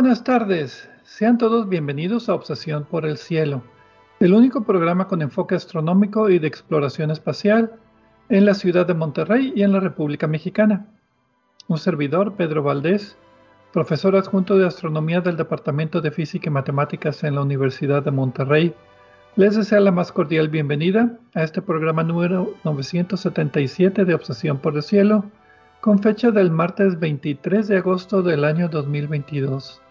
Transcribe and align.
buenas 0.00 0.24
tardes, 0.24 0.88
sean 1.02 1.36
todos 1.36 1.68
bienvenidos 1.68 2.30
a 2.30 2.34
Obsesión 2.34 2.86
por 2.86 3.04
el 3.04 3.18
Cielo, 3.18 3.62
el 4.18 4.32
único 4.32 4.64
programa 4.64 5.06
con 5.06 5.20
enfoque 5.20 5.54
astronómico 5.54 6.30
y 6.30 6.38
de 6.38 6.46
exploración 6.48 7.10
espacial 7.10 7.72
en 8.30 8.46
la 8.46 8.54
ciudad 8.54 8.86
de 8.86 8.94
Monterrey 8.94 9.52
y 9.54 9.62
en 9.62 9.72
la 9.72 9.80
República 9.80 10.26
Mexicana. 10.26 10.86
Un 11.68 11.76
servidor, 11.76 12.32
Pedro 12.32 12.62
Valdés, 12.62 13.18
profesor 13.74 14.16
adjunto 14.16 14.56
de 14.56 14.66
astronomía 14.66 15.20
del 15.20 15.36
Departamento 15.36 16.00
de 16.00 16.10
Física 16.10 16.48
y 16.48 16.50
Matemáticas 16.50 17.22
en 17.22 17.34
la 17.34 17.42
Universidad 17.42 18.02
de 18.02 18.10
Monterrey, 18.10 18.74
les 19.36 19.54
desea 19.54 19.80
la 19.80 19.92
más 19.92 20.12
cordial 20.12 20.48
bienvenida 20.48 21.18
a 21.34 21.42
este 21.42 21.60
programa 21.60 22.02
número 22.02 22.54
977 22.64 24.06
de 24.06 24.14
Obsesión 24.14 24.60
por 24.60 24.76
el 24.76 24.82
Cielo 24.82 25.26
con 25.82 25.98
fecha 25.98 26.30
del 26.30 26.50
martes 26.50 26.98
23 26.98 27.68
de 27.68 27.76
agosto 27.76 28.22
del 28.22 28.44
año 28.44 28.66
2022. 28.70 29.82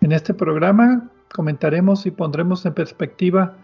En 0.00 0.12
este 0.12 0.32
programa 0.32 1.10
comentaremos 1.34 2.06
y 2.06 2.12
pondremos 2.12 2.64
en 2.64 2.74
perspectiva 2.74 3.56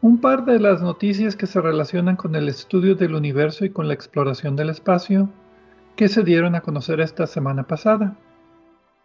un 0.00 0.20
par 0.20 0.44
de 0.44 0.60
las 0.60 0.80
noticias 0.80 1.34
que 1.34 1.46
se 1.46 1.60
relacionan 1.60 2.16
con 2.16 2.34
el 2.36 2.48
estudio 2.48 2.94
del 2.94 3.14
universo 3.14 3.64
y 3.64 3.70
con 3.70 3.88
la 3.88 3.94
exploración 3.94 4.54
del 4.56 4.70
espacio 4.70 5.28
que 5.96 6.08
se 6.08 6.22
dieron 6.22 6.54
a 6.54 6.60
conocer 6.60 7.00
esta 7.00 7.26
semana 7.26 7.64
pasada. 7.64 8.16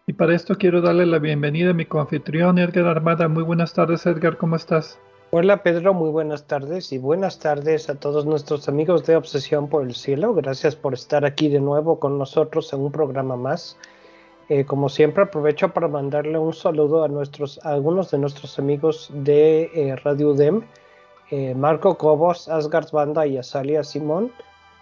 Y 0.07 0.13
para 0.13 0.35
esto 0.35 0.55
quiero 0.55 0.81
darle 0.81 1.07
la 1.07 1.17
bienvenida 1.17 1.71
a 1.71 1.73
mi 1.73 1.85
coanfitrión 1.85 2.59
Edgar 2.59 2.85
Armada. 2.85 3.27
Muy 3.27 3.43
buenas 3.43 3.73
tardes 3.73 4.05
Edgar, 4.05 4.37
¿cómo 4.37 4.55
estás? 4.55 4.99
Hola 5.31 5.63
Pedro, 5.63 5.95
muy 5.95 6.11
buenas 6.11 6.45
tardes 6.45 6.93
y 6.93 6.99
buenas 6.99 7.39
tardes 7.39 7.89
a 7.89 7.95
todos 7.95 8.27
nuestros 8.27 8.69
amigos 8.69 9.05
de 9.05 9.15
Obsesión 9.15 9.67
por 9.67 9.83
el 9.83 9.95
Cielo. 9.95 10.35
Gracias 10.35 10.75
por 10.75 10.93
estar 10.93 11.25
aquí 11.25 11.49
de 11.49 11.59
nuevo 11.59 11.99
con 11.99 12.19
nosotros 12.19 12.71
en 12.71 12.81
un 12.81 12.91
programa 12.91 13.35
más. 13.35 13.77
Eh, 14.47 14.63
como 14.63 14.89
siempre 14.89 15.23
aprovecho 15.23 15.69
para 15.73 15.87
mandarle 15.87 16.37
un 16.37 16.53
saludo 16.53 17.03
a 17.03 17.07
algunos 17.63 18.11
de 18.11 18.17
nuestros 18.19 18.59
amigos 18.59 19.09
de 19.11 19.71
eh, 19.73 19.95
Radio 19.95 20.29
UDEM, 20.29 20.61
eh, 21.31 21.55
Marco 21.55 21.97
Cobos, 21.97 22.47
Asgard 22.47 22.91
Banda 22.91 23.25
y 23.25 23.37
Azalia 23.39 23.83
Simón, 23.83 24.31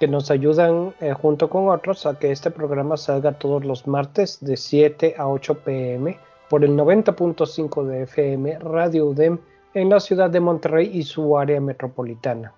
que 0.02 0.08
nos 0.10 0.30
ayudan 0.32 0.94
junto 1.22 1.50
con 1.50 1.70
otros 1.70 2.06
a 2.06 2.20
que 2.20 2.32
este 2.32 2.52
programa 2.52 2.98
salga 2.98 3.32
todos 3.38 3.64
los 3.64 3.88
martes 3.88 4.38
de 4.42 4.58
7 4.58 5.16
a 5.18 5.30
8 5.30 5.60
pm 5.60 6.18
por 6.50 6.66
el 6.66 6.72
90.5 6.72 7.86
de 7.86 8.04
FM 8.04 8.60
Radio 8.60 9.06
UDEM 9.06 9.40
en 9.76 9.90
la 9.90 10.02
ciudad 10.02 10.30
de 10.30 10.42
Monterrey 10.42 10.92
y 10.94 11.04
su 11.04 11.38
área 11.38 11.62
metropolitana. 11.62 12.54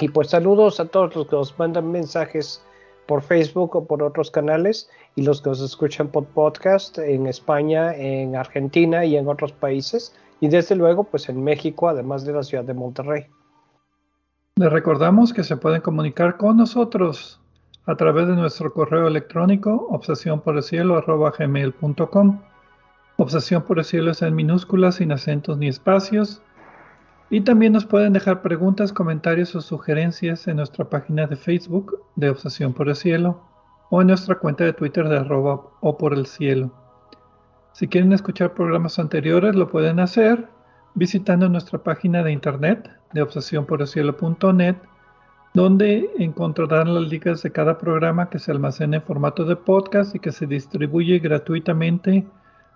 Y 0.00 0.08
pues 0.08 0.30
saludos 0.30 0.80
a 0.80 0.86
todos 0.86 1.14
los 1.14 1.28
que 1.28 1.36
nos 1.36 1.56
mandan 1.58 1.92
mensajes 1.92 2.64
por 3.06 3.22
Facebook 3.22 3.76
o 3.76 3.86
por 3.86 4.02
otros 4.02 4.30
canales 4.30 4.88
y 5.16 5.22
los 5.22 5.42
que 5.42 5.50
nos 5.50 5.60
escuchan 5.60 6.08
por 6.08 6.24
podcast 6.24 6.98
en 6.98 7.26
España, 7.26 7.94
en 7.94 8.36
Argentina 8.36 9.04
y 9.04 9.16
en 9.16 9.28
otros 9.28 9.52
países 9.52 10.14
y 10.40 10.48
desde 10.48 10.76
luego 10.76 11.04
pues 11.04 11.28
en 11.28 11.42
México 11.42 11.88
además 11.88 12.24
de 12.24 12.32
la 12.32 12.42
ciudad 12.42 12.64
de 12.64 12.74
Monterrey. 12.74 13.26
Les 14.56 14.70
recordamos 14.70 15.32
que 15.32 15.42
se 15.42 15.56
pueden 15.56 15.80
comunicar 15.80 16.36
con 16.36 16.56
nosotros 16.56 17.40
a 17.86 17.96
través 17.96 18.28
de 18.28 18.36
nuestro 18.36 18.72
correo 18.72 19.08
electrónico 19.08 19.88
obsesión 19.90 20.40
por 20.40 20.58
es 20.58 20.82
en 24.22 24.34
minúsculas, 24.34 24.96
sin 24.96 25.12
acentos 25.12 25.58
ni 25.58 25.68
espacios. 25.68 26.42
Y 27.30 27.40
también 27.40 27.72
nos 27.72 27.86
pueden 27.86 28.12
dejar 28.12 28.42
preguntas, 28.42 28.92
comentarios 28.92 29.54
o 29.56 29.60
sugerencias 29.60 30.46
en 30.46 30.56
nuestra 30.56 30.88
página 30.88 31.26
de 31.26 31.36
Facebook 31.36 32.00
de 32.16 32.30
Obsesión 32.30 32.72
por 32.74 32.88
el 32.88 32.96
Cielo 32.96 33.40
o 33.90 34.00
en 34.00 34.08
nuestra 34.08 34.38
cuenta 34.38 34.64
de 34.64 34.72
Twitter 34.72 35.08
de 35.08 35.18
arroba 35.18 35.62
o 35.80 35.96
por 35.96 36.14
el 36.14 36.26
cielo. 36.26 36.70
Si 37.72 37.88
quieren 37.88 38.12
escuchar 38.12 38.54
programas 38.54 38.98
anteriores 38.98 39.54
lo 39.54 39.68
pueden 39.68 40.00
hacer 40.00 40.48
visitando 40.94 41.48
nuestra 41.48 41.82
página 41.82 42.22
de 42.22 42.32
internet 42.32 42.90
de 43.12 43.22
obsesiónporelcielo.net 43.22 44.76
donde 45.54 46.10
encontrarán 46.18 46.92
las 46.94 47.04
ligas 47.04 47.42
de 47.42 47.52
cada 47.52 47.78
programa 47.78 48.28
que 48.28 48.40
se 48.40 48.50
almacena 48.50 48.96
en 48.96 49.02
formato 49.02 49.44
de 49.44 49.54
podcast 49.54 50.14
y 50.14 50.18
que 50.18 50.32
se 50.32 50.46
distribuye 50.46 51.20
gratuitamente 51.20 52.26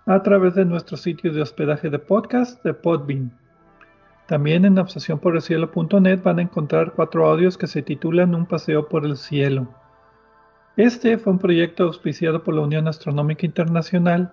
a 0.05 0.23
través 0.23 0.55
de 0.55 0.63
nuestro 0.63 0.95
sitio 0.95 1.33
de 1.33 1.41
hospedaje 1.41 1.89
de 1.89 1.99
podcast 1.99 2.63
de 2.63 2.73
Podbean. 2.73 3.37
También 4.29 4.63
en 4.63 4.77
obsesiónporelcielo.net 4.77 6.21
van 6.21 6.37
a 6.37 6.43
encontrar 6.43 6.93
cuatro 6.93 7.27
audios 7.27 7.57
que 7.57 7.65
se 7.65 7.81
titulan 7.81 8.35
Un 8.35 8.45
paseo 8.45 8.87
por 8.87 9.03
el 9.03 9.17
cielo. 9.17 9.67
Este 10.77 11.17
fue 11.17 11.33
un 11.33 11.39
proyecto 11.39 11.85
auspiciado 11.85 12.43
por 12.43 12.53
la 12.53 12.61
Unión 12.61 12.87
Astronómica 12.87 13.47
Internacional 13.47 14.31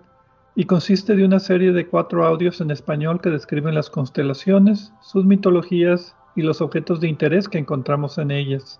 y 0.54 0.66
consiste 0.66 1.16
de 1.16 1.24
una 1.24 1.40
serie 1.40 1.72
de 1.72 1.86
cuatro 1.86 2.26
audios 2.26 2.60
en 2.60 2.70
español 2.70 3.22
que 3.22 3.30
describen 3.30 3.74
las 3.74 3.88
constelaciones, 3.88 4.92
sus 5.00 5.24
mitologías 5.24 6.14
y 6.34 6.42
los 6.42 6.60
objetos 6.60 7.00
de 7.00 7.08
interés 7.08 7.48
que 7.48 7.56
encontramos 7.56 8.18
en 8.18 8.32
ellas. 8.32 8.78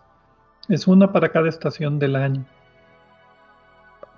Es 0.69 0.87
una 0.87 1.13
para 1.13 1.31
cada 1.31 1.49
estación 1.49 1.99
del 1.99 2.15
año. 2.15 2.45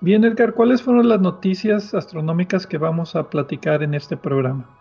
Bien, 0.00 0.24
Edgar, 0.24 0.52
¿cuáles 0.52 0.82
fueron 0.82 1.08
las 1.08 1.20
noticias 1.20 1.94
astronómicas 1.94 2.66
que 2.66 2.78
vamos 2.78 3.14
a 3.14 3.30
platicar 3.30 3.84
en 3.84 3.94
este 3.94 4.16
programa? 4.16 4.77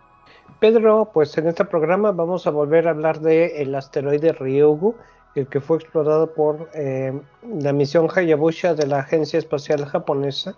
Pedro, 0.60 1.10
pues 1.14 1.36
en 1.38 1.46
este 1.46 1.64
programa 1.64 2.10
vamos 2.10 2.46
a 2.46 2.50
volver 2.50 2.88
a 2.88 2.90
hablar 2.90 3.20
del 3.20 3.74
asteroide 3.74 4.32
Ryugu, 4.32 4.96
el 5.36 5.46
que 5.46 5.60
fue 5.60 5.76
explorado 5.76 6.34
por 6.34 6.68
eh, 6.74 7.12
la 7.42 7.72
misión 7.72 8.08
Hayabusa 8.12 8.74
de 8.74 8.86
la 8.86 9.00
Agencia 9.00 9.38
Espacial 9.38 9.84
Japonesa. 9.86 10.56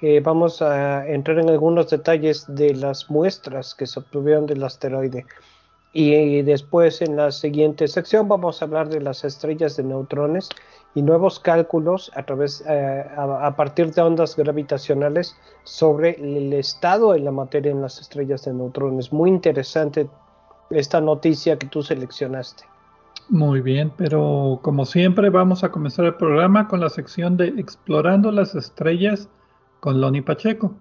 Eh, 0.00 0.20
vamos 0.20 0.62
a 0.62 1.08
entrar 1.08 1.40
en 1.40 1.50
algunos 1.50 1.90
detalles 1.90 2.44
de 2.46 2.74
las 2.74 3.10
muestras 3.10 3.74
que 3.74 3.86
se 3.86 3.98
obtuvieron 3.98 4.46
del 4.46 4.62
asteroide. 4.62 5.26
Y 5.92 6.42
después 6.42 7.02
en 7.02 7.16
la 7.16 7.32
siguiente 7.32 7.88
sección 7.88 8.28
vamos 8.28 8.60
a 8.60 8.66
hablar 8.66 8.88
de 8.88 9.00
las 9.00 9.24
estrellas 9.24 9.76
de 9.76 9.82
neutrones 9.84 10.48
y 10.94 11.02
nuevos 11.02 11.38
cálculos 11.38 12.10
a, 12.14 12.24
través, 12.24 12.64
eh, 12.68 13.04
a, 13.16 13.54
partir 13.56 13.92
de 13.92 14.02
ondas 14.02 14.36
gravitacionales 14.36 15.36
sobre 15.64 16.16
el 16.20 16.52
estado 16.52 17.12
de 17.12 17.20
la 17.20 17.30
materia 17.30 17.70
en 17.70 17.82
las 17.82 18.00
estrellas 18.00 18.44
de 18.44 18.54
neutrones. 18.54 19.12
Muy 19.12 19.30
interesante 19.30 20.08
esta 20.70 21.00
noticia 21.00 21.58
que 21.58 21.66
tú 21.66 21.82
seleccionaste. 21.82 22.64
Muy 23.28 23.60
bien, 23.60 23.92
pero 23.96 24.58
como 24.62 24.86
siempre 24.86 25.28
vamos 25.28 25.62
a 25.62 25.70
comenzar 25.70 26.06
el 26.06 26.14
programa 26.14 26.66
con 26.66 26.80
la 26.80 26.88
sección 26.88 27.36
de 27.36 27.48
Explorando 27.48 28.32
las 28.32 28.54
Estrellas 28.54 29.28
con 29.80 30.00
Loni 30.00 30.22
Pacheco. 30.22 30.74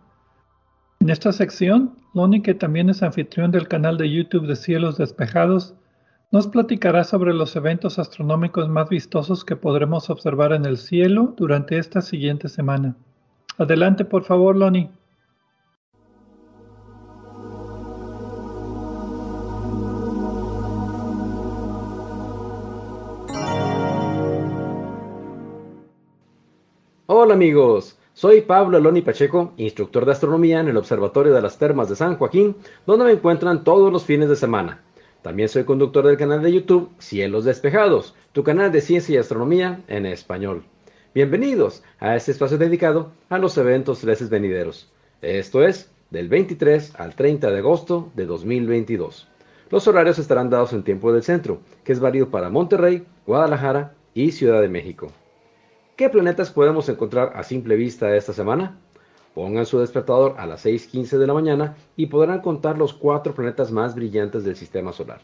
En 1.00 1.10
esta 1.10 1.32
sección, 1.32 1.96
Loni, 2.14 2.42
que 2.42 2.54
también 2.54 2.90
es 2.90 3.04
anfitrión 3.04 3.52
del 3.52 3.68
canal 3.68 3.98
de 3.98 4.10
YouTube 4.10 4.48
de 4.48 4.56
Cielos 4.56 4.98
Despejados, 4.98 5.76
nos 6.30 6.48
platicará 6.48 7.04
sobre 7.06 7.34
los 7.34 7.56
eventos 7.56 8.00
astronómicos 8.00 8.68
más 8.68 8.90
vistosos 8.90 9.46
que 9.46 9.56
podremos 9.56 10.10
observar 10.10 10.52
en 10.52 10.66
el 10.66 10.78
cielo 10.78 11.34
durante 11.38 11.78
esta 11.78 12.02
siguiente 12.02 12.50
semana. 12.50 12.96
Adelante, 13.58 14.04
por 14.04 14.24
favor, 14.24 14.56
Loni. 14.56 14.90
Hola 27.10 27.34
amigos, 27.34 27.98
soy 28.14 28.42
Pablo 28.42 28.80
Loni 28.80 29.02
Pacheco, 29.02 29.54
instructor 29.56 30.06
de 30.06 30.12
astronomía 30.12 30.60
en 30.60 30.68
el 30.68 30.78
Observatorio 30.78 31.34
de 31.34 31.42
las 31.42 31.58
Termas 31.58 31.88
de 31.88 31.96
San 31.96 32.18
Joaquín, 32.18 32.56
donde 32.86 33.06
me 33.06 33.12
encuentran 33.14 33.64
todos 33.64 33.92
los 33.92 34.04
fines 34.04 34.28
de 34.28 34.36
semana. 34.36 34.84
También 35.28 35.50
soy 35.50 35.66
conductor 35.66 36.08
del 36.08 36.16
canal 36.16 36.42
de 36.42 36.54
YouTube 36.54 36.90
Cielos 37.00 37.44
Despejados, 37.44 38.16
tu 38.32 38.44
canal 38.46 38.72
de 38.72 38.80
ciencia 38.80 39.16
y 39.16 39.18
astronomía 39.18 39.82
en 39.90 40.06
español. 40.06 40.64
Bienvenidos 41.14 41.84
a 42.00 42.16
este 42.16 42.32
espacio 42.32 42.58
dedicado 42.58 43.12
a 43.28 43.38
los 43.38 43.58
eventos 43.58 44.00
celestes 44.00 44.30
venideros. 44.30 44.90
Esto 45.22 45.68
es 45.68 45.92
del 46.12 46.30
23 46.30 46.96
al 46.96 47.14
30 47.14 47.52
de 47.52 47.58
agosto 47.58 48.10
de 48.16 48.26
2022. 48.26 49.28
Los 49.70 49.86
horarios 49.90 50.18
estarán 50.18 50.50
dados 50.50 50.72
en 50.72 50.84
tiempo 50.84 51.12
del 51.12 51.24
centro, 51.24 51.60
que 51.84 51.92
es 51.92 52.00
válido 52.00 52.30
para 52.30 52.50
Monterrey, 52.50 53.06
Guadalajara 53.26 53.96
y 54.14 54.32
Ciudad 54.32 54.62
de 54.62 54.70
México. 54.70 55.12
¿Qué 55.98 56.08
planetas 56.08 56.52
podemos 56.52 56.88
encontrar 56.88 57.34
a 57.36 57.44
simple 57.44 57.76
vista 57.76 58.16
esta 58.16 58.32
semana? 58.32 58.80
Pongan 59.38 59.68
su 59.68 59.78
despertador 59.78 60.34
a 60.40 60.48
las 60.48 60.66
6.15 60.66 61.20
de 61.20 61.28
la 61.28 61.36
mañana 61.36 61.78
y 61.96 62.08
podrán 62.08 62.42
contar 62.42 62.76
los 62.80 62.94
cuatro 62.94 63.36
planetas 63.36 63.72
más 63.72 63.94
brillantes 63.94 64.44
del 64.44 64.56
sistema 64.56 64.92
solar. 64.92 65.22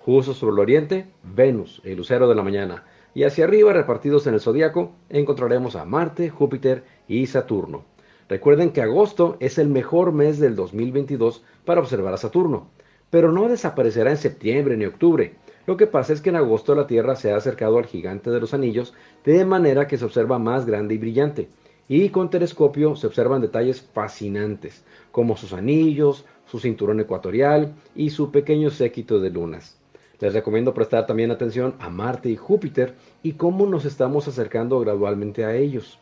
Justo 0.00 0.34
sobre 0.34 0.52
el 0.52 0.58
oriente, 0.58 1.06
Venus, 1.22 1.80
el 1.82 1.96
lucero 1.96 2.28
de 2.28 2.34
la 2.34 2.42
mañana, 2.42 2.84
y 3.14 3.22
hacia 3.22 3.46
arriba, 3.46 3.72
repartidos 3.72 4.26
en 4.26 4.34
el 4.34 4.42
zodiaco, 4.42 4.92
encontraremos 5.08 5.76
a 5.76 5.86
Marte, 5.86 6.28
Júpiter 6.28 6.84
y 7.08 7.26
Saturno. 7.26 7.86
Recuerden 8.28 8.70
que 8.70 8.82
agosto 8.82 9.38
es 9.40 9.56
el 9.56 9.68
mejor 9.68 10.12
mes 10.12 10.38
del 10.38 10.56
2022 10.56 11.42
para 11.64 11.80
observar 11.80 12.12
a 12.12 12.18
Saturno, 12.18 12.68
pero 13.08 13.32
no 13.32 13.48
desaparecerá 13.48 14.10
en 14.10 14.18
septiembre 14.18 14.76
ni 14.76 14.84
octubre. 14.84 15.36
Lo 15.66 15.78
que 15.78 15.86
pasa 15.86 16.12
es 16.12 16.20
que 16.20 16.28
en 16.28 16.36
agosto 16.36 16.74
la 16.74 16.86
Tierra 16.86 17.16
se 17.16 17.32
ha 17.32 17.36
acercado 17.36 17.78
al 17.78 17.86
gigante 17.86 18.28
de 18.28 18.40
los 18.40 18.52
anillos 18.52 18.92
de 19.24 19.42
manera 19.46 19.86
que 19.86 19.96
se 19.96 20.04
observa 20.04 20.38
más 20.38 20.66
grande 20.66 20.96
y 20.96 20.98
brillante. 20.98 21.48
Y 21.88 22.08
con 22.08 22.30
telescopio 22.30 22.96
se 22.96 23.06
observan 23.06 23.42
detalles 23.42 23.82
fascinantes, 23.82 24.84
como 25.12 25.36
sus 25.36 25.52
anillos, 25.52 26.24
su 26.46 26.58
cinturón 26.58 27.00
ecuatorial 27.00 27.74
y 27.94 28.10
su 28.10 28.30
pequeño 28.30 28.70
séquito 28.70 29.20
de 29.20 29.30
lunas. 29.30 29.76
Les 30.20 30.32
recomiendo 30.32 30.72
prestar 30.72 31.06
también 31.06 31.30
atención 31.30 31.74
a 31.80 31.90
Marte 31.90 32.30
y 32.30 32.36
Júpiter 32.36 32.94
y 33.22 33.32
cómo 33.32 33.66
nos 33.66 33.84
estamos 33.84 34.26
acercando 34.28 34.80
gradualmente 34.80 35.44
a 35.44 35.54
ellos. 35.54 35.98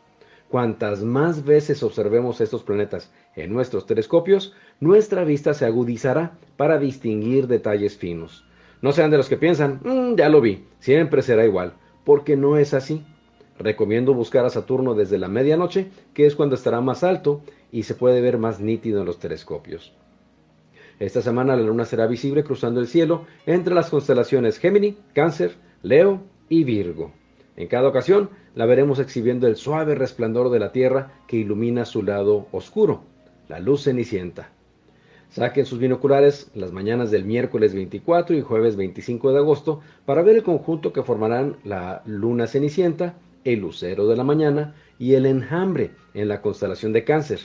Cuantas 0.49 1.01
más 1.01 1.43
veces 1.43 1.81
observemos 1.81 2.39
estos 2.39 2.63
planetas 2.63 3.11
en 3.35 3.51
nuestros 3.51 3.87
telescopios, 3.87 4.53
nuestra 4.79 5.23
vista 5.23 5.53
se 5.53 5.65
agudizará 5.65 6.37
para 6.57 6.77
distinguir 6.77 7.47
detalles 7.47 7.97
finos. 7.97 8.45
No 8.81 8.91
sean 8.91 9.09
de 9.09 9.17
los 9.17 9.29
que 9.29 9.37
piensan, 9.37 9.79
mm, 9.83 10.15
ya 10.15 10.29
lo 10.29 10.41
vi, 10.41 10.65
siempre 10.79 11.23
será 11.23 11.43
igual, 11.43 11.73
porque 12.03 12.37
no 12.37 12.57
es 12.57 12.73
así. 12.73 13.03
Recomiendo 13.59 14.13
buscar 14.13 14.45
a 14.45 14.49
Saturno 14.49 14.95
desde 14.95 15.17
la 15.17 15.27
medianoche, 15.27 15.89
que 16.13 16.25
es 16.25 16.35
cuando 16.35 16.55
estará 16.55 16.81
más 16.81 17.03
alto 17.03 17.41
y 17.71 17.83
se 17.83 17.95
puede 17.95 18.21
ver 18.21 18.37
más 18.37 18.59
nítido 18.59 18.99
en 18.99 19.05
los 19.05 19.19
telescopios. 19.19 19.93
Esta 20.99 21.21
semana 21.21 21.55
la 21.55 21.63
luna 21.63 21.85
será 21.85 22.07
visible 22.07 22.43
cruzando 22.43 22.79
el 22.79 22.87
cielo 22.87 23.25
entre 23.45 23.73
las 23.73 23.89
constelaciones 23.89 24.59
Gémini, 24.59 24.97
Cáncer, 25.13 25.55
Leo 25.81 26.21
y 26.49 26.63
Virgo. 26.63 27.11
En 27.55 27.67
cada 27.67 27.87
ocasión 27.87 28.29
la 28.55 28.65
veremos 28.65 28.99
exhibiendo 28.99 29.47
el 29.47 29.55
suave 29.55 29.95
resplandor 29.95 30.49
de 30.49 30.59
la 30.59 30.71
Tierra 30.71 31.11
que 31.27 31.37
ilumina 31.37 31.85
su 31.85 32.03
lado 32.03 32.47
oscuro, 32.51 33.03
la 33.47 33.59
luz 33.59 33.83
cenicienta. 33.83 34.49
Saquen 35.29 35.65
sus 35.65 35.79
binoculares 35.79 36.51
las 36.53 36.71
mañanas 36.71 37.09
del 37.09 37.25
miércoles 37.25 37.73
24 37.73 38.35
y 38.35 38.41
jueves 38.41 38.75
25 38.75 39.31
de 39.31 39.39
agosto 39.39 39.81
para 40.05 40.21
ver 40.21 40.35
el 40.35 40.43
conjunto 40.43 40.93
que 40.93 41.01
formarán 41.01 41.57
la 41.63 42.03
luna 42.05 42.45
cenicienta, 42.45 43.15
el 43.43 43.59
lucero 43.59 44.07
de 44.07 44.15
la 44.15 44.23
mañana 44.23 44.75
y 44.99 45.13
el 45.13 45.25
enjambre 45.25 45.91
en 46.13 46.27
la 46.27 46.41
constelación 46.41 46.93
de 46.93 47.03
cáncer. 47.03 47.39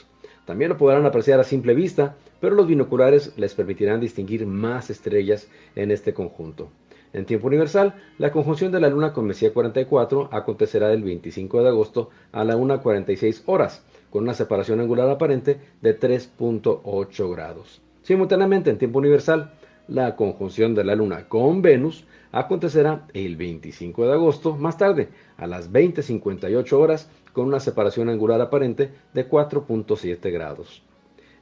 También 0.45 0.71
lo 0.71 0.77
podrán 0.77 1.05
apreciar 1.05 1.41
a 1.41 1.45
simple 1.45 1.75
vista, 1.75 2.17
pero 2.41 2.55
los 2.55 2.67
binoculares 2.67 3.33
les 3.37 3.55
permitirán 3.55 4.01
distinguir 4.01 4.47
más 4.47 4.91
estrellas 4.91 5.49
en 5.75 5.91
este 5.91 6.15
conjunto. 6.15 6.71
En 7.13 7.25
tiempo 7.25 7.47
universal, 7.47 7.95
la 8.19 8.33
conjunción 8.33 8.71
de 8.71 8.81
la 8.81 8.91
Luna 8.91 9.13
con 9.13 9.27
Mesía 9.27 9.53
44 9.53 10.29
acontecerá 10.31 10.93
el 10.93 11.03
25 11.03 11.63
de 11.63 11.69
agosto 11.69 12.11
a 12.33 12.45
la 12.45 12.57
1.46 12.57 13.43
horas, 13.47 13.83
con 14.11 14.25
una 14.25 14.35
separación 14.35 14.81
angular 14.81 15.09
aparente 15.09 15.59
de 15.81 15.99
3.8 15.99 17.31
grados. 17.31 17.81
Simultáneamente, 18.03 18.71
en 18.71 18.79
tiempo 18.79 18.99
universal, 18.99 19.53
la 19.87 20.17
conjunción 20.17 20.75
de 20.75 20.85
la 20.85 20.95
Luna 20.95 21.29
con 21.29 21.63
Venus 21.63 22.05
acontecerá 22.33 23.07
el 23.15 23.37
25 23.37 24.07
de 24.07 24.13
agosto, 24.13 24.57
más 24.57 24.77
tarde, 24.77 25.09
a 25.37 25.47
las 25.47 25.73
20.58 25.73 26.73
horas, 26.73 27.11
con 27.33 27.47
una 27.47 27.61
separación 27.61 28.09
angular 28.09 28.41
aparente 28.41 28.91
de 29.15 29.29
4.7 29.29 30.33
grados. 30.33 30.83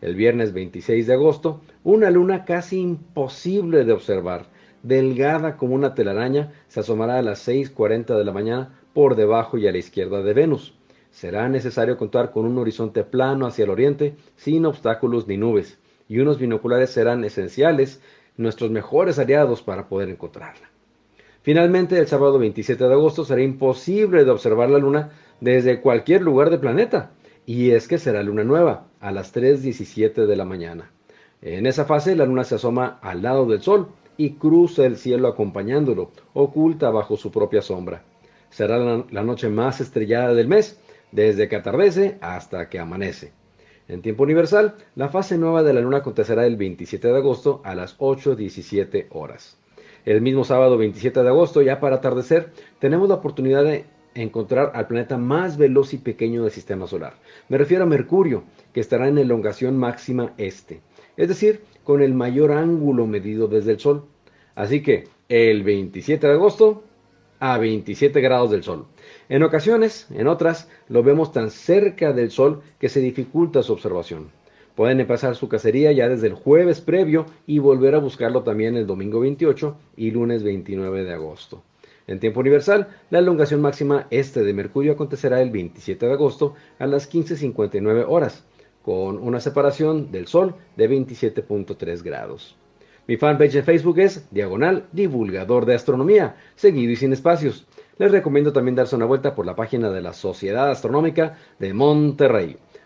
El 0.01 0.15
viernes 0.15 0.53
26 0.53 1.07
de 1.07 1.15
agosto, 1.15 1.63
una 1.83 2.11
luna 2.11 2.45
casi 2.45 2.81
imposible 2.81 3.85
de 3.85 3.93
observar, 3.93 4.47
delgada 4.83 5.57
como 5.57 5.75
una 5.75 5.95
telaraña, 5.95 6.53
se 6.69 6.81
asomará 6.81 7.19
a 7.19 7.23
las 7.23 7.49
6.40 7.49 8.17
de 8.17 8.25
la 8.25 8.33
mañana 8.33 8.79
por 8.93 9.17
debajo 9.17 9.59
y 9.59 9.67
a 9.67 9.73
la 9.73 9.79
izquierda 9.79 10.23
de 10.23 10.35
Venus. 10.35 10.75
Será 11.11 11.49
necesario 11.49 11.97
contar 11.97 12.31
con 12.31 12.45
un 12.45 12.59
horizonte 12.59 13.03
plano 13.03 13.47
hacia 13.47 13.65
el 13.65 13.71
oriente, 13.71 14.17
sin 14.37 14.67
obstáculos 14.67 15.27
ni 15.27 15.39
nubes, 15.39 15.79
y 16.09 16.19
unos 16.19 16.39
binoculares 16.39 16.91
serán 16.91 17.25
esenciales, 17.25 18.03
nuestros 18.37 18.71
mejores 18.71 19.19
aliados 19.19 19.63
para 19.63 19.89
poder 19.89 20.11
encontrarla. 20.11 20.76
Finalmente, 21.47 21.97
el 21.97 22.09
sábado 22.09 22.41
27 22.41 22.89
de 22.89 22.93
agosto 22.93 23.25
será 23.25 23.41
imposible 23.41 24.25
de 24.25 24.33
observar 24.33 24.69
la 24.69 24.81
luna 24.81 25.11
desde 25.41 25.81
cualquier 25.81 26.23
lugar 26.23 26.51
del 26.51 26.59
planeta, 26.59 27.13
y 27.47 27.71
es 27.71 27.87
que 27.87 27.99
será 27.99 28.25
luna 28.25 28.43
nueva, 28.43 28.89
a 28.99 29.13
las 29.13 29.33
3.17 29.33 30.27
de 30.27 30.35
la 30.35 30.45
mañana. 30.45 30.91
En 31.43 31.67
esa 31.67 31.85
fase, 31.85 32.17
la 32.17 32.27
luna 32.27 32.43
se 32.43 32.57
asoma 32.57 32.99
al 33.01 33.23
lado 33.23 33.47
del 33.47 33.63
sol 33.63 33.91
y 34.17 34.31
cruza 34.31 34.87
el 34.87 34.97
cielo 34.97 35.29
acompañándolo, 35.29 36.11
oculta 36.35 36.91
bajo 36.91 37.17
su 37.17 37.31
propia 37.31 37.63
sombra. 37.63 38.03
Será 38.51 39.05
la 39.09 39.23
noche 39.23 39.49
más 39.49 39.81
estrellada 39.81 40.35
del 40.35 40.49
mes, 40.49 40.81
desde 41.13 41.49
que 41.49 41.55
atardece 41.55 42.19
hasta 42.23 42.69
que 42.69 42.81
amanece. 42.81 43.31
En 43.87 44.03
tiempo 44.03 44.25
universal, 44.25 44.75
la 44.97 45.11
fase 45.11 45.39
nueva 45.39 45.63
de 45.63 45.75
la 45.75 45.81
luna 45.81 45.99
acontecerá 45.99 46.45
el 46.45 46.57
27 46.57 47.07
de 47.07 47.17
agosto 47.17 47.61
a 47.63 47.77
las 47.77 47.97
8.17 47.99 49.07
horas. 49.11 49.57
El 50.07 50.21
mismo 50.21 50.45
sábado 50.45 50.79
27 50.79 51.21
de 51.21 51.29
agosto, 51.29 51.63
ya 51.63 51.81
para 51.81 51.97
atardecer, 51.97 52.53
tenemos 52.79 53.09
la 53.09 53.17
oportunidad 53.17 53.65
de 53.65 53.87
encontrar 54.15 54.71
al 54.75 54.87
planeta 54.87 55.19
más 55.19 55.57
veloz 55.57 55.93
y 55.95 55.99
pequeño 55.99 56.45
del 56.45 56.53
sistema 56.53 56.87
solar. 56.87 57.15
Me 57.49 57.59
refiero 57.59 57.83
a 57.83 57.89
Mercurio, 57.89 58.45
que 58.73 58.79
estará 58.79 59.09
en 59.09 59.19
elongación 59.19 59.77
máxima 59.77 60.33
este, 60.39 60.81
es 61.17 61.27
decir, 61.27 61.63
con 61.83 62.03
el 62.03 62.15
mayor 62.15 62.53
ángulo 62.53 63.09
medido 63.09 63.49
desde 63.49 63.73
el 63.73 63.81
Sol. 63.81 64.05
Así 64.55 64.81
que 64.81 65.09
el 65.29 65.65
27 65.65 66.25
de 66.25 66.33
agosto 66.35 66.85
a 67.41 67.59
27 67.59 68.21
grados 68.21 68.53
del 68.53 68.63
Sol. 68.63 68.87
En 69.29 69.43
ocasiones, 69.43 70.07
en 70.11 70.29
otras, 70.29 70.71
lo 70.89 71.03
vemos 71.03 71.33
tan 71.33 71.51
cerca 71.51 72.13
del 72.13 72.31
Sol 72.31 72.63
que 72.79 72.89
se 72.89 73.01
dificulta 73.01 73.65
su 73.65 73.73
observación. 73.73 74.31
Pueden 74.77 75.01
empezar 75.01 75.35
su 75.37 75.49
cacería 75.49 75.91
ya 75.93 76.07
desde 76.07 76.27
el 76.27 76.35
jueves 76.35 76.83
previo 76.83 77.25
y 77.47 77.59
volver 77.61 77.95
a 77.95 77.99
buscarlo 77.99 78.43
también 78.43 78.77
el 78.77 78.87
domingo 78.87 79.21
28 79.21 79.75
y 79.97 80.11
lunes 80.11 80.43
29 80.43 81.03
de 81.03 81.15
agosto. 81.15 81.63
En 82.07 82.21
tiempo 82.21 82.41
universal, 82.41 82.89
la 83.09 83.21
elongación 83.21 83.63
máxima 83.63 84.07
este 84.11 84.45
de 84.45 84.53
Mercurio 84.53 84.93
acontecerá 84.93 85.41
el 85.41 85.51
27 85.51 86.07
de 86.07 86.13
agosto 86.13 86.55
a 86.79 86.87
las 86.87 87.11
15.59 87.11 88.05
horas, 88.07 88.45
con 88.83 89.17
una 89.17 89.41
separación 89.41 90.13
del 90.13 90.27
Sol 90.27 90.55
de 90.77 90.91
27.3 90.91 92.03
grados. 92.03 92.57
Mi 93.09 93.17
fanpage 93.17 93.55
de 93.55 93.63
Facebook 93.63 93.99
es 93.99 94.29
Diagonal 94.31 94.89
Divulgador 94.93 95.65
de 95.65 95.75
Astronomía, 95.75 96.37
seguido 96.55 96.93
y 96.93 96.97
sin 96.97 97.15
espacios. 97.15 97.67
Les 97.99 98.13
recomiendo 98.13 98.53
también 98.53 98.75
darse 98.75 98.95
una 98.95 99.07
vuelta 99.07 99.35
por 99.35 99.47
la 99.47 99.57
página 99.57 99.91
de 99.91 100.03
la 100.03 100.13
Sociedad 100.13 100.71
Astronómica 100.71 101.39
de 101.59 101.73
Monterrey. 101.73 102.59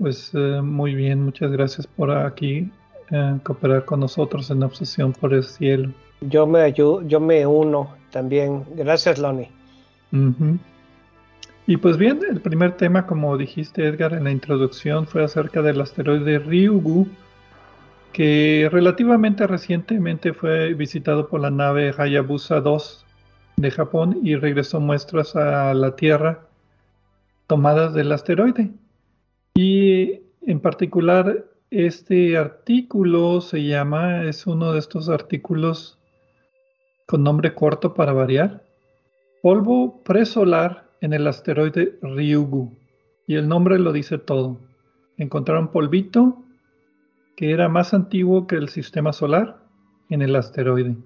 Pues 0.00 0.30
eh, 0.32 0.62
muy 0.62 0.94
bien, 0.94 1.22
muchas 1.22 1.52
gracias 1.52 1.86
por 1.86 2.10
aquí 2.10 2.70
eh, 3.10 3.38
cooperar 3.42 3.84
con 3.84 4.00
nosotros 4.00 4.50
en 4.50 4.62
Obsesión 4.62 5.12
por 5.12 5.34
el 5.34 5.44
Cielo. 5.44 5.92
Yo 6.22 6.46
me 6.46 6.62
ayudo, 6.62 7.02
yo 7.06 7.20
me 7.20 7.46
uno 7.46 7.94
también. 8.10 8.64
Gracias, 8.76 9.18
Loni. 9.18 9.48
Y 11.66 11.76
pues 11.76 11.98
bien, 11.98 12.20
el 12.28 12.40
primer 12.40 12.78
tema, 12.78 13.06
como 13.06 13.36
dijiste 13.36 13.86
Edgar 13.86 14.14
en 14.14 14.24
la 14.24 14.30
introducción, 14.30 15.06
fue 15.06 15.22
acerca 15.22 15.60
del 15.60 15.82
asteroide 15.82 16.38
Ryugu, 16.38 17.06
que 18.14 18.70
relativamente 18.72 19.46
recientemente 19.46 20.32
fue 20.32 20.72
visitado 20.72 21.28
por 21.28 21.42
la 21.42 21.50
nave 21.50 21.94
Hayabusa 21.96 22.60
2 22.60 23.04
de 23.58 23.70
Japón 23.70 24.18
y 24.22 24.34
regresó 24.36 24.80
muestras 24.80 25.36
a 25.36 25.74
la 25.74 25.94
Tierra 25.94 26.40
tomadas 27.46 27.92
del 27.92 28.12
asteroide. 28.12 28.70
Y 29.62 30.22
en 30.40 30.58
particular, 30.60 31.44
este 31.70 32.38
artículo 32.38 33.42
se 33.42 33.62
llama, 33.62 34.24
es 34.24 34.46
uno 34.46 34.72
de 34.72 34.78
estos 34.78 35.10
artículos 35.10 35.98
con 37.06 37.22
nombre 37.22 37.54
corto 37.54 37.92
para 37.92 38.14
variar, 38.14 38.64
polvo 39.42 40.02
presolar 40.02 40.88
en 41.02 41.12
el 41.12 41.26
asteroide 41.26 41.98
Ryugu. 42.00 42.74
Y 43.26 43.34
el 43.34 43.48
nombre 43.48 43.78
lo 43.78 43.92
dice 43.92 44.16
todo. 44.16 44.58
encontraron 45.18 45.68
polvito 45.68 46.42
que 47.36 47.50
era 47.50 47.68
más 47.68 47.92
antiguo 47.92 48.46
que 48.46 48.56
el 48.56 48.70
sistema 48.70 49.12
solar 49.12 49.58
en 50.08 50.22
el 50.22 50.36
asteroide. 50.36 50.96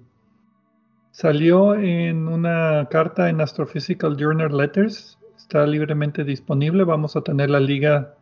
Salió 1.11 1.75
en 1.75 2.29
una 2.29 2.87
carta 2.89 3.27
en 3.27 3.41
Astrophysical 3.41 4.15
Journal 4.15 4.55
Letters, 4.55 5.19
está 5.35 5.67
libremente 5.67 6.23
disponible. 6.23 6.85
Vamos 6.85 7.17
a 7.17 7.21
tener 7.21 7.49
la 7.49 7.59
liga 7.59 8.15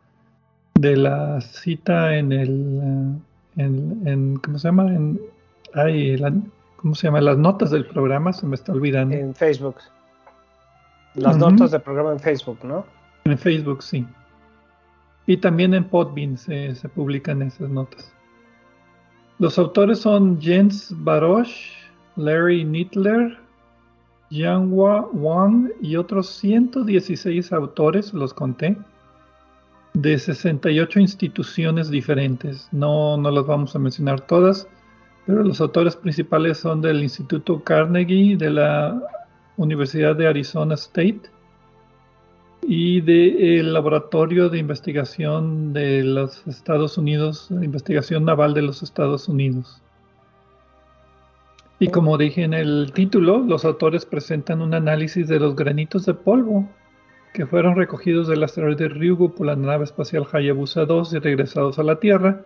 de 0.84 0.98
la 0.98 1.40
cita 1.40 2.18
en 2.18 2.34
el, 2.34 3.18
en, 3.56 4.38
¿cómo 4.38 4.60
se 4.60 4.68
llama? 4.68 4.94
En, 4.94 5.20
¿Cómo 6.76 6.94
se 6.94 7.08
llama? 7.08 7.22
Las 7.22 7.38
notas 7.38 7.72
del 7.72 7.86
programa, 7.86 8.34
se 8.34 8.46
me 8.46 8.56
está 8.56 8.74
olvidando. 8.74 9.16
En 9.16 9.34
Facebook. 9.34 9.78
Las 11.16 11.38
notas 11.38 11.72
del 11.72 11.82
programa 11.82 12.12
en 12.12 12.20
Facebook, 12.20 12.60
¿no? 12.64 12.86
En 13.24 13.38
Facebook, 13.38 13.82
sí. 13.82 14.06
Y 15.26 15.38
también 15.38 15.74
en 15.74 15.86
Podbean 15.86 16.38
se, 16.38 16.74
publican 16.94 17.42
esas 17.42 17.70
notas. 17.70 18.14
Los 19.40 19.58
autores 19.58 20.00
son 20.00 20.42
Jens 20.42 20.94
Barosh, 20.98 21.72
Larry 22.18 22.66
Nittler, 22.66 23.38
Yanghua 24.30 25.08
Wang 25.14 25.72
y 25.82 25.96
otros 25.96 26.28
116 26.28 27.54
autores, 27.54 28.14
los 28.14 28.34
conté, 28.34 28.78
de 29.94 30.18
68 30.18 31.00
instituciones 31.00 31.90
diferentes. 31.90 32.68
No, 32.72 33.18
no 33.18 33.32
las 33.32 33.46
vamos 33.46 33.76
a 33.76 33.80
mencionar 33.80 34.22
todas, 34.22 34.68
pero 35.26 35.44
los 35.44 35.62
autores 35.62 35.96
principales 35.96 36.58
son 36.58 36.82
del 36.82 37.04
Instituto 37.04 37.64
Carnegie, 37.64 38.36
de 38.36 38.50
la 38.50 39.00
Universidad 39.58 40.16
de 40.16 40.28
Arizona 40.28 40.74
State, 40.76 41.22
y 42.68 43.02
del 43.02 43.74
Laboratorio 43.74 44.50
de 44.50 44.58
Investigación 44.58 45.74
de 45.74 46.04
los 46.04 46.46
Estados 46.48 46.98
Unidos, 46.98 47.48
Investigación 47.52 48.26
Naval 48.26 48.54
de 48.54 48.62
los 48.62 48.84
Estados 48.84 49.28
Unidos. 49.28 49.82
Y 51.80 51.90
como 51.90 52.18
dije 52.18 52.44
en 52.44 52.54
el 52.54 52.92
título, 52.94 53.40
los 53.40 53.66
autores 53.66 54.06
presentan 54.06 54.62
un 54.62 54.74
análisis 54.74 55.28
de 55.28 55.40
los 55.40 55.56
granitos 55.56 56.06
de 56.06 56.14
polvo 56.14 56.70
que 57.34 57.46
fueron 57.46 57.76
recogidos 57.76 58.28
del 58.28 58.44
asteroide 58.44 58.90
Ryugu 58.90 59.34
por 59.34 59.48
la 59.48 59.56
nave 59.56 59.84
espacial 59.84 60.28
Hayabusa 60.32 60.86
2 60.86 61.14
y 61.14 61.20
regresados 61.20 61.80
a 61.80 61.84
la 61.84 62.00
Tierra. 62.00 62.46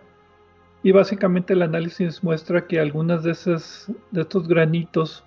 Y 0.82 0.92
básicamente 0.92 1.52
el 1.52 1.62
análisis 1.62 2.22
muestra 2.24 2.66
que 2.66 2.80
algunas 2.80 3.22
de, 3.22 3.32
esas, 3.32 3.92
de 4.10 4.22
estos 4.22 4.48
granitos 4.48 5.24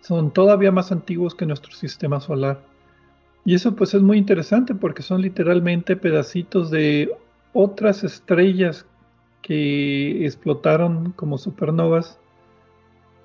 son 0.00 0.32
todavía 0.32 0.70
más 0.70 0.92
antiguos 0.92 1.34
que 1.34 1.46
nuestro 1.46 1.72
sistema 1.72 2.20
solar 2.20 2.60
y 3.44 3.54
eso 3.54 3.76
pues 3.76 3.92
es 3.94 4.02
muy 4.02 4.16
interesante 4.18 4.74
porque 4.74 5.02
son 5.02 5.20
literalmente 5.20 5.96
pedacitos 5.96 6.70
de 6.70 7.14
otras 7.52 8.02
estrellas 8.02 8.86
que 9.42 10.24
explotaron 10.24 11.12
como 11.12 11.36
supernovas 11.36 12.18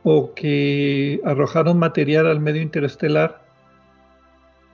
o 0.03 0.33
que 0.33 1.21
arrojaron 1.23 1.79
material 1.79 2.27
al 2.27 2.41
medio 2.41 2.61
interestelar 2.61 3.48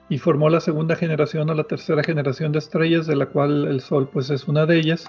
y 0.08 0.18
formó 0.18 0.48
la 0.48 0.60
segunda 0.60 0.96
generación 0.96 1.50
o 1.50 1.54
la 1.54 1.64
tercera 1.64 2.02
generación 2.02 2.52
de 2.52 2.58
estrellas, 2.58 3.06
de 3.06 3.16
la 3.16 3.26
cual 3.26 3.66
el 3.66 3.80
Sol 3.80 4.08
pues 4.12 4.30
es 4.30 4.46
una 4.46 4.66
de 4.66 4.78
ellas, 4.78 5.06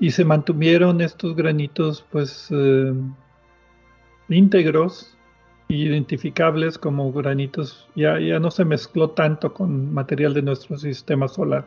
y 0.00 0.10
se 0.10 0.24
mantuvieron 0.24 1.00
estos 1.00 1.36
granitos 1.36 2.04
pues 2.10 2.48
eh, 2.50 2.92
íntegros 4.28 5.16
identificables 5.68 6.78
como 6.78 7.12
granitos, 7.12 7.88
ya, 7.94 8.18
ya 8.18 8.38
no 8.38 8.50
se 8.50 8.64
mezcló 8.64 9.10
tanto 9.10 9.52
con 9.52 9.92
material 9.92 10.34
de 10.34 10.42
nuestro 10.42 10.76
sistema 10.78 11.28
solar. 11.28 11.66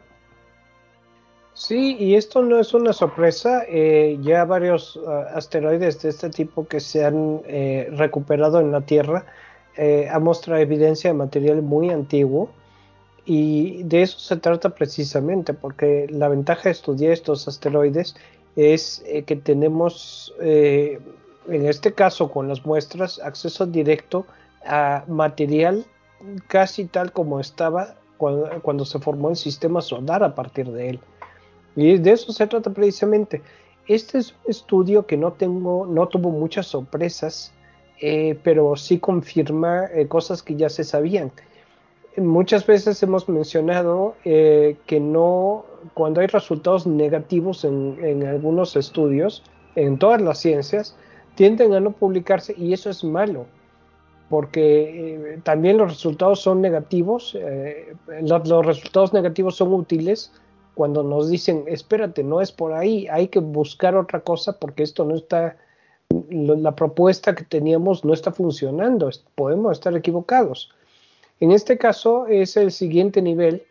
Sí, 1.57 1.97
y 1.99 2.13
esto 2.13 2.43
no 2.43 2.59
es 2.59 2.75
una 2.75 2.93
sorpresa. 2.93 3.63
Eh, 3.67 4.19
ya 4.21 4.45
varios 4.45 4.99
ah, 5.07 5.25
asteroides 5.33 5.99
de 6.03 6.09
este 6.09 6.29
tipo 6.29 6.67
que 6.67 6.79
se 6.79 7.03
han 7.03 7.41
eh, 7.47 7.89
recuperado 7.93 8.59
en 8.59 8.71
la 8.71 8.81
Tierra 8.81 9.25
eh, 9.77 10.07
han 10.11 10.23
mostrado 10.23 10.61
evidencia 10.61 11.09
de 11.11 11.13
material 11.13 11.61
muy 11.61 11.89
antiguo. 11.89 12.49
Y 13.25 13.83
de 13.83 14.03
eso 14.03 14.19
se 14.19 14.37
trata 14.37 14.69
precisamente, 14.69 15.53
porque 15.53 16.07
la 16.09 16.29
ventaja 16.29 16.63
de 16.63 16.71
estudiar 16.71 17.11
estos 17.11 17.47
asteroides 17.47 18.15
es 18.55 19.03
que 19.25 19.35
tenemos 19.35 20.33
en 21.49 21.65
este 21.65 21.93
caso 21.93 22.31
con 22.31 22.47
las 22.47 22.65
muestras, 22.65 23.19
acceso 23.19 23.65
directo 23.65 24.25
a 24.65 25.03
material 25.07 25.85
casi 26.47 26.85
tal 26.85 27.11
como 27.11 27.39
estaba 27.39 27.95
cuando, 28.17 28.85
se 28.85 28.99
formó 28.99 29.29
el 29.29 29.35
sistema 29.35 29.81
solar 29.81 30.23
a 30.23 30.33
partir 30.33 30.71
de 30.71 30.89
él. 30.89 30.99
Y 31.75 31.97
de 31.97 32.11
eso 32.11 32.31
se 32.33 32.47
trata 32.47 32.71
precisamente. 32.71 33.43
Este 33.87 34.17
es 34.17 34.31
un 34.31 34.49
estudio 34.51 35.05
que 35.05 35.15
no, 35.15 35.33
tengo, 35.33 35.85
no 35.85 36.07
tuvo 36.07 36.31
muchas 36.31 36.65
sorpresas, 36.65 37.53
eh, 37.99 38.37
pero 38.43 38.75
sí 38.75 38.99
confirma 38.99 39.85
eh, 39.85 40.07
cosas 40.07 40.43
que 40.43 40.55
ya 40.55 40.69
se 40.69 40.83
sabían. 40.83 41.31
Muchas 42.17 42.65
veces 42.65 43.01
hemos 43.03 43.29
mencionado 43.29 44.15
eh, 44.25 44.77
que 44.87 44.99
no, 44.99 45.65
cuando 45.93 46.21
hay 46.21 46.27
resultados 46.27 46.87
negativos 46.87 47.63
en, 47.63 47.97
en 48.01 48.25
algunos 48.25 48.75
estudios, 48.75 49.43
en 49.75 49.99
todas 49.99 50.21
las 50.21 50.39
ciencias, 50.39 50.95
tienden 51.35 51.73
a 51.73 51.79
no 51.79 51.91
publicarse 51.91 52.55
y 52.57 52.73
eso 52.73 52.89
es 52.89 53.03
malo, 53.03 53.45
porque 54.29 55.35
eh, 55.35 55.39
también 55.43 55.77
los 55.77 55.89
resultados 55.89 56.41
son 56.41 56.61
negativos, 56.61 57.37
los, 58.21 58.65
resultados 58.65 59.13
negativos 59.13 59.55
son 59.55 59.73
útiles 59.73 60.31
cuando 60.73 61.03
nos 61.03 61.29
dicen, 61.29 61.63
espérate, 61.67 62.23
no 62.23 62.41
es 62.41 62.51
por 62.51 62.73
ahí, 62.73 63.07
hay 63.07 63.27
que 63.27 63.39
buscar 63.39 63.95
otra 63.95 64.21
cosa 64.21 64.59
porque 64.59 64.83
esto 64.83 65.05
no 65.05 65.15
está, 65.15 65.57
la 66.29 66.75
propuesta 66.75 67.35
que 67.35 67.43
teníamos 67.43 68.05
no 68.05 68.13
está 68.13 68.31
funcionando, 68.31 69.09
podemos 69.35 69.73
estar 69.73 69.95
equivocados. 69.95 70.71
En 71.39 71.51
este 71.51 71.77
caso 71.77 72.27
es 72.27 72.57
el 72.57 72.71
siguiente 72.71 73.21
nivel, 73.21 73.63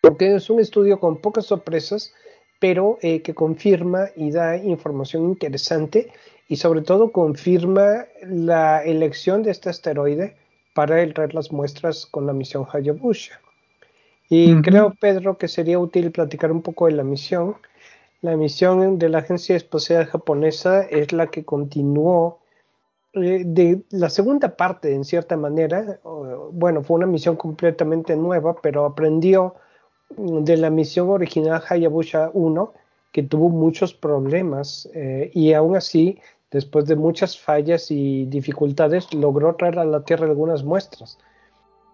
porque 0.00 0.34
es 0.34 0.50
un 0.50 0.60
estudio 0.60 1.00
con 1.00 1.20
pocas 1.20 1.46
sorpresas, 1.46 2.12
pero 2.58 2.98
eh, 3.02 3.22
que 3.22 3.34
confirma 3.34 4.08
y 4.16 4.30
da 4.30 4.56
información 4.56 5.24
interesante 5.24 6.12
y 6.48 6.56
sobre 6.56 6.82
todo 6.82 7.10
confirma 7.10 8.06
la 8.22 8.84
elección 8.84 9.42
de 9.42 9.50
este 9.50 9.70
asteroide 9.70 10.36
para 10.74 11.12
traer 11.12 11.34
las 11.34 11.52
muestras 11.52 12.06
con 12.06 12.26
la 12.26 12.32
misión 12.32 12.66
Hayabusa. 12.70 13.40
Y 14.28 14.62
creo, 14.62 14.94
Pedro, 15.00 15.38
que 15.38 15.48
sería 15.48 15.80
útil 15.80 16.12
platicar 16.12 16.52
un 16.52 16.62
poco 16.62 16.86
de 16.86 16.92
la 16.92 17.02
misión. 17.02 17.56
La 18.22 18.36
misión 18.36 18.98
de 18.98 19.08
la 19.08 19.18
Agencia 19.18 19.56
Espacial 19.56 20.06
Japonesa 20.06 20.82
es 20.82 21.12
la 21.12 21.28
que 21.28 21.44
continuó 21.44 22.40
eh, 23.14 23.42
de 23.46 23.82
la 23.90 24.10
segunda 24.10 24.56
parte, 24.56 24.94
en 24.94 25.04
cierta 25.04 25.36
manera. 25.36 26.00
Bueno, 26.52 26.82
fue 26.82 26.96
una 26.98 27.06
misión 27.06 27.36
completamente 27.36 28.16
nueva, 28.16 28.56
pero 28.60 28.84
aprendió 28.84 29.54
de 30.16 30.56
la 30.56 30.70
misión 30.70 31.08
original 31.08 31.62
Hayabusa 31.68 32.30
1, 32.34 32.72
que 33.12 33.22
tuvo 33.22 33.48
muchos 33.48 33.94
problemas 33.94 34.88
eh, 34.94 35.30
y 35.32 35.52
aún 35.52 35.76
así 35.76 36.20
después 36.50 36.86
de 36.86 36.96
muchas 36.96 37.38
fallas 37.38 37.90
y 37.90 38.26
dificultades, 38.26 39.12
logró 39.14 39.54
traer 39.54 39.78
a 39.78 39.84
la 39.84 40.04
Tierra 40.04 40.26
algunas 40.26 40.64
muestras. 40.64 41.18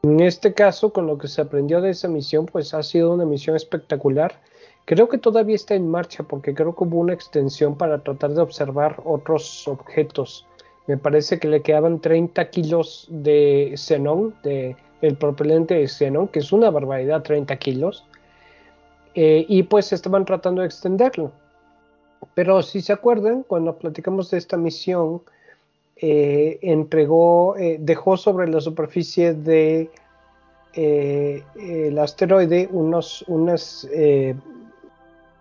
En 0.02 0.20
este 0.20 0.54
caso, 0.54 0.92
con 0.92 1.06
lo 1.06 1.18
que 1.18 1.28
se 1.28 1.42
aprendió 1.42 1.80
de 1.80 1.90
esa 1.90 2.08
misión, 2.08 2.46
pues 2.46 2.72
ha 2.74 2.82
sido 2.82 3.12
una 3.12 3.24
misión 3.24 3.56
espectacular. 3.56 4.40
Creo 4.86 5.08
que 5.08 5.18
todavía 5.18 5.56
está 5.56 5.74
en 5.74 5.90
marcha 5.90 6.22
porque 6.22 6.54
creo 6.54 6.74
que 6.76 6.84
hubo 6.84 7.00
una 7.00 7.12
extensión 7.12 7.76
para 7.76 8.04
tratar 8.04 8.30
de 8.30 8.40
observar 8.40 9.02
otros 9.04 9.66
objetos. 9.66 10.46
Me 10.86 10.96
parece 10.96 11.40
que 11.40 11.48
le 11.48 11.60
quedaban 11.60 12.00
30 12.00 12.50
kilos 12.50 13.08
de 13.10 13.72
xenón, 13.76 14.32
de 14.44 14.76
el 15.02 15.16
propelente 15.16 15.74
de 15.74 15.88
xenón, 15.88 16.28
que 16.28 16.38
es 16.38 16.52
una 16.52 16.70
barbaridad, 16.70 17.24
30 17.24 17.56
kilos. 17.56 18.04
Eh, 19.16 19.44
y 19.48 19.64
pues 19.64 19.92
estaban 19.92 20.24
tratando 20.24 20.60
de 20.60 20.68
extenderlo. 20.68 21.32
Pero 22.34 22.62
si 22.62 22.80
se 22.80 22.92
acuerdan, 22.92 23.42
cuando 23.42 23.76
platicamos 23.76 24.30
de 24.30 24.38
esta 24.38 24.56
misión, 24.56 25.20
eh, 25.96 26.60
entregó, 26.62 27.56
eh, 27.56 27.78
dejó 27.80 28.16
sobre 28.16 28.46
la 28.46 28.60
superficie 28.60 29.34
de 29.34 29.90
el 30.78 31.98
asteroide 31.98 32.68
unos, 32.70 33.24
unas, 33.28 33.88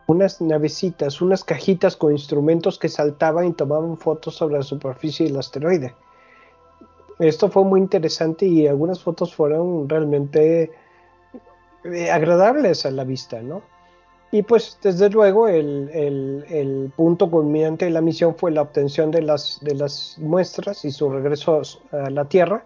unas 0.07 0.41
navecitas, 0.41 1.21
unas 1.21 1.43
cajitas 1.43 1.95
con 1.95 2.11
instrumentos 2.11 2.77
que 2.77 2.89
saltaban 2.89 3.47
y 3.47 3.53
tomaban 3.53 3.97
fotos 3.97 4.35
sobre 4.35 4.57
la 4.57 4.63
superficie 4.63 5.27
del 5.27 5.37
asteroide. 5.37 5.95
Esto 7.19 7.49
fue 7.49 7.63
muy 7.63 7.79
interesante 7.79 8.45
y 8.45 8.67
algunas 8.67 9.01
fotos 9.01 9.33
fueron 9.33 9.87
realmente 9.87 10.71
agradables 12.11 12.85
a 12.85 12.91
la 12.91 13.03
vista, 13.03 13.41
¿no? 13.41 13.61
Y 14.31 14.41
pues 14.41 14.77
desde 14.81 15.09
luego 15.09 15.47
el, 15.47 16.91
punto 16.95 17.29
culminante 17.29 17.85
de 17.85 17.91
la 17.91 18.01
misión 18.01 18.35
fue 18.35 18.51
la 18.51 18.63
obtención 18.63 19.11
de 19.11 19.21
las, 19.21 20.17
muestras 20.19 20.83
y 20.83 20.91
su 20.91 21.09
regreso 21.09 21.61
a 21.91 22.09
la 22.09 22.25
Tierra, 22.25 22.65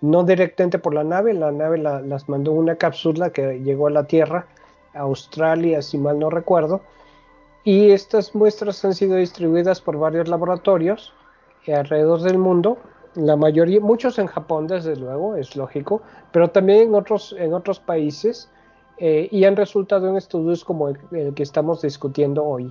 no 0.00 0.24
directamente 0.24 0.78
por 0.78 0.94
la 0.94 1.04
nave, 1.04 1.34
la 1.34 1.52
nave 1.52 1.76
las 1.76 2.28
mandó 2.28 2.52
una 2.52 2.76
cápsula 2.76 3.30
que 3.30 3.60
llegó 3.60 3.88
a 3.88 3.90
la 3.90 4.04
Tierra 4.04 4.46
Australia, 4.94 5.82
si 5.82 5.98
mal 5.98 6.18
no 6.18 6.30
recuerdo. 6.30 6.80
Y 7.64 7.90
estas 7.90 8.34
muestras 8.34 8.84
han 8.84 8.94
sido 8.94 9.16
distribuidas 9.16 9.80
por 9.80 9.98
varios 9.98 10.28
laboratorios 10.28 11.12
alrededor 11.66 12.20
del 12.22 12.38
mundo. 12.38 12.78
La 13.14 13.36
mayoría, 13.36 13.80
muchos 13.80 14.18
en 14.18 14.26
Japón, 14.26 14.66
desde 14.66 14.96
luego, 14.96 15.36
es 15.36 15.56
lógico, 15.56 16.02
pero 16.32 16.48
también 16.48 16.88
en 16.88 16.94
otros, 16.94 17.34
en 17.38 17.54
otros 17.54 17.80
países. 17.80 18.50
Eh, 18.98 19.28
y 19.30 19.44
han 19.44 19.56
resultado 19.56 20.08
en 20.10 20.16
estudios 20.16 20.62
como 20.62 20.90
el 20.90 21.34
que 21.34 21.42
estamos 21.42 21.80
discutiendo 21.80 22.44
hoy. 22.44 22.70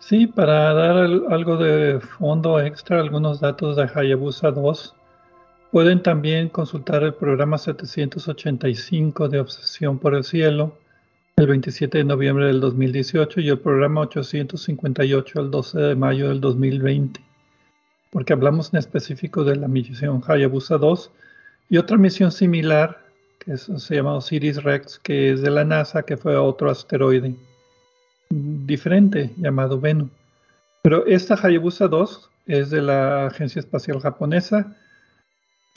Sí, 0.00 0.26
para 0.26 0.74
dar 0.74 0.96
algo 0.96 1.56
de 1.56 2.00
fondo 2.00 2.58
extra, 2.58 2.98
algunos 2.98 3.38
datos 3.38 3.76
de 3.76 3.88
Hayabusa 3.94 4.50
2, 4.50 4.96
pueden 5.70 6.02
también 6.02 6.48
consultar 6.48 7.02
el 7.02 7.14
programa 7.14 7.58
785 7.58 9.28
de 9.28 9.40
Obsesión 9.40 9.98
por 9.98 10.14
el 10.14 10.24
Cielo, 10.24 10.76
el 11.36 11.46
27 11.46 11.98
de 11.98 12.04
noviembre 12.04 12.46
del 12.46 12.60
2018, 12.60 13.40
y 13.40 13.48
el 13.48 13.58
programa 13.58 14.00
858 14.02 15.40
el 15.40 15.50
12 15.50 15.78
de 15.78 15.94
mayo 15.94 16.28
del 16.28 16.40
2020, 16.40 17.20
porque 18.10 18.32
hablamos 18.32 18.72
en 18.72 18.78
específico 18.78 19.44
de 19.44 19.56
la 19.56 19.68
misión 19.68 20.22
Hayabusa 20.26 20.78
2 20.78 21.10
y 21.70 21.76
otra 21.76 21.96
misión 21.96 22.32
similar, 22.32 23.04
que 23.38 23.56
se 23.56 23.94
llama 23.94 24.14
Osiris 24.14 24.62
Rex, 24.62 24.98
que 24.98 25.32
es 25.32 25.42
de 25.42 25.50
la 25.50 25.64
NASA, 25.64 26.02
que 26.02 26.16
fue 26.16 26.34
a 26.34 26.42
otro 26.42 26.70
asteroide 26.70 27.34
diferente 28.30 29.30
llamado 29.36 29.80
Venu. 29.80 30.10
Pero 30.82 31.06
esta 31.06 31.34
Hayabusa 31.34 31.88
2 31.88 32.30
es 32.46 32.70
de 32.70 32.82
la 32.82 33.26
Agencia 33.26 33.60
Espacial 33.60 34.00
Japonesa. 34.00 34.76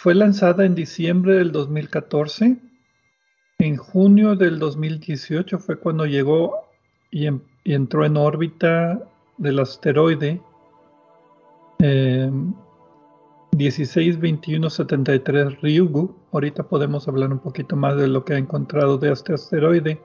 Fue 0.02 0.16
lanzada 0.16 0.66
en 0.66 0.74
diciembre 0.74 1.36
del 1.36 1.52
2014. 1.52 2.58
En 3.60 3.78
junio 3.78 4.36
del 4.36 4.58
2018 4.58 5.60
fue 5.60 5.78
cuando 5.78 6.08
llegó 6.08 6.56
y, 7.12 7.28
em, 7.28 7.40
entró 7.66 8.04
en 8.04 8.18
órbita 8.18 9.00
del 9.38 9.60
asteroide 9.60 10.42
eh, 11.84 12.32
162173 13.56 15.62
Ryugu. 15.62 16.16
Ahorita 16.32 16.64
podemos 16.64 17.08
hablar 17.08 17.32
un 17.32 17.38
poquito 17.38 17.76
más 17.76 17.96
de 17.96 18.08
lo 18.08 18.26
que 18.26 18.34
ha 18.34 18.40
encontrado 18.40 18.98
de 18.98 19.12
este 19.12 19.36
asteroide. 19.36 20.02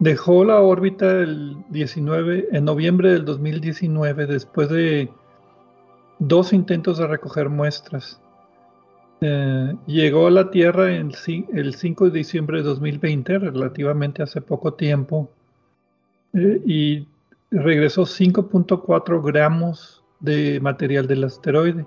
Dejó 0.00 0.44
la 0.44 0.60
órbita 0.60 1.12
el 1.12 1.58
19, 1.68 2.48
en 2.50 2.64
noviembre 2.64 3.12
del 3.12 3.24
2019 3.24 4.26
después 4.26 4.68
de 4.68 5.12
dos 6.18 6.52
intentos 6.52 6.98
de 6.98 7.06
recoger 7.06 7.50
muestras. 7.50 8.20
Eh, 9.20 9.74
llegó 9.86 10.26
a 10.26 10.30
la 10.30 10.50
Tierra 10.50 10.92
el 10.92 11.14
5 11.14 12.04
de 12.04 12.10
diciembre 12.10 12.58
de 12.58 12.64
2020, 12.64 13.38
relativamente 13.38 14.22
hace 14.22 14.40
poco 14.40 14.74
tiempo, 14.74 15.30
eh, 16.32 16.60
y 16.66 17.06
regresó 17.50 18.04
5.4 18.04 19.22
gramos 19.22 20.02
de 20.20 20.60
material 20.60 21.06
del 21.06 21.24
asteroide. 21.24 21.86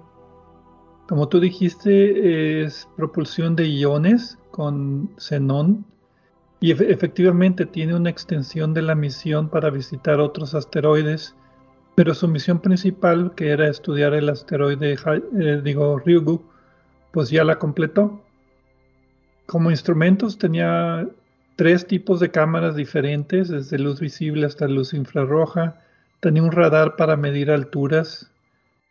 Como 1.08 1.28
tú 1.28 1.40
dijiste, 1.40 2.64
es 2.64 2.88
propulsión 2.96 3.56
de 3.56 3.68
iones 3.68 4.38
con 4.52 5.10
xenón 5.18 5.86
y 6.60 6.72
efectivamente 6.72 7.66
tiene 7.66 7.96
una 7.96 8.10
extensión 8.10 8.74
de 8.74 8.82
la 8.82 8.96
misión 8.96 9.50
para 9.50 9.70
visitar 9.70 10.20
otros 10.20 10.56
asteroides, 10.56 11.36
pero 11.96 12.14
su 12.14 12.28
misión 12.28 12.60
principal, 12.60 13.34
que 13.36 13.50
era 13.50 13.68
estudiar 13.68 14.14
el 14.14 14.30
asteroide, 14.30 14.98
eh, 15.40 15.62
digo, 15.64 16.00
Ryugu, 16.00 16.42
pues 17.12 17.30
ya 17.30 17.44
la 17.44 17.60
completó. 17.60 18.22
Como 19.46 19.72
instrumentos 19.72 20.38
tenía 20.38 21.08
tres 21.56 21.88
tipos 21.88 22.20
de 22.20 22.32
cámaras 22.32 22.76
diferentes, 22.76 23.50
desde 23.50 23.80
luz 23.80 24.00
visible 24.00 24.46
hasta 24.46 24.68
luz 24.68 24.94
infrarroja. 24.94 25.82
Tenía 26.20 26.44
un 26.44 26.52
radar 26.52 26.96
para 26.96 27.18
medir 27.18 27.52
alturas 27.52 28.32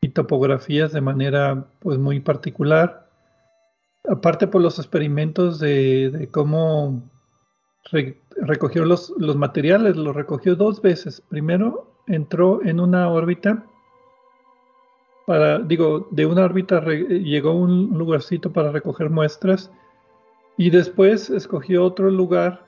y 0.01 0.11
topografías 0.11 0.93
de 0.93 1.01
manera 1.01 1.67
pues 1.81 1.99
muy 1.99 2.21
particular. 2.21 3.09
Aparte 4.09 4.47
por 4.47 4.63
los 4.63 4.79
experimentos 4.79 5.59
de 5.59 6.29
cómo 6.33 7.03
recogió 8.37 8.85
los, 8.85 9.13
los 9.19 9.37
materiales, 9.37 9.97
los 9.97 10.15
recogió 10.15 10.57
dos 10.57 10.83
veces. 10.83 11.23
Primero 11.29 12.03
entró 12.07 12.63
en 12.65 12.81
una 12.81 13.09
órbita, 13.09 13.65
para, 15.27 15.59
digo, 15.59 16.09
de 16.11 16.25
una 16.25 16.45
órbita 16.45 16.81
llegó 16.81 17.51
a 17.51 17.55
un 17.55 17.99
lugarcito 17.99 18.53
para 18.53 18.71
recoger 18.71 19.11
muestras 19.11 19.71
y 20.57 20.71
después 20.71 21.29
escogió 21.31 21.85
otro 21.85 22.11
lugar, 22.11 22.65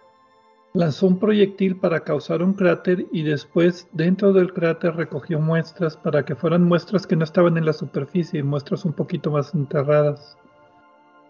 lanzó 0.75 1.07
un 1.07 1.19
proyectil 1.19 1.77
para 1.77 2.01
causar 2.01 2.43
un 2.43 2.53
cráter 2.53 3.07
y 3.13 3.23
después 3.23 3.89
dentro 3.93 4.33
del 4.33 4.53
cráter 4.53 4.97
recogió 4.97 5.41
muestras 5.41 5.97
para 5.97 6.25
que 6.25 6.35
fueran 6.35 6.65
muestras 6.65 7.07
que 7.07 7.17
no 7.17 7.25
estaban 7.25 7.57
en 7.57 7.65
la 7.65 7.73
superficie, 7.73 8.43
muestras 8.43 8.85
un 8.85 8.93
poquito 8.93 9.31
más 9.31 9.55
enterradas. 9.55 10.37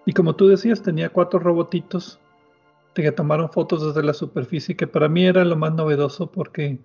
Y 0.07 0.15
como 0.15 0.35
tú 0.35 0.49
decías, 0.49 0.83
tenía 0.83 1.11
cuatro 1.11 1.39
robotitos 1.39 2.19
que 2.95 3.13
tomaron 3.13 3.51
fotos 3.51 3.87
desde 3.87 4.03
la 4.03 4.15
superficie, 4.15 4.77
que 4.77 4.87
para 4.87 5.09
mí 5.09 5.27
era 5.27 5.45
lo 5.45 5.57
más 5.57 5.73
novedoso 5.75 6.27
porque, 6.27 6.79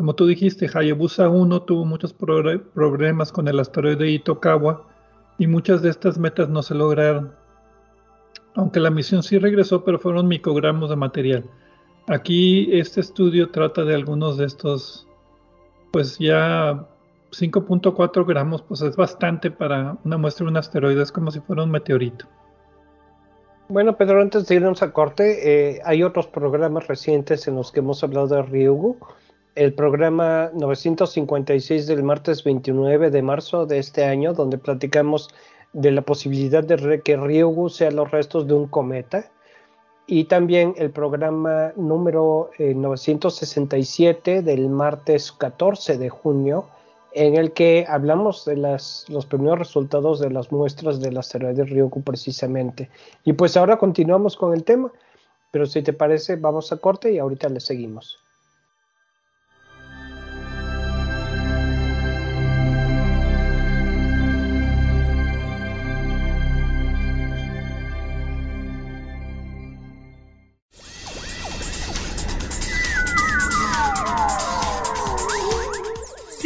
como 0.00 0.14
tú 0.14 0.26
dijiste, 0.26 0.66
Hayabusa 0.72 1.28
1 1.28 1.60
tuvo 1.64 1.84
muchos 1.84 2.14
problemas 2.14 3.30
con 3.30 3.48
el 3.48 3.60
asteroide 3.60 4.08
Itokawa 4.08 4.86
y 5.36 5.46
muchas 5.46 5.82
de 5.82 5.90
estas 5.90 6.18
metas 6.18 6.48
no 6.48 6.62
se 6.62 6.74
lograron. 6.74 7.34
Aunque 8.54 8.80
la 8.80 8.88
misión 8.88 9.22
sí 9.22 9.36
regresó, 9.36 9.84
pero 9.84 9.98
fueron 9.98 10.26
microgramos 10.26 10.88
de 10.88 10.96
material. 10.96 11.44
Aquí 12.08 12.70
este 12.72 13.02
estudio 13.02 13.50
trata 13.50 13.84
de 13.84 13.94
algunos 13.94 14.38
de 14.38 14.46
estos, 14.46 15.06
pues 15.92 16.18
ya 16.18 16.86
5.4 17.32 18.26
gramos, 18.26 18.62
pues 18.62 18.80
es 18.80 18.96
bastante 18.96 19.50
para 19.50 19.98
una 20.02 20.16
muestra 20.16 20.46
de 20.46 20.52
un 20.52 20.56
asteroide, 20.56 21.02
es 21.02 21.12
como 21.12 21.30
si 21.30 21.40
fuera 21.40 21.62
un 21.62 21.72
meteorito. 21.72 22.24
Bueno, 23.68 23.98
Pedro, 23.98 24.22
antes 24.22 24.46
de 24.46 24.54
irnos 24.54 24.82
a 24.82 24.94
corte, 24.94 25.74
eh, 25.74 25.82
hay 25.84 26.02
otros 26.02 26.26
programas 26.26 26.88
recientes 26.88 27.46
en 27.46 27.56
los 27.56 27.70
que 27.70 27.80
hemos 27.80 28.02
hablado 28.02 28.28
de 28.28 28.40
Ryugu. 28.40 28.96
El 29.60 29.74
programa 29.74 30.50
956 30.54 31.86
del 31.86 32.02
martes 32.02 32.42
29 32.44 33.10
de 33.10 33.20
marzo 33.20 33.66
de 33.66 33.76
este 33.76 34.04
año, 34.04 34.32
donde 34.32 34.56
platicamos 34.56 35.28
de 35.74 35.90
la 35.90 36.00
posibilidad 36.00 36.64
de 36.64 37.02
que 37.02 37.18
Ryugu 37.18 37.68
sea 37.68 37.90
los 37.90 38.10
restos 38.10 38.46
de 38.46 38.54
un 38.54 38.68
cometa. 38.68 39.30
Y 40.06 40.24
también 40.24 40.72
el 40.78 40.90
programa 40.90 41.74
número 41.76 42.48
967 42.58 44.36
eh, 44.36 44.40
del 44.40 44.70
martes 44.70 45.30
14 45.30 45.98
de 45.98 46.08
junio, 46.08 46.66
en 47.12 47.36
el 47.36 47.52
que 47.52 47.84
hablamos 47.86 48.46
de 48.46 48.56
los 48.56 49.26
primeros 49.28 49.58
resultados 49.58 50.20
de 50.20 50.30
las 50.30 50.50
muestras 50.52 51.02
del 51.02 51.18
asteroide 51.18 51.66
Ryugu 51.66 52.02
precisamente. 52.02 52.88
Y 53.24 53.34
pues 53.34 53.58
ahora 53.58 53.76
continuamos 53.76 54.38
con 54.38 54.54
el 54.54 54.64
tema, 54.64 54.90
pero 55.50 55.66
si 55.66 55.82
te 55.82 55.92
parece 55.92 56.36
vamos 56.36 56.72
a 56.72 56.78
corte 56.78 57.12
y 57.12 57.18
ahorita 57.18 57.50
le 57.50 57.60
seguimos. 57.60 58.24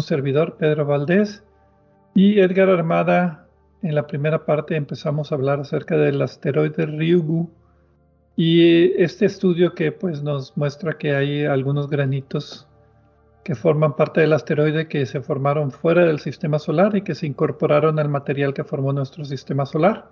Un 0.00 0.04
servidor, 0.06 0.56
Pedro 0.56 0.86
Valdés, 0.86 1.44
y 2.14 2.40
Edgar 2.40 2.70
Armada. 2.70 3.46
En 3.82 3.94
la 3.94 4.06
primera 4.06 4.46
parte 4.46 4.74
empezamos 4.74 5.30
a 5.30 5.34
hablar 5.34 5.60
acerca 5.60 5.98
del 5.98 6.22
asteroide 6.22 6.86
Ryugu 6.86 7.50
y 8.34 8.92
este 9.02 9.26
estudio 9.26 9.74
que 9.74 9.92
pues 9.92 10.22
nos 10.22 10.56
muestra 10.56 10.96
que 10.96 11.14
hay 11.14 11.44
algunos 11.44 11.90
granitos 11.90 12.66
que 13.44 13.54
forman 13.54 13.94
parte 13.94 14.22
del 14.22 14.32
asteroide 14.32 14.88
que 14.88 15.04
se 15.04 15.20
formaron 15.20 15.70
fuera 15.70 16.06
del 16.06 16.18
sistema 16.18 16.58
solar 16.58 16.96
y 16.96 17.02
que 17.02 17.14
se 17.14 17.26
incorporaron 17.26 17.98
al 17.98 18.08
material 18.08 18.54
que 18.54 18.64
formó 18.64 18.94
nuestro 18.94 19.26
sistema 19.26 19.66
solar. 19.66 20.08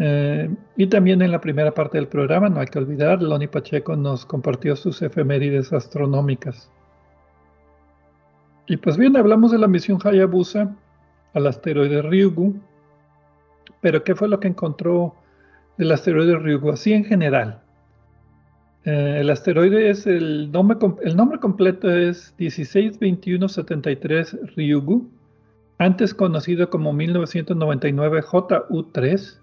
Eh, 0.00 0.52
y 0.76 0.88
también 0.88 1.22
en 1.22 1.30
la 1.30 1.40
primera 1.40 1.70
parte 1.70 1.96
del 1.96 2.08
programa, 2.08 2.48
no 2.48 2.58
hay 2.58 2.66
que 2.66 2.80
olvidar, 2.80 3.22
Loni 3.22 3.46
Pacheco 3.46 3.94
nos 3.94 4.26
compartió 4.26 4.74
sus 4.74 5.00
efemérides 5.00 5.72
astronómicas. 5.72 6.72
Y 8.72 8.78
pues 8.78 8.96
bien, 8.96 9.16
hablamos 9.18 9.52
de 9.52 9.58
la 9.58 9.68
misión 9.68 9.98
Hayabusa 10.02 10.74
al 11.34 11.46
asteroide 11.46 12.00
Ryugu, 12.00 12.58
pero 13.82 14.02
¿qué 14.02 14.14
fue 14.14 14.30
lo 14.30 14.40
que 14.40 14.48
encontró 14.48 15.14
el 15.76 15.92
asteroide 15.92 16.38
Ryugu? 16.38 16.70
Así 16.70 16.94
en 16.94 17.04
general. 17.04 17.60
Eh, 18.86 19.18
el 19.20 19.28
asteroide 19.28 19.90
es 19.90 20.06
el 20.06 20.50
nombre, 20.50 20.78
el 21.02 21.14
nombre 21.14 21.38
completo 21.38 21.90
es 21.90 22.34
162173 22.38 24.38
Ryugu, 24.56 25.06
antes 25.76 26.14
conocido 26.14 26.70
como 26.70 26.94
1999 26.94 28.22
JU3 28.22 29.38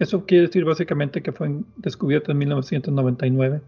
eso 0.00 0.26
quiere 0.26 0.48
decir 0.48 0.64
básicamente 0.64 1.22
que 1.22 1.30
fue 1.30 1.60
descubierto 1.76 2.32
en 2.32 2.38
1999 2.38 3.60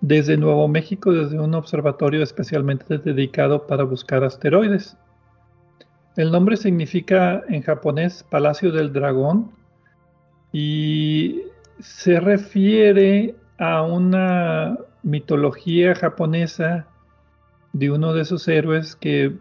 desde 0.00 0.36
Nuevo 0.36 0.66
México, 0.68 1.12
desde 1.12 1.38
un 1.38 1.54
observatorio 1.54 2.22
especialmente 2.22 2.98
dedicado 2.98 3.66
para 3.66 3.84
buscar 3.84 4.24
asteroides. 4.24 4.96
El 6.16 6.32
nombre 6.32 6.56
significa 6.56 7.42
en 7.48 7.62
japonés 7.62 8.24
Palacio 8.28 8.72
del 8.72 8.92
Dragón 8.92 9.52
y 10.52 11.42
se 11.78 12.18
refiere 12.20 13.34
a 13.58 13.82
una 13.82 14.78
mitología 15.02 15.94
japonesa 15.94 16.86
de 17.72 17.90
uno 17.90 18.12
de 18.12 18.22
esos 18.22 18.48
héroes 18.48 18.96
que 18.96 19.36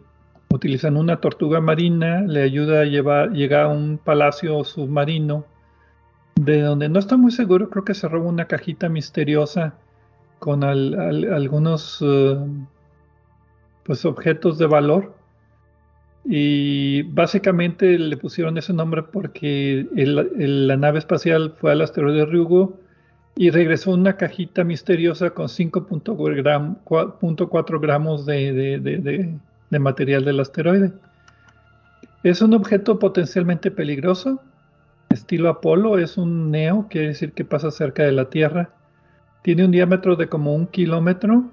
utilizan 0.49 0.97
una 0.97 1.19
tortuga 1.19 1.61
marina, 1.61 2.21
le 2.21 2.41
ayuda 2.41 2.81
a 2.81 2.85
llevar, 2.85 3.31
llegar 3.31 3.65
a 3.65 3.67
un 3.69 3.97
palacio 3.97 4.63
submarino 4.63 5.45
de 6.35 6.61
donde 6.61 6.89
no 6.89 6.99
estoy 6.99 7.17
muy 7.17 7.31
seguro, 7.31 7.69
creo 7.69 7.83
que 7.83 7.93
se 7.93 8.07
roba 8.07 8.29
una 8.29 8.45
cajita 8.45 8.89
misteriosa 8.89 9.75
con 10.39 10.63
algunos 10.63 11.99
eh, 12.01 12.37
pues 13.83 14.05
objetos 14.05 14.57
de 14.57 14.65
valor. 14.65 15.13
Y 16.25 17.03
básicamente 17.03 17.97
le 17.97 18.17
pusieron 18.17 18.57
ese 18.57 18.73
nombre 18.73 19.03
porque 19.03 19.87
la 19.95 20.75
nave 20.77 20.99
espacial 20.99 21.55
fue 21.59 21.71
al 21.71 21.81
asteroide 21.81 22.25
Ryugu 22.25 22.75
y 23.35 23.51
regresó 23.51 23.91
una 23.91 24.17
cajita 24.17 24.63
misteriosa 24.63 25.29
con 25.29 25.47
5.4 25.47 27.79
gramos 27.79 28.25
de 28.25 29.39
material 29.71 30.25
del 30.25 30.39
asteroide. 30.39 30.91
Es 32.23 32.41
un 32.41 32.53
objeto 32.53 32.99
potencialmente 32.99 33.71
peligroso 33.71 34.41
estilo 35.09 35.49
Apolo, 35.49 35.97
es 35.97 36.17
un 36.17 36.51
neo, 36.51 36.87
quiere 36.89 37.09
decir 37.09 37.33
que 37.33 37.45
pasa 37.45 37.71
cerca 37.71 38.03
de 38.03 38.11
la 38.11 38.29
Tierra. 38.29 38.69
Tiene 39.49 39.65
un 39.65 39.71
diámetro 39.71 40.15
de 40.15 40.29
como 40.29 40.53
un 40.53 40.67
kilómetro. 40.67 41.43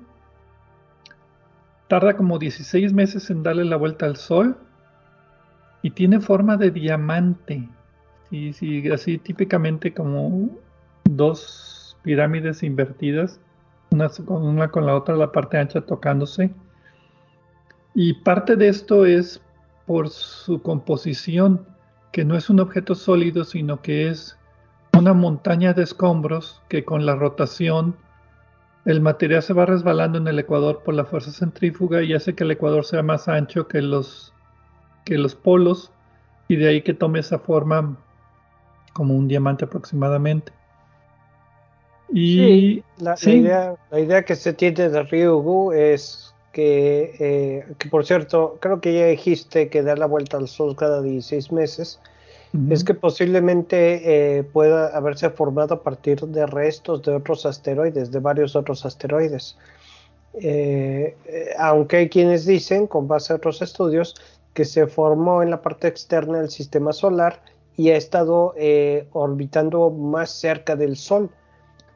Tarda 1.89 2.15
como 2.15 2.39
16 2.39 2.93
meses 2.93 3.31
en 3.31 3.43
darle 3.43 3.65
la 3.65 3.77
vuelta 3.77 4.05
al 4.05 4.17
Sol. 4.17 4.55
Y 5.81 5.93
tiene 5.93 6.21
forma 6.21 6.59
de 6.59 6.71
diamante. 6.71 7.67
Y, 8.31 8.53
sí, 8.53 8.87
así 8.91 9.17
típicamente 9.17 9.95
como 9.95 10.51
dos 11.05 11.97
pirámides 12.03 12.63
invertidas, 12.63 13.41
una 13.91 14.11
con, 14.11 14.43
una 14.43 14.69
con 14.69 14.85
la 14.85 14.95
otra, 14.95 15.17
la 15.17 15.33
parte 15.33 15.57
ancha 15.57 15.81
tocándose. 15.81 16.51
Y 17.95 18.13
parte 18.13 18.57
de 18.57 18.69
esto 18.69 19.07
es 19.07 19.41
por 19.87 20.11
su 20.11 20.61
composición 20.61 21.67
que 22.13 22.27
no 22.27 22.37
es 22.37 22.51
un 22.51 22.61
objeto 22.61 22.95
sólido, 22.95 23.43
sino 23.45 23.81
que 23.81 24.11
es 24.11 24.36
una 24.99 25.15
montaña 25.15 25.73
de 25.73 25.83
escombros 25.83 26.63
que 26.69 26.85
con 26.85 27.07
la 27.07 27.15
rotación 27.15 27.97
el 28.85 29.01
material 29.01 29.43
se 29.43 29.53
va 29.53 29.67
resbalando 29.67 30.19
en 30.19 30.29
el 30.29 30.39
ecuador 30.39 30.83
por 30.85 30.95
la 30.95 31.05
fuerza 31.05 31.33
centrífuga 31.33 32.03
y 32.03 32.15
hace 32.15 32.35
que 32.35 32.45
el 32.45 32.53
ecuador 32.53 32.85
sea 32.85 33.03
más 33.03 33.27
ancho 33.29 33.67
que 33.67 33.83
los, 33.83 34.33
que 35.05 35.19
los 35.19 35.35
polos 35.35 35.91
y 36.49 36.57
de 36.57 36.69
ahí 36.69 36.83
que 36.83 36.95
tome 36.95 37.19
esa 37.19 37.39
forma 37.39 37.97
como 38.93 39.15
un 39.15 39.29
diamante 39.29 39.65
aproximadamente. 39.65 40.53
Y 42.09 42.85
la, 42.99 43.17
idea, 43.25 43.75
la, 43.91 44.01
idea, 44.01 44.25
que 44.25 44.37
se 44.37 44.53
tiene 44.53 44.89
de 44.89 45.03
Ryugu 45.03 45.73
es 45.73 46.33
eh, 46.55 47.67
que, 47.79 47.89
por 47.89 48.07
cierto, 48.07 48.59
creo 48.61 48.81
que 48.81 48.95
ya 48.95 49.07
dijiste 49.07 49.69
que 49.69 49.83
da 49.83 49.97
la 49.97 50.07
vuelta 50.07 50.37
al 50.37 50.49
Sol 50.49 50.77
cada 50.77 51.03
16 51.03 51.53
meses, 51.53 52.01
es 52.71 52.85
que 52.85 52.95
posiblemente 52.95 54.39
eh, 54.39 54.43
pueda 54.45 54.97
haberse 54.97 55.31
formado 55.31 55.75
a 55.75 55.83
partir 55.83 56.21
de 56.21 56.47
restos 56.47 57.03
de 57.03 57.15
otros 57.15 57.45
asteroides, 57.45 58.11
de 58.11 58.21
varios 58.21 58.57
otros 58.57 58.87
asteroides. 58.87 59.59
Eh, 60.41 61.17
aunque 61.59 61.97
hay 61.97 62.09
quienes 62.09 62.47
dicen, 62.47 62.87
con 62.87 63.09
base 63.09 63.33
a 63.33 63.37
otros 63.37 63.61
estudios, 63.63 64.15
que 64.55 64.65
se 64.65 64.87
formó 64.87 65.43
en 65.43 65.51
la 65.51 65.61
parte 65.61 65.89
externa 65.89 66.39
del 66.39 66.51
sistema 66.51 66.93
solar 66.93 67.43
y 67.77 67.91
ha 67.91 67.97
estado 67.97 68.55
orbitando 69.13 69.91
más 69.91 70.31
cerca 70.31 70.77
del 70.77 70.97
Sol 70.97 71.31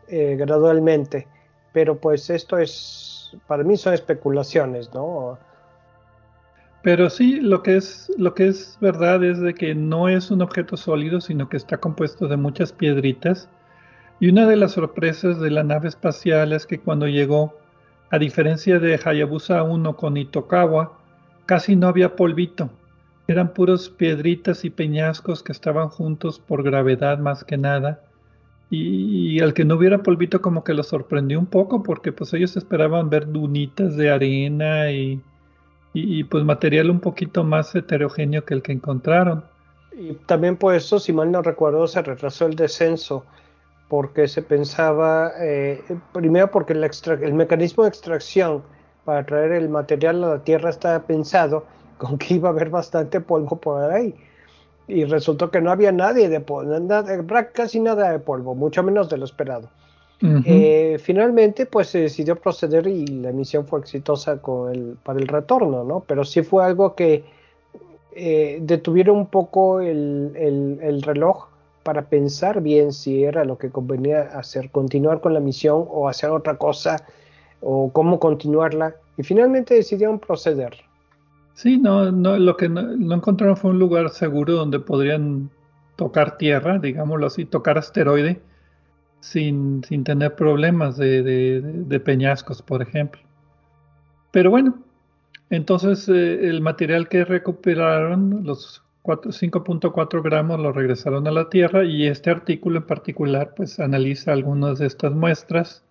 gradualmente. 0.09 1.27
Pero 1.73 1.99
pues 1.99 2.29
esto 2.29 2.59
es 2.59 3.21
para 3.47 3.63
mí 3.63 3.77
son 3.77 3.95
especulaciones, 3.95 4.93
¿no? 4.93 5.39
Pero 6.83 7.11
sí, 7.11 7.41
lo 7.41 7.63
que 7.63 7.77
es 7.77 8.11
lo 8.17 8.35
que 8.35 8.49
es 8.49 8.79
verdad 8.81 9.23
es 9.23 9.41
de 9.41 9.55
que 9.55 9.75
no 9.75 10.09
es 10.09 10.31
un 10.31 10.41
objeto 10.41 10.77
sólido, 10.77 11.21
sino 11.21 11.49
que 11.49 11.57
está 11.57 11.79
compuesto 11.79 12.27
de 12.29 12.37
muchas 12.37 12.73
piedritas. 12.73 13.49
Y 14.19 14.29
una 14.31 14.47
de 14.47 14.57
las 14.57 14.73
sorpresas 14.73 15.41
de 15.41 15.51
la 15.51 15.63
nave 15.63 15.89
espacial 15.89 16.53
es 16.53 16.67
que 16.67 16.81
cuando 16.81 17.07
llegó, 17.07 17.59
a 18.11 18.19
diferencia 18.19 18.79
de 18.79 18.99
Hayabusa 19.03 19.63
1 19.63 19.97
con 19.97 20.17
Itokawa, 20.17 20.99
casi 21.47 21.77
no 21.77 21.89
había 21.89 22.17
polvito. 22.17 22.71
Eran 23.29 23.53
puros 23.53 23.91
piedritas 23.91 24.65
y 24.65 24.71
peñascos 24.71 25.43
que 25.43 25.53
estaban 25.53 25.89
juntos 25.89 26.41
por 26.41 26.63
gravedad 26.63 27.19
más 27.19 27.45
que 27.45 27.57
nada 27.57 28.03
y, 28.71 29.41
al 29.41 29.53
que 29.53 29.65
no 29.65 29.75
hubiera 29.77 30.03
polvito 30.03 30.41
como 30.41 30.65
que 30.65 30.75
lo 30.75 30.83
sorprendió 30.83 31.39
un 31.39 31.47
poco 31.47 31.83
porque 31.83 32.13
pues 32.13 32.33
ellos 32.35 32.57
esperaban 32.57 33.11
ver 33.11 33.31
dunitas 33.31 33.97
de 33.97 34.11
arena 34.11 34.91
y, 34.93 35.21
y, 35.93 36.25
pues 36.25 36.45
material 36.45 36.91
un 36.91 37.01
poquito 37.01 37.43
más 37.43 37.75
heterogéneo 37.75 38.45
que 38.45 38.55
el 38.55 38.63
que 38.63 38.73
encontraron. 38.73 39.45
Y 39.93 40.15
también 40.27 40.57
por 40.57 40.75
eso, 40.75 41.01
si 41.01 41.13
mal 41.13 41.33
no 41.33 41.43
recuerdo, 41.43 41.87
se 41.89 42.01
retrasó 42.01 42.47
el 42.47 42.55
descenso 42.55 43.25
porque 43.89 44.29
se 44.29 44.43
pensaba, 44.43 45.33
eh, 45.41 45.83
primero 46.13 46.51
porque 46.51 46.75
el, 46.75 46.85
el 47.23 47.35
mecanismo 47.35 47.83
de 47.83 47.89
extracción 47.89 48.63
para 49.05 49.27
traer 49.27 49.51
el 49.53 49.69
material 49.69 50.23
a 50.23 50.29
la 50.29 50.45
Tierra 50.45 50.71
estaba 50.71 51.01
pensado 51.01 51.67
con 51.99 52.19
que 52.19 52.35
iba 52.35 52.49
a 52.49 52.53
haber 52.53 52.71
bastante 52.71 53.21
polvo 53.21 53.57
por 53.57 53.91
ahí 53.91 54.15
y 54.91 55.05
resultó 55.05 55.51
que 55.51 55.61
no 55.61 55.71
había 55.71 55.93
nadie 55.93 56.29
de 56.29 56.41
polvo, 56.41 56.73
casi 57.53 57.81
nada 57.81 58.11
de 58.11 58.19
polvo, 58.19 58.55
mucho 58.55 58.83
menos 58.83 59.09
de 59.09 59.19
lo 59.19 59.25
esperado. 59.25 59.71
Eh, 60.23 60.99
finalmente, 61.03 61.65
pues 61.65 61.89
se 61.89 62.01
decidió 62.01 62.37
proceder 62.37 62.87
y 62.87 63.07
la 63.07 63.33
misión 63.33 63.67
fue 63.67 63.81
exitosa 63.81 64.41
con 64.43 64.75
el, 64.75 64.97
para 65.03 65.19
el 65.19 65.27
retorno, 65.27 65.83
¿no? 65.83 66.01
Pero 66.07 66.25
sí 66.25 66.43
fue 66.43 66.65
algo 66.65 66.95
que 66.95 67.25
eh, 68.13 68.59
detuvieron 68.61 69.17
un 69.17 69.27
poco 69.27 69.81
el, 69.81 70.33
el, 70.83 71.03
reloj 71.03 71.47
para 71.83 72.03
pensar 72.03 72.61
bien 72.61 72.93
si 72.93 73.25
era 73.25 73.45
lo 73.45 73.57
que 73.57 73.71
convenía 73.71 74.23
hacer, 74.23 74.71
continuar 74.71 75.21
con 75.21 75.33
la 75.33 75.41
misión 75.41 75.87
o 75.89 76.09
hacer 76.09 76.31
otra 76.31 76.57
cosa 76.57 77.03
o 77.63 77.91
cómo 77.91 78.21
continuarla. 78.21 78.97
Y 79.17 79.23
finalmente 79.23 79.75
decidieron 79.75 80.19
proceder. 80.19 80.77
Sí, 81.55 81.79
no, 81.79 82.13
no 82.13 82.39
lo 82.39 82.57
que 82.57 82.69
no, 82.69 83.15
encontraron 83.15 83.57
fue 83.57 83.71
un 83.71 83.79
lugar 83.79 84.11
seguro 84.11 84.55
donde 84.55 84.81
podrían 84.81 85.51
tocar 85.97 86.37
tierra, 86.37 86.79
digámoslo 86.79 87.27
así, 87.27 87.45
tocar 87.47 87.79
asteroide 87.79 88.41
sin, 89.21 89.85
sin 89.85 90.05
tener 90.05 90.35
problemas 90.35 90.97
de, 90.97 91.23
de, 91.23 92.01
peñascos, 92.01 92.63
por 92.63 92.83
ejemplo. 92.83 93.21
Pero 94.31 94.51
bueno, 94.51 94.83
entonces 95.51 96.09
eh, 96.09 96.49
el 96.49 96.61
material 96.61 97.09
que 97.09 97.25
recuperaron, 97.25 98.45
los 98.45 98.83
5.4 99.05 100.23
gramos, 100.23 100.61
lo 100.61 100.73
regresaron 100.73 101.27
a 101.27 101.31
la 101.31 101.49
Tierra 101.49 101.85
y 101.85 102.07
este 102.07 102.31
artículo 102.31 102.79
en 102.79 102.87
particular 102.87 103.55
pues 103.57 103.81
analiza 103.81 104.33
algunas 104.33 104.79
de 104.79 104.87
estas 104.87 105.13
muestras 105.13 105.85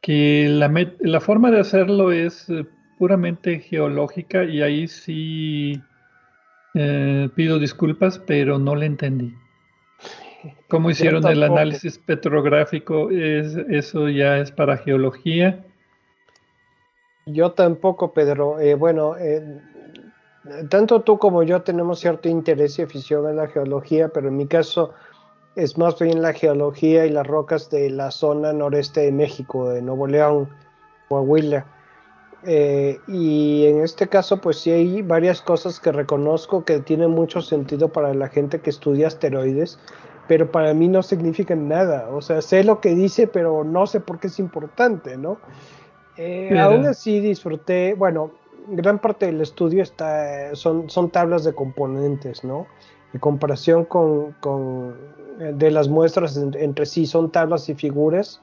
que 0.00 0.48
la, 0.48 0.72
la 1.00 1.20
forma 1.20 1.50
de 1.50 1.60
hacerlo 1.60 2.12
es 2.12 2.48
eh, 2.50 2.66
puramente 2.98 3.60
geológica 3.60 4.44
y 4.44 4.62
ahí 4.62 4.88
sí 4.88 5.80
eh, 6.74 7.28
pido 7.34 7.58
disculpas, 7.58 8.18
pero 8.18 8.58
no 8.58 8.74
le 8.74 8.86
entendí. 8.86 9.34
¿Cómo 10.68 10.90
hicieron 10.90 11.26
el 11.26 11.42
análisis 11.42 11.98
petrográfico? 11.98 13.10
Es, 13.10 13.56
eso 13.68 14.08
ya 14.08 14.38
es 14.38 14.52
para 14.52 14.76
geología. 14.76 15.64
Yo 17.26 17.52
tampoco, 17.52 18.12
Pedro. 18.12 18.60
Eh, 18.60 18.74
bueno, 18.74 19.16
eh, 19.18 19.60
tanto 20.70 21.00
tú 21.02 21.18
como 21.18 21.42
yo 21.42 21.62
tenemos 21.62 22.00
cierto 22.00 22.28
interés 22.28 22.78
y 22.78 22.82
afición 22.82 23.28
en 23.28 23.36
la 23.36 23.48
geología, 23.48 24.08
pero 24.08 24.28
en 24.28 24.36
mi 24.36 24.46
caso 24.46 24.94
es 25.56 25.76
más 25.76 25.98
bien 25.98 26.22
la 26.22 26.32
geología 26.32 27.04
y 27.04 27.10
las 27.10 27.26
rocas 27.26 27.68
de 27.70 27.90
la 27.90 28.10
zona 28.10 28.52
noreste 28.52 29.00
de 29.00 29.12
México, 29.12 29.68
de 29.68 29.82
Nuevo 29.82 30.06
León, 30.06 30.48
Coahuila. 31.08 31.66
Eh, 32.44 33.00
y 33.08 33.66
en 33.66 33.82
este 33.82 34.06
caso, 34.08 34.40
pues 34.40 34.60
sí 34.60 34.70
hay 34.70 35.02
varias 35.02 35.42
cosas 35.42 35.80
que 35.80 35.90
reconozco 35.90 36.64
que 36.64 36.78
tienen 36.78 37.10
mucho 37.10 37.42
sentido 37.42 37.88
para 37.88 38.14
la 38.14 38.28
gente 38.28 38.60
que 38.60 38.70
estudia 38.70 39.08
asteroides, 39.08 39.80
pero 40.28 40.50
para 40.50 40.74
mí 40.74 40.88
no 40.88 41.02
significan 41.02 41.68
nada. 41.68 42.08
O 42.12 42.20
sea, 42.20 42.42
sé 42.42 42.62
lo 42.62 42.80
que 42.80 42.94
dice, 42.94 43.26
pero 43.26 43.64
no 43.64 43.86
sé 43.86 44.00
por 44.00 44.20
qué 44.20 44.28
es 44.28 44.38
importante, 44.38 45.16
¿no? 45.16 45.38
Eh, 46.16 46.56
aún 46.58 46.86
así 46.86 47.20
disfruté, 47.20 47.94
bueno, 47.94 48.32
gran 48.68 48.98
parte 48.98 49.26
del 49.26 49.40
estudio 49.40 49.82
está, 49.82 50.54
son, 50.54 50.90
son 50.90 51.10
tablas 51.10 51.44
de 51.44 51.54
componentes, 51.54 52.44
¿no? 52.44 52.66
En 53.14 53.20
comparación 53.20 53.84
con, 53.84 54.32
con 54.40 54.94
eh, 55.40 55.52
de 55.56 55.70
las 55.70 55.88
muestras 55.88 56.36
entre 56.36 56.86
sí, 56.86 57.06
son 57.06 57.30
tablas 57.30 57.68
y 57.68 57.74
figuras 57.74 58.40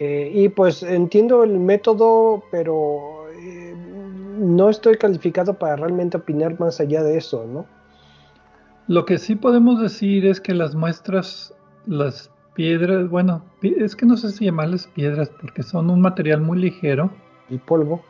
eh, 0.00 0.30
y 0.34 0.48
pues 0.48 0.82
entiendo 0.82 1.44
el 1.44 1.58
método, 1.58 2.42
pero 2.50 3.28
eh, 3.30 3.74
no 4.38 4.68
estoy 4.68 4.96
calificado 4.96 5.54
para 5.54 5.76
realmente 5.76 6.16
opinar 6.16 6.58
más 6.58 6.80
allá 6.80 7.02
de 7.02 7.16
eso, 7.16 7.44
¿no? 7.46 7.64
Lo 8.86 9.06
que 9.06 9.18
sí 9.18 9.34
podemos 9.34 9.80
decir 9.80 10.26
es 10.26 10.40
que 10.40 10.54
las 10.54 10.74
muestras, 10.74 11.54
las 11.86 12.30
piedras, 12.54 13.08
bueno, 13.08 13.44
es 13.62 13.96
que 13.96 14.06
no 14.06 14.16
sé 14.16 14.30
si 14.30 14.44
llamarles 14.44 14.86
piedras 14.88 15.30
porque 15.40 15.62
son 15.62 15.90
un 15.90 16.00
material 16.00 16.40
muy 16.40 16.58
ligero. 16.58 17.10
Y 17.48 17.58
polvo. 17.58 18.02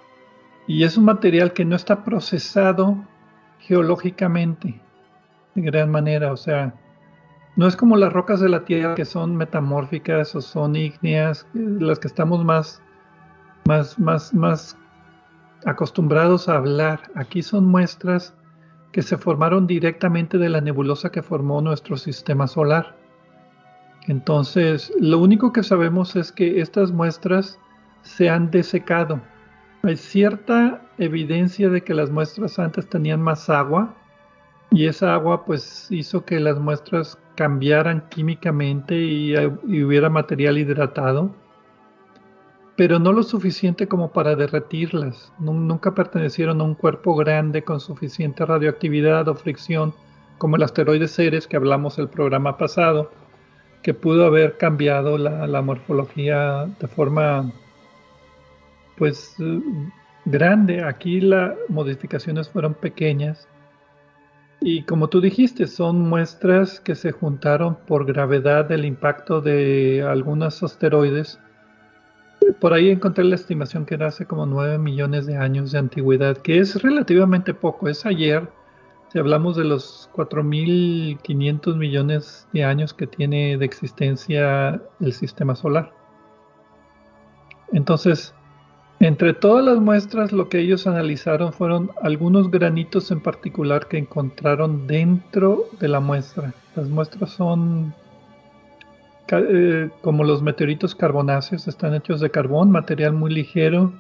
Y 0.66 0.84
es 0.84 0.96
un 0.96 1.04
material 1.04 1.52
que 1.52 1.64
no 1.64 1.76
está 1.76 2.04
procesado 2.04 2.96
geológicamente 3.58 4.80
de 5.54 5.62
gran 5.62 5.90
manera, 5.90 6.32
o 6.32 6.36
sea, 6.36 6.74
no 7.56 7.66
es 7.68 7.76
como 7.76 7.96
las 7.96 8.12
rocas 8.12 8.40
de 8.40 8.48
la 8.48 8.64
Tierra 8.64 8.94
que 8.94 9.04
son 9.04 9.36
metamórficas 9.36 10.34
o 10.34 10.40
son 10.40 10.74
ígneas, 10.74 11.46
las 11.54 12.00
que 12.00 12.08
estamos 12.08 12.44
más, 12.44 12.82
más, 13.66 13.98
más, 13.98 14.34
más 14.34 14.76
acostumbrados 15.64 16.48
a 16.48 16.56
hablar. 16.56 17.00
Aquí 17.14 17.42
son 17.42 17.66
muestras 17.66 18.34
que 18.94 19.02
se 19.02 19.18
formaron 19.18 19.66
directamente 19.66 20.38
de 20.38 20.48
la 20.48 20.60
nebulosa 20.60 21.10
que 21.10 21.20
formó 21.20 21.60
nuestro 21.60 21.96
sistema 21.96 22.46
solar. 22.46 22.94
Entonces, 24.06 24.92
lo 25.00 25.18
único 25.18 25.52
que 25.52 25.64
sabemos 25.64 26.14
es 26.14 26.30
que 26.30 26.60
estas 26.60 26.92
muestras 26.92 27.58
se 28.02 28.30
han 28.30 28.52
desecado. 28.52 29.20
Hay 29.82 29.96
cierta 29.96 30.80
evidencia 30.98 31.68
de 31.70 31.82
que 31.82 31.92
las 31.92 32.12
muestras 32.12 32.60
antes 32.60 32.88
tenían 32.88 33.20
más 33.20 33.50
agua 33.50 33.96
y 34.70 34.86
esa 34.86 35.12
agua 35.12 35.44
pues 35.44 35.88
hizo 35.90 36.24
que 36.24 36.38
las 36.38 36.60
muestras 36.60 37.18
cambiaran 37.34 38.08
químicamente 38.10 38.94
y, 38.94 39.36
hubiera 39.36 40.08
material 40.08 40.56
hidratado, 40.56 41.34
pero 42.76 42.98
no 42.98 43.12
lo 43.12 43.22
suficiente 43.22 43.86
como 43.86 44.12
para 44.12 44.34
derretirlas. 44.34 45.32
Nunca 45.38 45.94
pertenecieron 45.94 46.60
a 46.60 46.64
un 46.64 46.74
cuerpo 46.74 47.14
grande 47.14 47.62
con 47.62 47.80
suficiente 47.80 48.44
radioactividad 48.44 49.28
o 49.28 49.34
fricción 49.34 49.94
como 50.38 50.56
el 50.56 50.62
asteroide 50.62 51.08
Ceres 51.08 51.46
que 51.46 51.56
hablamos 51.56 51.98
el 51.98 52.08
programa 52.08 52.58
pasado, 52.58 53.12
que 53.82 53.94
pudo 53.94 54.26
haber 54.26 54.56
cambiado 54.56 55.18
la, 55.18 55.46
la 55.46 55.62
morfología 55.62 56.66
de 56.80 56.88
forma 56.88 57.52
pues 58.96 59.36
grande. 60.24 60.82
Aquí 60.82 61.20
las 61.20 61.54
modificaciones 61.68 62.48
fueron 62.48 62.74
pequeñas 62.74 63.48
y 64.66 64.82
como 64.84 65.08
tú 65.08 65.20
dijiste, 65.20 65.66
son 65.66 66.00
muestras 66.08 66.80
que 66.80 66.94
se 66.94 67.12
juntaron 67.12 67.76
por 67.86 68.06
gravedad 68.06 68.64
del 68.64 68.86
impacto 68.86 69.42
de 69.42 70.02
algunos 70.08 70.62
asteroides. 70.62 71.38
Por 72.60 72.72
ahí 72.72 72.90
encontré 72.90 73.24
la 73.24 73.34
estimación 73.34 73.86
que 73.86 73.94
era 73.94 74.08
hace 74.08 74.26
como 74.26 74.46
9 74.46 74.78
millones 74.78 75.26
de 75.26 75.36
años 75.36 75.72
de 75.72 75.78
antigüedad, 75.78 76.36
que 76.38 76.58
es 76.58 76.82
relativamente 76.82 77.54
poco. 77.54 77.88
Es 77.88 78.06
ayer, 78.06 78.48
si 79.12 79.18
hablamos 79.18 79.56
de 79.56 79.64
los 79.64 80.10
4.500 80.14 81.76
millones 81.76 82.48
de 82.52 82.64
años 82.64 82.94
que 82.94 83.06
tiene 83.06 83.56
de 83.58 83.64
existencia 83.64 84.80
el 85.00 85.12
sistema 85.12 85.54
solar. 85.54 85.92
Entonces, 87.72 88.34
entre 89.00 89.34
todas 89.34 89.64
las 89.64 89.78
muestras, 89.78 90.32
lo 90.32 90.48
que 90.48 90.60
ellos 90.60 90.86
analizaron 90.86 91.52
fueron 91.52 91.90
algunos 92.02 92.50
granitos 92.50 93.10
en 93.10 93.20
particular 93.20 93.88
que 93.88 93.98
encontraron 93.98 94.86
dentro 94.86 95.66
de 95.80 95.88
la 95.88 96.00
muestra. 96.00 96.54
Las 96.76 96.88
muestras 96.88 97.30
son 97.30 97.92
eh, 99.30 99.90
como 100.02 100.24
los 100.24 100.42
meteoritos 100.42 100.94
carbonáceos, 100.94 101.66
están 101.68 101.94
hechos 101.94 102.20
de 102.20 102.30
carbón, 102.30 102.70
material 102.70 103.12
muy 103.12 103.32
ligero. 103.32 103.92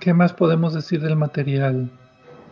¿Qué 0.00 0.14
más 0.14 0.32
podemos 0.32 0.74
decir 0.74 1.00
del 1.00 1.16
material? 1.16 1.90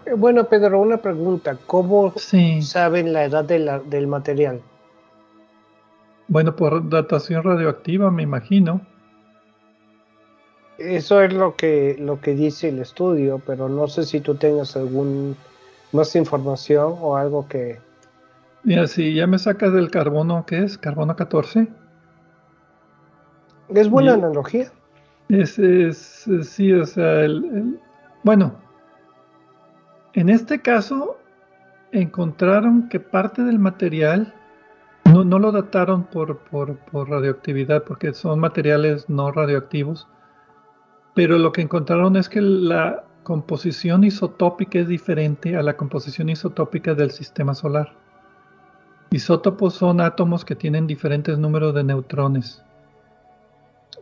Eh, 0.07 0.15
bueno, 0.15 0.45
Pedro, 0.45 0.81
una 0.81 0.97
pregunta. 0.97 1.57
¿Cómo 1.67 2.13
saben 2.17 3.13
la 3.13 3.25
edad 3.25 3.45
del 3.45 4.07
material? 4.07 4.61
Bueno, 6.29 6.55
por 6.55 6.89
datación 6.89 7.43
radioactiva, 7.43 8.11
me 8.11 8.23
imagino. 8.23 8.81
Eso 10.79 11.21
es 11.21 11.33
lo 11.33 11.57
que, 11.57 11.97
lo 11.99 12.21
que 12.21 12.35
dice 12.35 12.71
el 12.71 12.79
estudio, 12.79 13.43
pero 13.45 13.69
no 13.69 13.87
sé 13.87 14.05
si 14.05 14.21
tú 14.21 14.37
tengas 14.37 14.77
algún 14.77 15.37
más 15.93 16.17
información 16.17 16.95
o 17.01 17.17
algo 17.17 17.47
que... 17.49 17.79
Mira, 18.63 18.87
si 18.87 19.15
ya 19.15 19.27
me 19.27 19.39
sacas 19.39 19.73
del 19.73 19.91
carbono, 19.91 20.45
¿qué 20.47 20.63
es? 20.63 20.77
¿Carbono 20.77 21.17
14? 21.17 21.69
Es 23.75 23.89
buena 23.89 24.15
analogía. 24.15 24.71
Es, 25.29 25.59
es, 25.59 26.29
sí, 26.43 26.73
o 26.73 26.85
sea, 26.85 27.21
el, 27.21 27.79
bueno, 28.25 28.55
en 30.15 30.29
este 30.29 30.61
caso 30.61 31.17
encontraron 31.93 32.89
que 32.89 33.01
parte 33.01 33.43
del 33.43 33.59
material 33.59 34.35
no, 35.05 35.25
no 35.25 35.39
lo 35.39 35.53
dataron 35.53 36.05
por, 36.05 36.39
por, 36.39 36.77
por 36.77 37.09
radioactividad, 37.09 37.85
porque 37.85 38.13
son 38.13 38.41
materiales 38.41 39.09
no 39.09 39.31
radioactivos, 39.31 40.09
pero 41.15 41.39
lo 41.39 41.53
que 41.53 41.63
encontraron 41.63 42.17
es 42.17 42.29
que 42.29 42.41
la 42.41 43.05
composición 43.23 44.05
isotópica 44.05 44.81
es 44.81 44.89
diferente 44.89 45.57
a 45.57 45.63
la 45.63 45.77
composición 45.77 46.29
isotópica 46.29 46.95
del 46.95 47.11
sistema 47.11 47.55
solar. 47.55 48.00
Isótopos 49.11 49.75
son 49.75 50.01
átomos 50.01 50.45
que 50.45 50.55
tienen 50.55 50.87
diferentes 50.87 51.39
números 51.39 51.75
de 51.75 51.85
neutrones. 51.85 52.63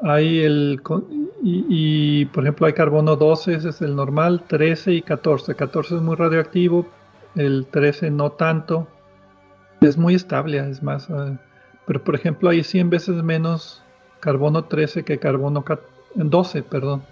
Hay 0.02 0.40
el 0.40 0.80
y, 1.42 2.26
por 2.26 2.44
ejemplo 2.44 2.66
hay 2.66 2.72
carbono 2.72 3.16
12, 3.16 3.54
ese 3.54 3.68
es 3.70 3.80
el 3.80 3.96
normal, 3.96 4.44
13 4.46 4.92
y 4.92 5.02
14. 5.02 5.54
14 5.54 5.96
es 5.96 6.02
muy 6.02 6.16
radioactivo, 6.16 6.86
el 7.34 7.66
13 7.66 8.10
no 8.10 8.32
tanto. 8.32 8.86
Es 9.80 9.96
muy 9.96 10.14
estable, 10.14 10.58
es 10.58 10.82
más. 10.82 11.08
Eh, 11.08 11.38
pero 11.86 12.02
por 12.04 12.14
ejemplo 12.14 12.50
hay 12.50 12.62
100 12.62 12.90
veces 12.90 13.22
menos 13.22 13.82
carbono 14.20 14.64
13 14.64 15.04
que 15.04 15.18
carbono 15.18 15.64
14 15.64 15.98
12, 16.14 16.62
perdón. 16.62 17.02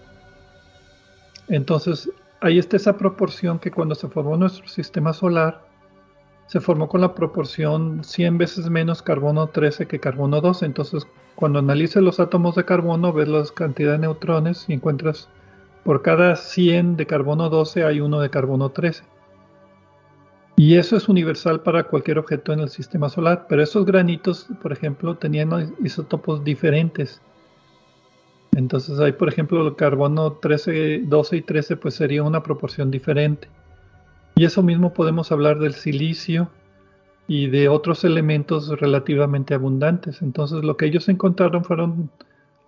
Entonces, 1.48 2.10
ahí 2.40 2.58
está 2.58 2.76
esa 2.76 2.96
proporción 2.96 3.58
que 3.58 3.70
cuando 3.70 3.94
se 3.94 4.08
formó 4.08 4.36
nuestro 4.36 4.66
sistema 4.68 5.12
solar, 5.12 5.65
se 6.46 6.60
formó 6.60 6.88
con 6.88 7.00
la 7.00 7.14
proporción 7.14 8.04
100 8.04 8.38
veces 8.38 8.70
menos 8.70 9.02
carbono 9.02 9.48
13 9.48 9.86
que 9.86 10.00
carbono 10.00 10.40
12. 10.40 10.66
Entonces, 10.66 11.06
cuando 11.34 11.58
analices 11.58 12.02
los 12.02 12.20
átomos 12.20 12.54
de 12.54 12.64
carbono, 12.64 13.12
ves 13.12 13.28
la 13.28 13.44
cantidad 13.54 13.92
de 13.92 13.98
neutrones 13.98 14.64
y 14.68 14.74
encuentras 14.74 15.28
por 15.84 16.02
cada 16.02 16.36
100 16.36 16.96
de 16.96 17.06
carbono 17.06 17.48
12 17.48 17.84
hay 17.84 18.00
uno 18.00 18.20
de 18.20 18.30
carbono 18.30 18.70
13. 18.70 19.04
Y 20.56 20.76
eso 20.76 20.96
es 20.96 21.08
universal 21.08 21.60
para 21.60 21.84
cualquier 21.84 22.18
objeto 22.18 22.52
en 22.52 22.60
el 22.60 22.70
sistema 22.70 23.10
solar, 23.10 23.46
pero 23.48 23.62
esos 23.62 23.84
granitos, 23.84 24.48
por 24.62 24.72
ejemplo, 24.72 25.16
tenían 25.16 25.74
isótopos 25.84 26.42
diferentes. 26.42 27.20
Entonces 28.56 28.98
hay, 28.98 29.12
por 29.12 29.28
ejemplo, 29.28 29.66
el 29.66 29.76
carbono 29.76 30.32
13, 30.32 31.02
12 31.04 31.36
y 31.36 31.42
13, 31.42 31.76
pues 31.76 31.94
sería 31.94 32.22
una 32.22 32.42
proporción 32.42 32.90
diferente. 32.90 33.48
Y 34.38 34.44
eso 34.44 34.62
mismo 34.62 34.92
podemos 34.92 35.32
hablar 35.32 35.58
del 35.58 35.72
silicio 35.72 36.50
y 37.26 37.48
de 37.48 37.70
otros 37.70 38.04
elementos 38.04 38.68
relativamente 38.78 39.54
abundantes. 39.54 40.20
Entonces 40.20 40.62
lo 40.62 40.76
que 40.76 40.84
ellos 40.84 41.08
encontraron 41.08 41.64
fueron 41.64 42.10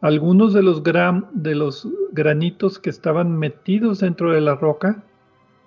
algunos 0.01 0.55
de 0.55 0.63
los, 0.63 0.83
de 0.83 1.55
los 1.55 1.87
granitos 2.13 2.79
que 2.79 2.89
estaban 2.89 3.37
metidos 3.37 4.01
dentro 4.01 4.33
de 4.33 4.41
la 4.41 4.55
roca 4.55 5.03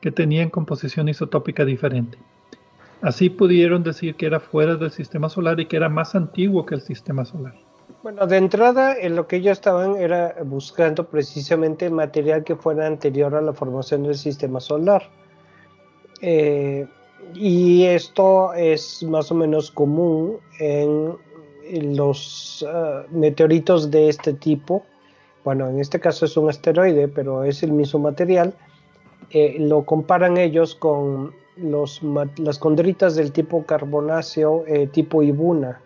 que 0.02 0.12
tenían 0.12 0.50
composición 0.50 1.08
isotópica 1.08 1.66
diferente. 1.66 2.18
Así 3.04 3.30
pudieron 3.30 3.84
decir 3.84 4.16
que 4.16 4.26
era 4.26 4.40
fuera 4.40 4.78
del 4.78 4.90
sistema 4.90 5.30
solar 5.30 5.60
y 5.60 5.68
que 5.68 5.78
era 5.78 5.88
más 5.88 6.16
antiguo 6.16 6.66
que 6.66 6.74
el 6.74 6.82
sistema 6.82 7.26
solar. 7.26 7.54
Bueno, 8.02 8.26
de 8.26 8.38
entrada, 8.38 8.96
en 9.00 9.16
lo 9.16 9.28
que 9.28 9.36
ellos 9.36 9.52
estaban 9.52 9.98
era 9.98 10.36
buscando 10.44 11.08
precisamente 11.08 11.92
material 11.92 12.44
que 12.44 12.56
fuera 12.56 12.88
anterior 12.88 13.36
a 13.36 13.42
la 13.42 13.54
formación 13.54 14.02
del 14.02 14.16
sistema 14.16 14.60
solar. 14.60 15.04
Eh, 16.21 16.88
y 17.34 17.86
esto 17.86 18.53
es 18.53 19.03
más 19.03 19.31
o 19.31 19.36
menos 19.36 19.71
común 19.71 20.38
en, 20.60 21.17
los 21.95 22.65
ah, 22.67 23.03
meteoritos 23.12 23.89
de 23.91 24.10
este 24.10 24.34
tipo. 24.34 24.84
Bueno, 25.43 25.69
en 25.69 25.79
este 25.79 25.99
caso 25.99 26.25
es 26.25 26.36
un 26.36 26.49
asteroide, 26.49 27.07
pero 27.07 27.43
es 27.43 27.63
el 27.63 27.71
mismo 27.71 27.99
material. 27.99 28.53
Eh, 29.29 29.55
lo 29.60 29.86
comparan 29.86 30.38
ellos 30.38 30.75
con 30.75 31.34
los, 31.55 32.01
las 32.38 32.60
condritas 32.60 33.15
del 33.15 33.31
tipo 33.31 33.63
carbonáceo 33.65 34.65
eh, 34.67 34.88
tipo 34.88 35.23
Ibuna 35.23 35.79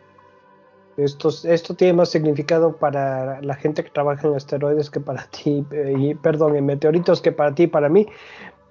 esto, 0.97 1.29
esto 1.43 1.73
tiene 1.73 1.93
más 1.93 2.09
significado 2.09 2.77
para 2.77 3.41
la 3.41 3.55
gente 3.55 3.83
que 3.83 3.89
trabaja 3.89 4.27
en 4.27 4.35
asteroides 4.35 4.89
que 4.89 4.99
para 4.99 5.25
ti, 5.27 5.65
eh, 5.71 5.93
y, 5.97 6.15
perdón, 6.15 6.55
en 6.55 6.65
meteoritos 6.65 7.21
que 7.21 7.31
para 7.31 7.53
ti 7.53 7.63
y 7.63 7.67
para 7.67 7.89
mí, 7.89 8.07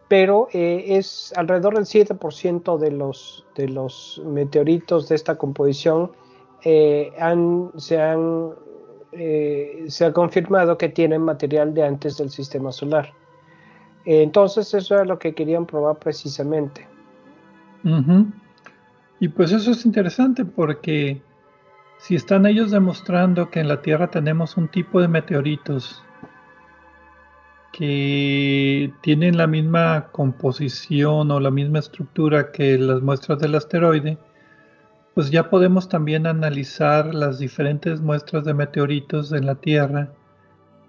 pero 0.09 0.49
eh, 0.53 0.85
es 0.89 1.33
alrededor 1.37 1.75
del 1.75 1.85
7% 1.85 2.79
de 2.79 3.69
los, 3.69 4.23
meteoritos 4.25 5.09
de 5.09 5.15
esta 5.15 5.37
composición 5.37 6.13
eh, 6.63 7.13
se, 7.77 8.01
han, 8.01 8.51
se 9.13 10.05
ha 10.05 10.13
confirmado 10.13 10.79
que 10.79 10.89
tienen 10.89 11.23
material 11.23 11.75
de 11.75 11.85
antes 11.85 12.17
del 12.17 12.31
sistema 12.31 12.73
solar. 12.73 13.13
entonces 14.05 14.73
eso 14.75 15.01
es 15.01 15.07
lo 15.07 15.19
que 15.19 15.35
querían 15.35 15.67
probar 15.67 15.97
precisamente. 15.97 16.87
Y 19.21 19.29
pues 19.29 19.53
eso 19.53 19.71
es 19.71 19.85
interesante 19.87 20.45
porque 20.45 21.23
si 21.99 22.15
están 22.15 22.47
ellos 22.47 22.71
demostrando 22.71 23.51
que 23.51 23.61
en 23.61 23.69
la 23.69 23.81
Tierra 23.81 24.11
tenemos 24.11 24.57
un 24.57 24.69
tipo 24.69 25.01
de 25.01 25.09
meteoritos 25.09 26.03
que 27.77 28.93
tienen 29.03 29.37
la 29.37 29.49
misma 29.49 30.11
composición 30.13 31.33
o 31.33 31.41
la 31.41 31.51
misma 31.51 31.81
estructura 31.81 32.53
que 32.53 32.79
las 32.79 33.03
muestras 33.03 33.41
del 33.41 33.57
asteroide, 33.57 34.17
pues 35.15 35.33
ya 35.33 35.51
podemos 35.51 35.89
también 35.89 36.29
analizar 36.29 37.13
las 37.13 37.41
diferentes 37.41 38.01
muestras 38.01 38.45
de 38.45 38.55
meteoritos 38.55 39.33
en 39.33 39.47
la 39.47 39.57
Tierra 39.57 40.13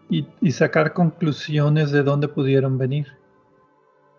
y, 0.10 0.28
sacar 0.52 0.93
conclusiones 0.93 1.89
de 1.89 2.04
dónde 2.04 2.28
pudieron 2.28 2.78
venir. 2.78 3.08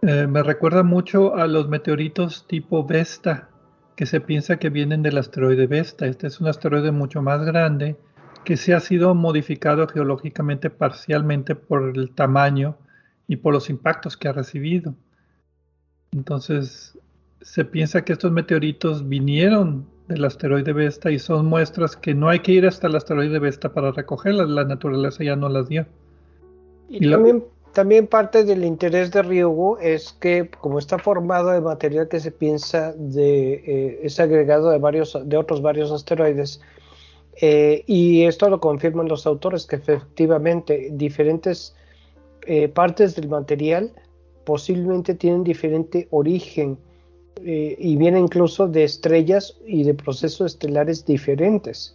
Eh, 0.03 0.27
me 0.27 0.43
recuerda 0.43 0.83
mucho 0.83 1.37
a 1.37 1.47
los 1.47 1.69
meteoritos 1.69 2.49
tipo 2.49 2.85
Vesta, 2.85 3.49
que 3.95 4.07
se 4.07 4.21
piensa 4.21 4.57
que 4.57 4.71
vienen 4.71 5.03
del 5.03 5.19
asteroide 5.19 5.69
Vesta. 5.69 6.07
Este 6.07 6.27
es 6.27 6.41
un 6.41 6.49
asteroide 6.49 6.91
mucho 6.91 7.23
más 7.23 7.45
grande 7.45 7.97
que 8.47 8.57
se 8.57 8.75
ha 8.75 8.81
sido 8.81 9.13
modificado 9.17 9.89
geológicamente 9.89 10.71
parcialmente 10.71 11.57
por 11.57 11.97
el 11.97 12.13
tamaño 12.15 12.77
y 13.27 13.35
por 13.39 13.53
los 13.53 13.69
impactos 13.69 14.17
que 14.17 14.29
ha 14.29 14.33
recibido. 14.33 14.95
Entonces, 16.13 16.97
se 17.41 17.65
piensa 17.65 18.05
que 18.05 18.13
estos 18.13 18.31
meteoritos 18.31 19.09
vinieron 19.09 19.85
del 20.07 20.25
asteroide 20.25 20.73
Vesta 20.73 21.11
y 21.11 21.19
son 21.19 21.47
muestras 21.47 21.97
que 21.97 22.15
no 22.15 22.29
hay 22.29 22.39
que 22.39 22.53
ir 22.53 22.69
hasta 22.69 22.87
el 22.87 22.95
asteroide 22.95 23.41
Vesta 23.41 23.73
para 23.73 23.91
recogerlas, 23.91 24.49
la 24.49 24.63
naturaleza 24.63 25.25
ya 25.25 25.35
no 25.35 25.49
las 25.49 25.69
dio. 25.69 25.85
Y, 26.89 27.11
también 27.11 27.43
también 27.73 28.07
parte 28.07 28.45
del 28.45 28.65
interés 28.65 29.11
de 29.11 29.23
Ryugu 29.23 29.77
es 29.81 30.13
que 30.21 30.49
como 30.61 30.79
está 30.79 31.01
formado 31.01 31.51
de 31.51 31.61
material 31.61 32.07
que 32.07 32.21
se 32.21 32.31
piensa 32.31 32.93
de 32.93 33.55
eh, 33.55 34.01
es 34.05 34.21
agregado 34.21 34.71
de 34.71 34.79
varios 34.79 35.19
de 35.25 35.37
otros 35.37 35.61
varios 35.61 35.91
asteroides 35.91 36.61
eh, 37.41 37.85
y 37.87 38.25
esto 38.25 38.49
lo 38.49 38.61
confirman 38.61 39.09
los 39.09 39.27
autores 39.27 39.67
que 39.67 39.77
efectivamente 39.77 40.89
diferentes 40.93 41.75
eh, 42.47 42.69
partes 42.69 43.17
del 43.17 43.29
material 43.29 43.93
posiblemente 44.45 45.15
tienen 45.15 45.45
diferente 45.45 46.07
origen 46.11 46.79
y 47.43 47.97
vienen 47.97 48.25
incluso 48.25 48.67
de 48.67 48.85
estrellas 48.85 49.59
y 49.67 49.85
de 49.85 49.93
procesos 49.93 50.53
estelares 50.53 51.05
diferentes. 51.05 51.95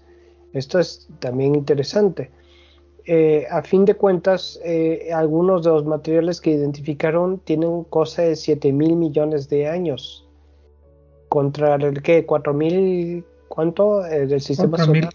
Esto 0.54 0.80
es 0.80 1.08
también 1.20 1.56
interesante. 1.56 2.30
Eh, 3.06 3.48
a 3.50 3.64
fin 3.64 3.86
de 3.86 3.96
cuentas, 3.96 4.60
eh, 4.64 5.10
algunos 5.14 5.64
de 5.64 5.72
los 5.72 5.86
materiales 5.86 6.40
que 6.40 6.52
identificaron 6.52 7.40
tienen 7.40 7.84
cosa 7.86 8.22
de 8.22 8.36
7 8.36 8.72
mil 8.72 8.96
millones 8.96 9.50
de 9.50 9.68
años. 9.68 10.28
Contra 11.30 11.76
el 11.76 12.02
que 12.04 12.26
4 12.26 12.54
mil, 12.54 13.26
¿cuánto? 13.48 14.06
Eh, 14.06 14.28
del 14.28 14.42
sistema 14.42 14.78
4, 14.78 14.86
solar. 14.86 15.14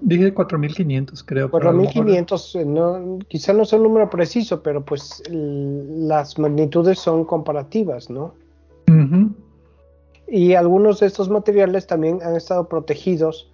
Dije 0.00 0.32
4500, 0.32 1.22
creo. 1.22 1.50
4500, 1.50 2.58
no, 2.66 3.18
quizá 3.28 3.52
no 3.52 3.62
es 3.62 3.72
un 3.72 3.82
número 3.82 4.08
preciso, 4.10 4.62
pero 4.62 4.84
pues 4.84 5.22
las 5.30 6.38
magnitudes 6.38 6.98
son 6.98 7.24
comparativas, 7.24 8.10
¿no? 8.10 8.34
Y 10.26 10.54
algunos 10.54 11.00
de 11.00 11.06
estos 11.06 11.30
materiales 11.30 11.86
también 11.86 12.20
han 12.22 12.36
estado 12.36 12.68
protegidos 12.68 13.50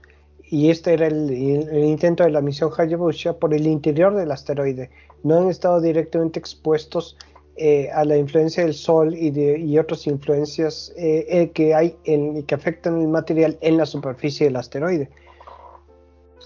y 0.50 0.70
este 0.70 0.92
era 0.92 1.06
el, 1.06 1.30
intento 1.84 2.24
de 2.24 2.30
la 2.30 2.40
misión 2.40 2.70
Hayabusa 2.76 3.38
por 3.38 3.54
el 3.54 3.66
interior 3.66 4.14
del 4.14 4.30
asteroide. 4.30 4.90
No 5.22 5.38
han 5.38 5.48
estado 5.48 5.80
directamente 5.80 6.38
expuestos 6.38 7.16
eh, 7.56 7.88
a 7.92 8.04
la 8.04 8.16
influencia 8.16 8.64
del 8.64 8.74
Sol 8.74 9.14
y, 9.14 9.30
de, 9.30 9.80
otras 9.80 10.06
influencias 10.06 10.92
eh, 10.96 11.26
eh, 11.28 11.50
que 11.50 11.74
hay 11.74 11.96
en, 12.04 12.42
que 12.42 12.54
afectan 12.54 13.00
el 13.00 13.08
material 13.08 13.56
en 13.60 13.76
la 13.76 13.86
superficie 13.86 14.46
del 14.46 14.56
asteroide. 14.56 15.08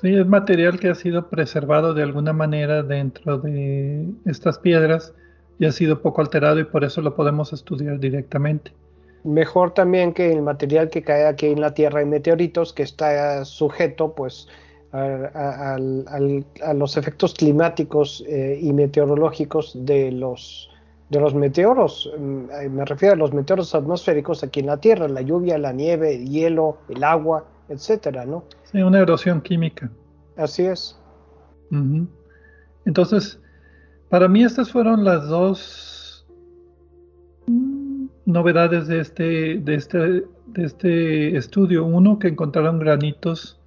Sí, 0.01 0.15
es 0.15 0.27
material 0.27 0.79
que 0.79 0.89
ha 0.89 0.95
sido 0.95 1.29
preservado 1.29 1.95
de 1.95 2.03
alguna 2.03 2.33
manera 2.33 2.83
dentro 2.83 3.39
de 3.39 4.09
estas 4.27 4.59
piedras 4.59 5.15
y 5.59 5.67
ha 5.67 5.73
sido 5.73 6.03
poco 6.03 6.21
alterado 6.21 6.61
y 6.61 6.65
por 6.65 6.85
eso 6.85 7.03
lo 7.03 7.17
podemos 7.17 7.53
estudiar 7.53 7.99
directamente 7.99 8.73
mejor 9.25 9.73
también 9.73 10.13
que 10.13 10.33
el 10.33 10.43
material 10.43 10.91
que 10.91 11.03
cae 11.03 11.27
aquí 11.27 11.47
en 11.47 11.61
la 11.61 11.75
Tierra 11.75 12.03
en 12.03 12.11
meteoritos, 12.11 12.73
que 12.73 12.83
está 12.83 13.45
sujeto 13.45 14.15
pues 14.15 14.49
a, 14.93 15.77
los 15.79 16.97
efectos 16.97 17.35
climáticos 17.35 18.25
eh, 18.27 18.59
y 18.61 18.73
meteorológicos 18.73 19.73
de 19.85 20.11
los, 20.13 20.71
de 21.11 21.21
los 21.21 21.35
meteoros. 21.35 22.11
Mm, 22.19 22.71
me 22.71 22.85
refiero 22.85 23.15
a 23.15 23.17
los 23.17 23.33
meteoros 23.35 23.75
atmosféricos 23.75 24.43
aquí 24.43 24.61
en 24.61 24.67
la 24.67 24.79
Tierra, 24.79 25.09
la 25.09 25.21
lluvia, 25.21 25.59
la 25.59 25.73
nieve, 25.73 26.15
el 26.15 26.29
hielo, 26.29 26.79
el 26.89 27.05
agua, 27.05 27.45
etcétera, 27.69 28.25
¿no? 28.25 28.45
Sí, 28.65 28.83
una 28.83 29.01
erosión 29.01 29.41
química. 29.41 29.91
Así 30.37 30.65
es. 30.65 30.99
Entonces, 32.85 33.41
para 34.09 34.29
mí 34.29 34.43
estas 34.43 34.73
fueron 34.73 35.05
las 35.05 35.29
dos 35.29 36.27
novedades 38.25 38.87
de 38.87 39.01
este, 39.01 39.59
de 39.59 39.75
este, 39.75 39.99
de 39.99 40.65
este 40.65 41.37
estudio. 41.37 41.85
Uno, 41.85 42.19
que 42.19 42.29
encontraron 42.29 42.79
granitos 42.79 43.61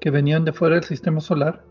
que 0.00 0.10
venían 0.10 0.44
de 0.44 0.52
fuera 0.52 0.76
del 0.76 0.84
sistema 0.84 1.20
solar. 1.20 1.64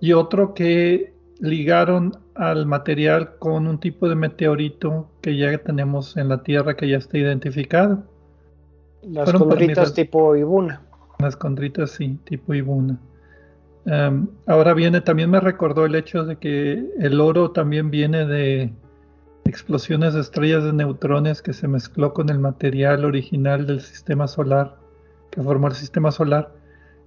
Y 0.00 0.12
otro 0.12 0.54
que 0.54 1.12
ligaron 1.40 2.12
al 2.34 2.66
material 2.66 3.36
con 3.38 3.66
un 3.66 3.78
tipo 3.78 4.08
de 4.08 4.14
meteorito 4.14 5.10
que 5.20 5.36
ya 5.36 5.56
tenemos 5.58 6.16
en 6.16 6.28
la 6.28 6.42
Tierra, 6.42 6.76
que 6.76 6.88
ya 6.88 6.98
está 6.98 7.18
identificado. 7.18 8.04
Las 9.02 9.32
condritas 9.32 9.94
tipo 9.94 10.36
Ibuna. 10.36 10.82
Las 11.18 11.36
condritas, 11.36 11.90
sí, 11.90 12.18
tipo 12.24 12.54
Ibuna. 12.54 12.98
Em, 13.86 14.28
ahora 14.46 14.74
viene, 14.74 15.00
también 15.00 15.30
me 15.30 15.40
recordó 15.40 15.86
el 15.86 15.94
hecho 15.94 16.24
de 16.24 16.36
que 16.36 16.84
el 16.98 17.20
oro 17.20 17.50
también 17.50 17.90
viene 17.90 18.26
de, 18.26 18.72
explosiones 19.50 20.14
de 20.14 20.20
estrellas 20.20 20.64
de 20.64 20.72
neutrones 20.72 21.42
que 21.42 21.52
se 21.52 21.66
mezcló 21.66 22.14
con 22.14 22.28
el 22.30 22.38
material 22.38 23.04
original 23.04 23.66
del 23.66 23.80
sistema 23.80 24.28
solar, 24.28 24.76
que 25.30 25.42
formó 25.42 25.68
el 25.68 25.74
sistema 25.74 26.10
solar. 26.12 26.52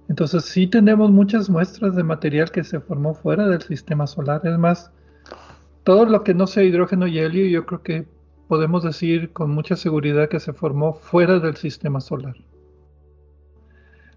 Entonces 0.08 0.44
sí 0.44 0.66
tenemos 0.66 1.10
muchas 1.10 1.48
muestras 1.48 1.96
de 1.96 2.02
material 2.02 2.50
que 2.50 2.62
se 2.62 2.80
formó 2.80 3.14
fuera 3.14 3.48
del 3.48 3.62
sistema 3.62 4.06
solar. 4.06 4.42
Es 4.44 4.58
más, 4.58 4.90
todo 5.84 6.04
lo 6.04 6.22
que 6.22 6.34
no 6.34 6.46
sea 6.46 6.62
hidrógeno 6.62 7.06
y 7.06 7.18
helio, 7.18 7.46
yo 7.46 7.64
creo 7.64 7.82
que 7.82 8.06
podemos 8.48 8.82
decir 8.82 9.32
con 9.32 9.50
mucha 9.50 9.76
seguridad 9.76 10.28
que 10.28 10.40
se 10.40 10.52
formó 10.52 10.94
fuera 10.94 11.38
del 11.38 11.56
sistema 11.56 12.00
solar. 12.00 12.34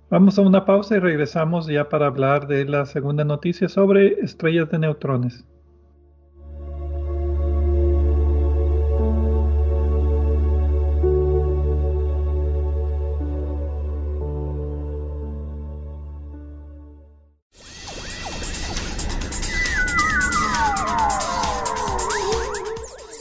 Vamos 0.10 0.40
a 0.40 0.42
una 0.42 0.66
pausa 0.66 0.96
y 0.96 1.00
regresamos 1.00 1.68
ya 1.68 1.90
para 1.90 2.08
hablar 2.08 2.48
de 2.48 2.64
la 2.66 2.86
segunda 2.86 3.26
noticia 3.26 3.68
sobre 3.68 4.22
estrellas 4.22 4.70
de 4.70 4.80
neutrones. 4.80 5.46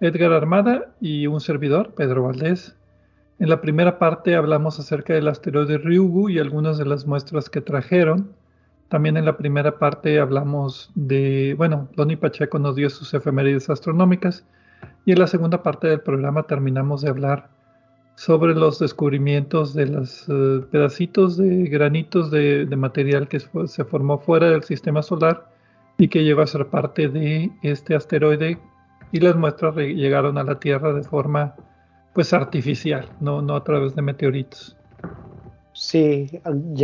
Edgar 0.00 0.32
Armada 0.32 0.92
y 1.00 1.26
un 1.26 1.40
servidor, 1.40 1.92
Pedro 1.94 2.24
Valdés. 2.24 2.76
En 3.40 3.48
la 3.48 3.60
primera 3.60 3.98
parte 3.98 4.34
hablamos 4.34 4.78
acerca 4.78 5.14
del 5.14 5.28
asteroide 5.28 5.78
Ryugu 5.78 6.28
y 6.28 6.38
algunas 6.38 6.78
de 6.78 6.84
las 6.84 7.06
muestras 7.06 7.50
que 7.50 7.60
trajeron. 7.60 8.32
También 8.88 9.16
en 9.16 9.24
la 9.24 9.36
primera 9.36 9.78
parte 9.78 10.18
hablamos 10.18 10.90
de, 10.94 11.54
bueno, 11.58 11.88
Loni 11.96 12.16
Pacheco 12.16 12.58
nos 12.58 12.76
dio 12.76 12.88
sus 12.90 13.12
efemérides 13.12 13.70
astronómicas 13.70 14.44
y 15.04 15.12
en 15.12 15.18
la 15.18 15.26
segunda 15.26 15.62
parte 15.62 15.88
del 15.88 16.00
programa 16.00 16.44
terminamos 16.44 17.02
de 17.02 17.10
hablar 17.10 17.50
sobre 18.14 18.54
los 18.54 18.78
descubrimientos 18.78 19.74
de 19.74 19.86
los 19.86 20.28
eh, 20.28 20.60
pedacitos 20.70 21.36
de 21.36 21.64
granitos 21.68 22.30
de, 22.30 22.66
de 22.66 22.76
material 22.76 23.28
que 23.28 23.40
se 23.40 23.84
formó 23.84 24.18
fuera 24.18 24.50
del 24.50 24.64
sistema 24.64 25.02
solar 25.02 25.48
y 25.98 26.08
que 26.08 26.24
llegó 26.24 26.42
a 26.42 26.46
ser 26.46 26.66
parte 26.66 27.08
de 27.08 27.50
este 27.62 27.94
asteroide 27.94 28.58
y 29.12 29.20
las 29.20 29.36
muestras 29.36 29.74
llegaron 29.76 30.38
a 30.38 30.44
la 30.44 30.58
Tierra 30.58 30.92
de 30.92 31.02
forma 31.02 31.54
pues 32.14 32.32
artificial, 32.32 33.08
no, 33.20 33.42
no 33.42 33.56
a 33.56 33.64
través 33.64 33.94
de 33.94 34.02
meteoritos. 34.02 34.76
Sí, 35.72 36.28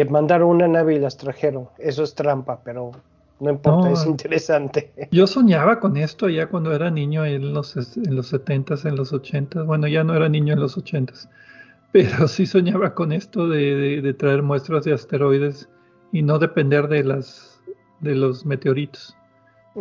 mandaron 0.08 0.50
una 0.50 0.68
nave 0.68 0.94
y 0.94 0.98
las 1.00 1.16
trajeron. 1.16 1.68
Eso 1.78 2.04
es 2.04 2.14
trampa, 2.14 2.60
pero 2.62 2.92
no 3.40 3.50
importa, 3.50 3.90
es 3.90 4.06
interesante. 4.06 4.92
Yo 5.10 5.26
soñaba 5.26 5.80
con 5.80 5.96
esto 5.96 6.28
ya 6.28 6.46
cuando 6.46 6.72
era 6.72 6.90
niño 6.90 7.24
en 7.24 7.52
los, 7.52 7.76
en 7.76 8.14
los 8.14 8.32
70s, 8.32 8.88
en 8.88 8.94
los 8.94 9.12
80s. 9.12 9.66
Bueno, 9.66 9.88
ya 9.88 10.04
no 10.04 10.14
era 10.14 10.28
niño 10.28 10.52
en 10.52 10.60
los 10.60 10.78
80s, 10.78 11.28
pero 11.92 12.28
sí 12.28 12.46
soñaba 12.46 12.94
con 12.94 13.10
esto 13.10 13.48
de, 13.48 14.00
de 14.00 14.14
traer 14.14 14.42
muestras 14.42 14.84
de 14.84 14.92
asteroides 14.92 15.68
y 16.12 16.22
no 16.22 16.38
depender 16.38 16.86
de, 16.86 17.02
las, 17.02 17.60
de 18.00 18.14
los 18.14 18.46
meteoritos. 18.46 19.16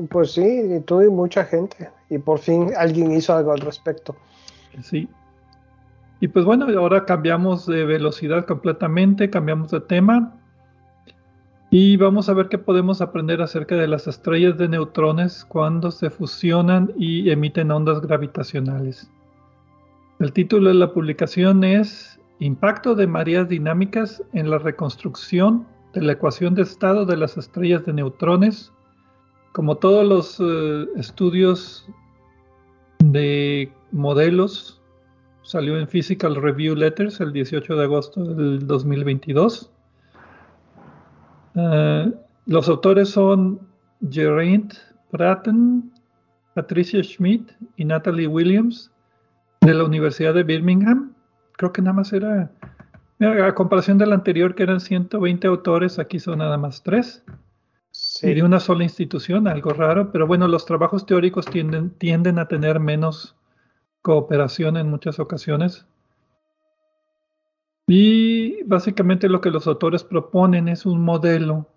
Pues 0.09 0.33
sí, 0.33 0.81
tú 0.85 1.01
y 1.01 1.09
mucha 1.09 1.45
gente. 1.45 1.89
Y 2.09 2.17
por 2.17 2.39
fin 2.39 2.71
alguien 2.77 3.11
hizo 3.11 3.35
algo 3.35 3.51
al 3.51 3.59
respecto. 3.59 4.15
Sí. 4.81 5.07
Y 6.19 6.27
pues 6.29 6.45
bueno, 6.45 6.65
ahora 6.77 7.05
cambiamos 7.05 7.65
de 7.65 7.85
velocidad 7.85 8.45
completamente, 8.45 9.29
cambiamos 9.29 9.71
de 9.71 9.81
tema. 9.81 10.33
Y 11.69 11.97
vamos 11.97 12.29
a 12.29 12.33
ver 12.33 12.49
qué 12.49 12.57
podemos 12.57 13.01
aprender 13.01 13.41
acerca 13.41 13.75
de 13.75 13.87
las 13.87 14.07
estrellas 14.07 14.57
de 14.57 14.67
neutrones 14.67 15.43
cuando 15.45 15.91
se 15.91 16.09
fusionan 16.09 16.91
y 16.97 17.29
emiten 17.31 17.71
ondas 17.71 17.99
gravitacionales. 18.01 19.09
El 20.19 20.31
título 20.31 20.69
de 20.69 20.75
la 20.75 20.93
publicación 20.93 21.63
es 21.63 22.19
Impacto 22.39 22.95
de 22.95 23.07
mareas 23.07 23.49
dinámicas 23.49 24.23
en 24.33 24.49
la 24.49 24.59
reconstrucción 24.59 25.65
de 25.93 26.01
la 26.01 26.13
ecuación 26.13 26.55
de 26.55 26.61
estado 26.61 27.05
de 27.05 27.17
las 27.17 27.37
estrellas 27.37 27.85
de 27.85 27.93
neutrones 27.93 28.71
como 29.53 29.77
todos 29.77 30.05
los 30.05 30.39
eh, 30.39 30.87
estudios 30.97 31.87
de 32.99 33.71
modelos, 33.91 34.81
salió 35.43 35.77
en 35.77 35.87
Physical 35.87 36.35
Review 36.35 36.75
Letters 36.75 37.21
el 37.21 37.31
18 37.31 37.75
de 37.75 37.83
agosto 37.83 38.23
del 38.23 38.65
2022. 38.65 39.71
Eh, 41.55 42.11
los 42.47 42.67
autores 42.67 43.09
son 43.09 43.59
Geraint 44.09 44.73
Pratten, 45.11 45.91
Patricia 46.55 47.03
Schmidt 47.03 47.51
y 47.77 47.85
Natalie 47.85 48.27
Williams 48.27 48.91
de 49.61 49.75
la 49.75 49.83
Universidad 49.83 50.33
de 50.33 50.43
Birmingham. 50.43 51.13
Creo 51.57 51.71
que 51.71 51.83
nada 51.83 51.93
más 51.93 52.11
era, 52.11 52.49
a 53.19 53.53
comparación 53.53 53.99
del 53.99 54.13
anterior 54.13 54.55
que 54.55 54.63
eran 54.63 54.79
120 54.79 55.45
autores, 55.45 55.99
aquí 55.99 56.19
son 56.19 56.39
nada 56.39 56.57
más 56.57 56.81
tres 56.81 57.23
y 58.21 58.33
de 58.33 58.43
una 58.43 58.59
sola 58.59 58.83
institución, 58.83 59.47
algo 59.47 59.71
raro, 59.71 60.11
pero 60.11 60.27
bueno, 60.27 60.47
los 60.47 60.65
trabajos 60.65 61.05
teóricos 61.05 61.45
tienden, 61.45 61.91
tienden 61.91 62.37
a 62.37 62.47
tener 62.47 62.79
menos 62.79 63.35
cooperación 64.01 64.77
en 64.77 64.89
muchas 64.89 65.19
ocasiones. 65.19 65.87
Y 67.87 68.63
básicamente 68.63 69.29
lo 69.29 69.41
que 69.41 69.49
los 69.49 69.67
autores 69.67 70.03
proponen 70.03 70.67
es 70.67 70.85
un 70.85 71.01
modelo 71.01 71.67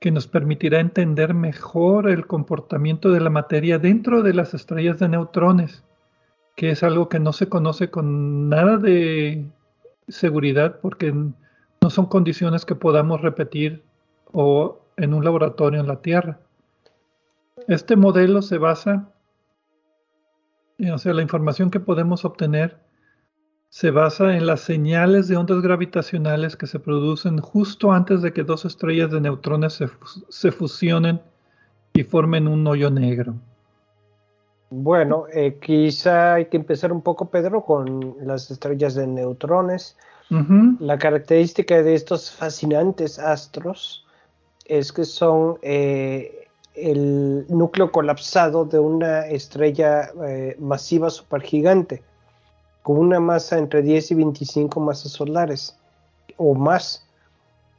que 0.00 0.10
nos 0.10 0.26
permitirá 0.26 0.80
entender 0.80 1.34
mejor 1.34 2.08
el 2.08 2.26
comportamiento 2.26 3.10
de 3.10 3.20
la 3.20 3.30
materia 3.30 3.78
dentro 3.78 4.22
de 4.22 4.34
las 4.34 4.54
estrellas 4.54 4.98
de 4.98 5.08
neutrones, 5.08 5.84
que 6.56 6.70
es 6.70 6.82
algo 6.82 7.08
que 7.08 7.20
no 7.20 7.32
se 7.32 7.48
conoce 7.48 7.90
con 7.90 8.48
nada 8.48 8.76
de 8.76 9.46
seguridad 10.08 10.78
porque 10.80 11.12
no 11.12 11.90
son 11.90 12.06
condiciones 12.06 12.64
que 12.64 12.74
podamos 12.74 13.20
repetir 13.20 13.82
o 14.32 14.80
en 14.98 15.14
un 15.14 15.24
laboratorio 15.24 15.80
en 15.80 15.86
la 15.86 16.02
Tierra. 16.02 16.38
Este 17.66 17.96
modelo 17.96 18.42
se 18.42 18.58
basa, 18.58 19.10
o 20.92 20.98
sea, 20.98 21.14
la 21.14 21.22
información 21.22 21.70
que 21.70 21.80
podemos 21.80 22.24
obtener 22.24 22.78
se 23.70 23.90
basa 23.90 24.34
en 24.36 24.46
las 24.46 24.60
señales 24.60 25.28
de 25.28 25.36
ondas 25.36 25.60
gravitacionales 25.60 26.56
que 26.56 26.66
se 26.66 26.80
producen 26.80 27.38
justo 27.38 27.92
antes 27.92 28.22
de 28.22 28.32
que 28.32 28.42
dos 28.42 28.64
estrellas 28.64 29.10
de 29.10 29.20
neutrones 29.20 29.78
se, 30.28 30.52
fusionen 30.52 31.20
y 31.92 32.02
formen 32.02 32.48
un 32.48 32.66
hoyo 32.66 32.90
negro. 32.90 33.34
Bueno, 34.70 35.24
eh, 35.32 35.58
quizá 35.60 36.34
hay 36.34 36.46
que 36.46 36.56
empezar 36.56 36.92
un 36.92 37.02
poco, 37.02 37.30
Pedro, 37.30 37.62
con 37.64 38.16
las 38.22 38.50
estrellas 38.50 38.94
de 38.94 39.06
neutrones. 39.06 39.96
La 40.80 40.98
característica 40.98 41.82
de 41.82 41.94
estos 41.94 42.30
fascinantes 42.30 43.18
astros 43.18 44.06
es 44.68 44.92
que 44.92 45.04
son 45.04 45.58
eh, 45.62 46.46
el 46.74 47.46
núcleo 47.48 47.90
colapsado 47.90 48.64
de 48.64 48.78
una 48.78 49.26
estrella 49.26 50.12
eh, 50.26 50.56
masiva 50.60 51.10
supergigante, 51.10 52.02
con 52.82 52.98
una 52.98 53.18
masa 53.18 53.58
entre 53.58 53.82
10 53.82 54.12
y 54.12 54.14
25 54.14 54.80
masas 54.80 55.12
solares 55.12 55.76
o 56.36 56.54
más. 56.54 57.04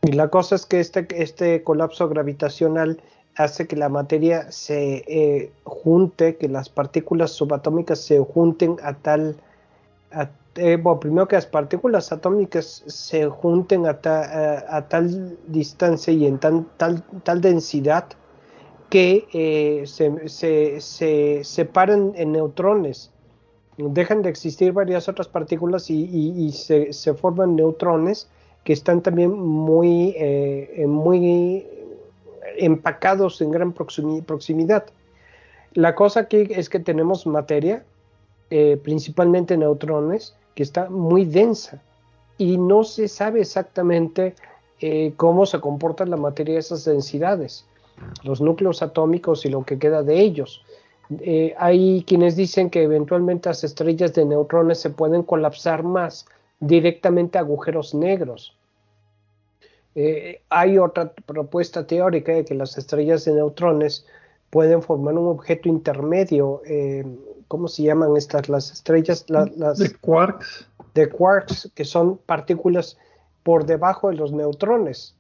Y 0.02 0.12
la 0.12 0.30
cosa 0.30 0.56
es 0.56 0.66
que 0.66 0.80
este, 0.80 1.08
este 1.12 1.64
colapso 1.64 2.10
gravitacional 2.10 3.02
hace 3.36 3.68
que 3.68 3.76
la 3.76 3.90
materia 3.90 4.52
se 4.52 5.04
eh, 5.08 5.52
junte, 5.64 6.36
que 6.36 6.50
las 6.50 6.70
partículas 6.70 7.32
subatómicas 7.32 8.00
se 8.00 8.20
junten 8.20 8.78
a 8.84 8.94
tal, 8.94 9.38
eh, 10.60 10.78
bueno, 10.78 11.00
primero 11.00 11.28
que 11.28 11.36
las 11.36 11.46
partículas 11.46 12.12
atómicas 12.12 12.84
se 12.88 13.28
junten 13.28 13.86
a, 13.86 14.00
a, 14.70 14.88
tal 14.88 15.38
distancia 15.48 16.14
y 16.14 16.26
en 16.26 16.40
tal, 16.40 17.42
densidad 17.42 18.06
que 18.90 19.28
eh, 19.34 19.88
se, 19.88 20.30
se, 20.30 20.82
se, 20.82 21.44
separan 21.44 22.14
en 22.16 22.32
neutrones. 22.32 23.12
Dejan 23.78 24.22
de 24.22 24.30
existir 24.30 24.74
varias 24.74 25.08
otras 25.08 25.28
partículas 25.28 25.90
y, 25.90 26.52
se, 26.52 27.14
forman 27.14 27.56
neutrones 27.56 28.30
que 28.64 28.74
están 28.74 29.02
también 29.02 29.32
muy, 29.32 30.14
eh, 30.18 30.86
muy 30.88 31.66
empacados 32.58 33.42
en 33.42 33.52
gran 33.52 33.74
proximidad. 33.74 34.86
La 35.74 35.96
cosa 35.96 36.22
aquí 36.22 36.48
es 36.50 36.70
que 36.70 36.80
tenemos 36.80 37.28
materia, 37.28 37.86
eh, 38.50 38.80
principalmente 38.84 39.56
neutrones, 39.58 40.36
que 40.56 40.64
está 40.64 40.90
muy 40.90 41.26
densa 41.26 41.82
y 42.38 42.58
no 42.58 42.84
se 42.84 43.08
sabe 43.08 43.42
exactamente 43.42 44.34
eh, 44.80 45.14
cómo 45.18 45.46
se 45.46 45.60
comporta 45.60 46.06
la 46.06 46.18
materia 46.18 46.54
de 46.54 46.62
esas 46.62 46.86
densidades, 46.86 47.66
los 48.24 48.40
núcleos 48.40 48.82
atómicos 48.82 49.46
y 49.46 49.50
lo 49.50 49.64
que 49.66 49.78
queda 49.78 50.04
de 50.04 50.22
ellos. 50.22 50.64
Eh, 51.20 51.54
hay 51.58 52.04
quienes 52.08 52.36
dicen 52.38 52.70
que 52.70 52.84
eventualmente 52.84 53.50
las 53.50 53.64
estrellas 53.64 54.14
de 54.14 54.26
neutrones 54.26 54.80
se 54.80 54.90
pueden 54.90 55.24
colapsar 55.24 55.84
más 55.84 56.26
directamente 56.62 57.38
a 57.38 57.42
agujeros 57.42 57.94
negros. 57.94 58.56
Eh, 59.96 60.42
hay 60.50 60.78
otra 60.78 61.12
propuesta 61.12 61.86
teórica 61.86 62.32
de 62.32 62.46
que 62.46 62.54
las 62.54 62.78
estrellas 62.78 63.26
de 63.26 63.34
neutrones 63.34 64.06
pueden 64.50 64.82
formar 64.82 65.16
un 65.16 65.28
objeto 65.28 65.68
intermedio. 65.68 66.62
¿Cómo 67.50 67.68
se 67.68 67.84
llaman 67.84 68.16
estas? 68.16 68.48
Las 68.48 68.72
estrellas. 68.72 69.26
las, 69.28 69.80
de 69.80 69.94
quarks. 69.96 70.70
De 70.94 71.10
quarks, 71.10 71.70
que 71.76 71.84
son 71.84 72.18
partículas 72.18 72.98
por 73.44 73.66
debajo 73.66 74.10
de 74.10 74.16
los 74.16 74.32
neutrones. 74.32 75.16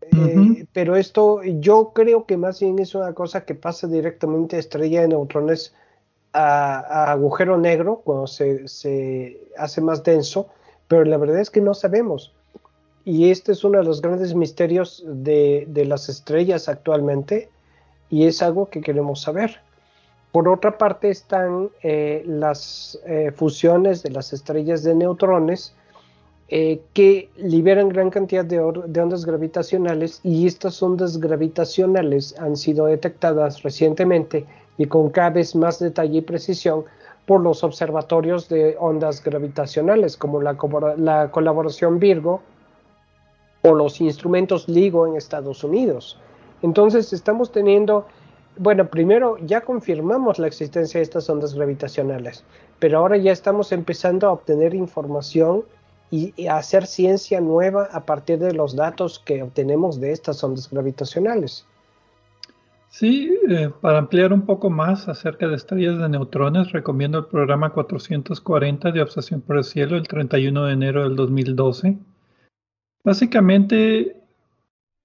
Eh, 0.00 0.66
pero 0.72 0.96
esto 0.96 1.42
yo 1.44 1.92
creo 1.94 2.24
que 2.24 2.38
más 2.38 2.58
bien 2.60 2.78
es 2.78 2.94
una 2.94 3.12
cosa 3.12 3.44
que 3.44 3.54
pasa 3.54 3.86
directamente 3.86 4.56
de 4.56 4.60
estrella 4.60 5.02
de 5.02 5.08
neutrones 5.08 5.74
a, 6.32 7.12
agujero 7.12 7.58
negro 7.58 8.00
cuando 8.04 8.26
se, 8.26 9.38
hace 9.58 9.80
más 9.80 10.02
denso, 10.02 10.48
pero 10.88 11.04
la 11.04 11.18
verdad 11.18 11.40
es 11.40 11.50
que 11.50 11.60
no 11.60 11.74
sabemos. 11.74 12.32
Y 13.04 13.30
este 13.30 13.52
es 13.52 13.64
uno 13.64 13.78
de 13.78 13.84
los 13.84 14.00
grandes 14.00 14.34
misterios 14.34 15.04
de, 15.06 15.66
las 15.86 16.08
estrellas 16.08 16.68
actualmente 16.68 17.50
y 18.08 18.26
es 18.26 18.42
algo 18.42 18.70
que 18.70 18.80
queremos 18.80 19.20
saber. 19.20 19.60
Por 20.32 20.48
otra 20.48 20.78
parte 20.78 21.10
están 21.10 21.70
eh, 21.82 22.22
las 22.26 22.98
eh, 23.06 23.32
fusiones 23.34 24.02
de 24.02 24.10
las 24.10 24.32
estrellas 24.32 24.84
de 24.84 24.94
neutrones, 24.94 25.74
eh, 26.52 26.80
que 26.94 27.30
liberan 27.36 27.90
gran 27.90 28.10
cantidad 28.10 28.44
de, 28.44 28.58
ondas 28.60 29.24
gravitacionales 29.24 30.20
y 30.24 30.48
estas 30.48 30.82
ondas 30.82 31.18
gravitacionales 31.18 32.36
han 32.40 32.56
sido 32.56 32.86
detectadas 32.86 33.62
recientemente 33.62 34.46
y 34.76 34.86
con 34.86 35.10
cada 35.10 35.30
vez 35.30 35.54
más 35.54 35.78
detalle 35.78 36.18
y 36.18 36.22
precisión 36.22 36.84
por 37.24 37.40
los 37.40 37.62
observatorios 37.62 38.48
de 38.48 38.76
ondas 38.80 39.22
gravitacionales 39.22 40.16
como 40.16 40.42
la, 40.42 40.56
la 40.96 41.30
colaboración 41.30 42.00
Virgo 42.00 42.40
o 43.62 43.72
los 43.72 44.00
instrumentos 44.00 44.68
LIGO 44.68 45.06
en 45.06 45.16
Estados 45.16 45.62
Unidos. 45.62 46.18
Entonces 46.62 47.12
estamos 47.12 47.52
teniendo, 47.52 48.06
bueno, 48.56 48.88
primero 48.88 49.36
ya 49.38 49.62
confirmamos 49.62 50.38
la 50.38 50.46
existencia 50.46 50.98
de 50.98 51.04
estas 51.04 51.28
ondas 51.30 51.54
gravitacionales, 51.54 52.44
pero 52.78 52.98
ahora 52.98 53.16
ya 53.16 53.32
estamos 53.32 53.72
empezando 53.72 54.26
a 54.28 54.32
obtener 54.32 54.74
información 54.74 55.64
y, 56.10 56.46
hacer 56.48 56.86
ciencia 56.86 57.40
nueva 57.40 57.88
a 57.92 58.04
partir 58.04 58.38
de 58.38 58.52
los 58.52 58.74
datos 58.74 59.20
que 59.20 59.42
obtenemos 59.42 60.00
de 60.00 60.12
estas 60.12 60.42
ondas 60.42 60.68
gravitacionales. 60.68 61.66
Sí, 62.88 63.32
eh, 63.48 63.70
para 63.80 63.98
ampliar 63.98 64.32
un 64.32 64.42
poco 64.42 64.68
más 64.68 65.08
acerca 65.08 65.46
de 65.46 65.54
estrellas 65.54 65.98
de 65.98 66.08
neutrones, 66.08 66.72
recomiendo 66.72 67.18
el 67.18 67.26
programa 67.26 67.70
440 67.70 68.90
de 68.90 69.00
Obsesión 69.00 69.40
por 69.40 69.58
el 69.58 69.64
Cielo 69.64 69.96
el 69.96 70.08
31 70.08 70.64
de 70.64 70.72
enero 70.72 71.04
del 71.04 71.14
2012. 71.14 71.96
Básicamente, 73.04 74.19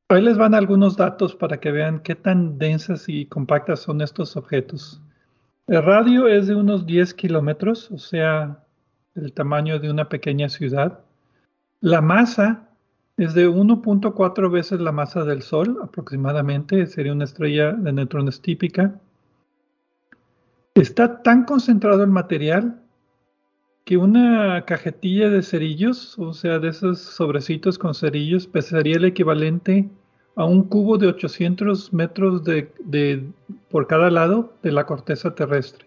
ahí 0.10 0.22
les 0.22 0.38
van 0.38 0.54
algunos 0.54 0.96
datos 0.98 1.36
para 1.36 1.60
que 1.60 1.72
vean 1.72 2.00
qué 2.00 2.16
tan 2.16 2.58
densas 2.58 3.10
y 3.10 3.26
compactas 3.26 3.80
son 3.80 4.02
estos 4.02 4.36
objetos. 4.36 5.02
El 5.68 5.84
radio 5.84 6.28
es 6.28 6.48
de 6.48 6.56
unos 6.56 6.86
10 6.86 7.14
kilómetros, 7.16 7.90
o 7.92 7.98
sea, 7.98 8.64
el 9.16 9.34
tamaño 9.34 9.80
de 9.80 9.90
una 9.90 10.10
pequeña 10.10 10.50
ciudad. 10.50 11.00
La 11.82 12.02
masa 12.02 12.70
es 13.18 13.34
de 13.34 13.50
1.4 13.50 14.52
veces 14.52 14.80
la 14.80 14.92
masa 14.92 15.24
del 15.24 15.42
Sol 15.42 15.80
aproximadamente, 15.82 16.86
sería 16.86 17.14
una 17.14 17.24
estrella 17.24 17.72
de 17.72 17.94
neutrones 17.94 18.42
típica. 18.42 19.00
Está 20.76 21.24
tan 21.24 21.46
concentrado 21.46 22.04
el 22.04 22.12
material 22.12 22.82
que 23.86 23.98
una 23.98 24.66
cajetilla 24.66 25.30
de 25.30 25.44
cerillos, 25.44 26.18
o 26.18 26.34
sea, 26.34 26.58
de 26.58 26.70
esos 26.70 27.00
sobrecitos 27.00 27.78
con 27.78 27.94
cerillos, 27.94 28.48
pesaría 28.48 28.96
el 28.96 29.06
equivalente 29.06 29.88
a 30.36 30.44
un 30.44 30.64
cubo 30.64 30.98
de 30.98 31.08
800 31.08 31.94
metros 31.94 32.44
de, 32.44 33.30
por 33.70 33.86
cada 33.86 34.10
lado 34.10 34.54
de 34.64 34.72
la 34.72 34.88
corteza 34.88 35.36
terrestre. 35.36 35.86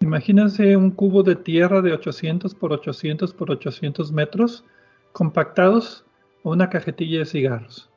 Imagínense 0.00 0.76
un 0.76 0.90
cubo 0.90 1.22
de 1.22 1.36
tierra 1.36 1.80
de 1.80 1.92
800 1.92 2.56
por 2.56 2.72
800 2.72 3.32
por 3.32 3.52
800 3.52 4.10
metros 4.10 4.64
compactados 5.12 6.04
a 6.44 6.48
una 6.48 6.68
cajetilla 6.68 7.20
de 7.20 7.24
cigarros. 7.24 7.88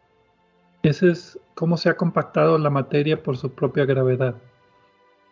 Ese 0.84 1.10
es 1.10 1.40
cómo 1.56 1.78
se 1.78 1.90
ha 1.90 1.98
compactado 1.98 2.60
la 2.60 2.70
materia 2.70 3.22
por 3.24 3.38
su 3.38 3.50
propia 3.50 3.86
gravedad. 3.86 4.36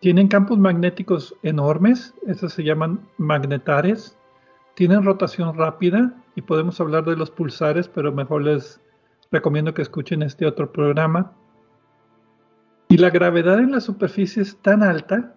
Tienen 0.04 0.28
campos 0.28 0.60
magnéticos 0.60 1.34
enormes, 1.44 2.14
esos 2.28 2.52
se 2.52 2.66
llaman 2.66 3.00
magnetares. 3.18 4.18
Tienen 4.76 5.06
rotación 5.06 5.58
rápida 5.58 6.14
y 6.36 6.42
podemos 6.42 6.82
hablar 6.82 7.06
de 7.06 7.16
los 7.16 7.32
pulsares, 7.32 7.88
pero 7.88 8.12
mejor 8.12 8.44
les 8.44 8.82
recomiendo 9.32 9.74
que 9.74 9.82
escuchen 9.82 10.22
este 10.22 10.46
otro 10.46 10.74
programa. 10.74 11.32
Y 12.90 12.98
la 12.98 13.12
gravedad 13.12 13.60
en 13.60 13.72
la 13.72 13.80
superficie 13.80 14.42
es 14.42 14.58
tan 14.58 14.84
alta 14.84 15.36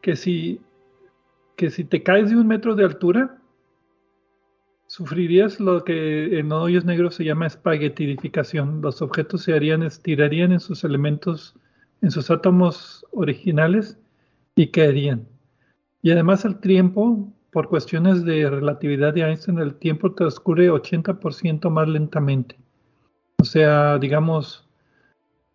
que 0.00 0.14
si, 0.14 0.60
que 1.56 1.70
si 1.70 1.82
te 1.82 2.04
caes 2.04 2.30
de 2.30 2.36
un 2.36 2.46
metro 2.46 2.76
de 2.76 2.84
altura, 2.84 3.36
sufrirías 4.86 5.58
lo 5.58 5.82
que 5.82 6.38
en 6.38 6.52
hoyos 6.52 6.84
negros 6.84 7.16
se 7.16 7.24
llama 7.24 7.48
espaguetidificación. 7.48 8.80
Los 8.80 9.02
objetos 9.02 9.42
se 9.42 9.54
harían, 9.54 9.82
estirarían 9.82 10.52
en 10.52 10.60
sus 10.60 10.84
elementos, 10.84 11.56
en 12.02 12.10
sus 12.10 12.30
átomos 12.30 13.04
originales 13.12 13.98
y 14.54 14.68
caerían. 14.68 15.26
Y 16.02 16.10
además 16.10 16.44
el 16.44 16.58
tiempo, 16.60 17.28
por 17.50 17.68
cuestiones 17.68 18.24
de 18.24 18.48
relatividad 18.48 19.12
de 19.14 19.22
Einstein, 19.22 19.58
el 19.58 19.74
tiempo 19.74 20.12
transcurre 20.12 20.70
80% 20.70 21.70
más 21.70 21.88
lentamente. 21.88 22.58
O 23.38 23.44
sea, 23.44 23.98
digamos, 23.98 24.70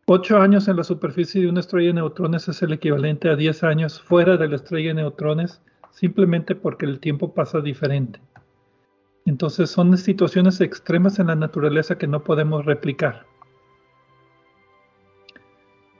Ocho 0.07 0.37
años 0.37 0.67
en 0.67 0.77
la 0.77 0.83
superficie 0.83 1.41
de 1.41 1.49
una 1.49 1.61
estrella 1.61 1.87
de 1.87 1.93
neutrones 1.95 2.47
es 2.47 2.61
el 2.61 2.73
equivalente 2.73 3.27
a 3.27 3.35
10 3.35 3.63
años 3.63 3.99
fuera 3.99 4.37
de 4.37 4.47
la 4.47 4.57
estrella 4.57 4.89
de 4.89 5.01
neutrones, 5.01 5.63
simplemente 5.89 6.53
porque 6.53 6.85
el 6.85 6.99
tiempo 6.99 7.33
pasa 7.33 7.59
diferente. 7.59 8.19
Entonces 9.25 9.71
son 9.71 9.97
situaciones 9.97 10.61
extremas 10.61 11.17
en 11.17 11.25
la 11.25 11.35
naturaleza 11.35 11.97
que 11.97 12.05
no 12.05 12.23
podemos 12.23 12.65
replicar. 12.65 13.25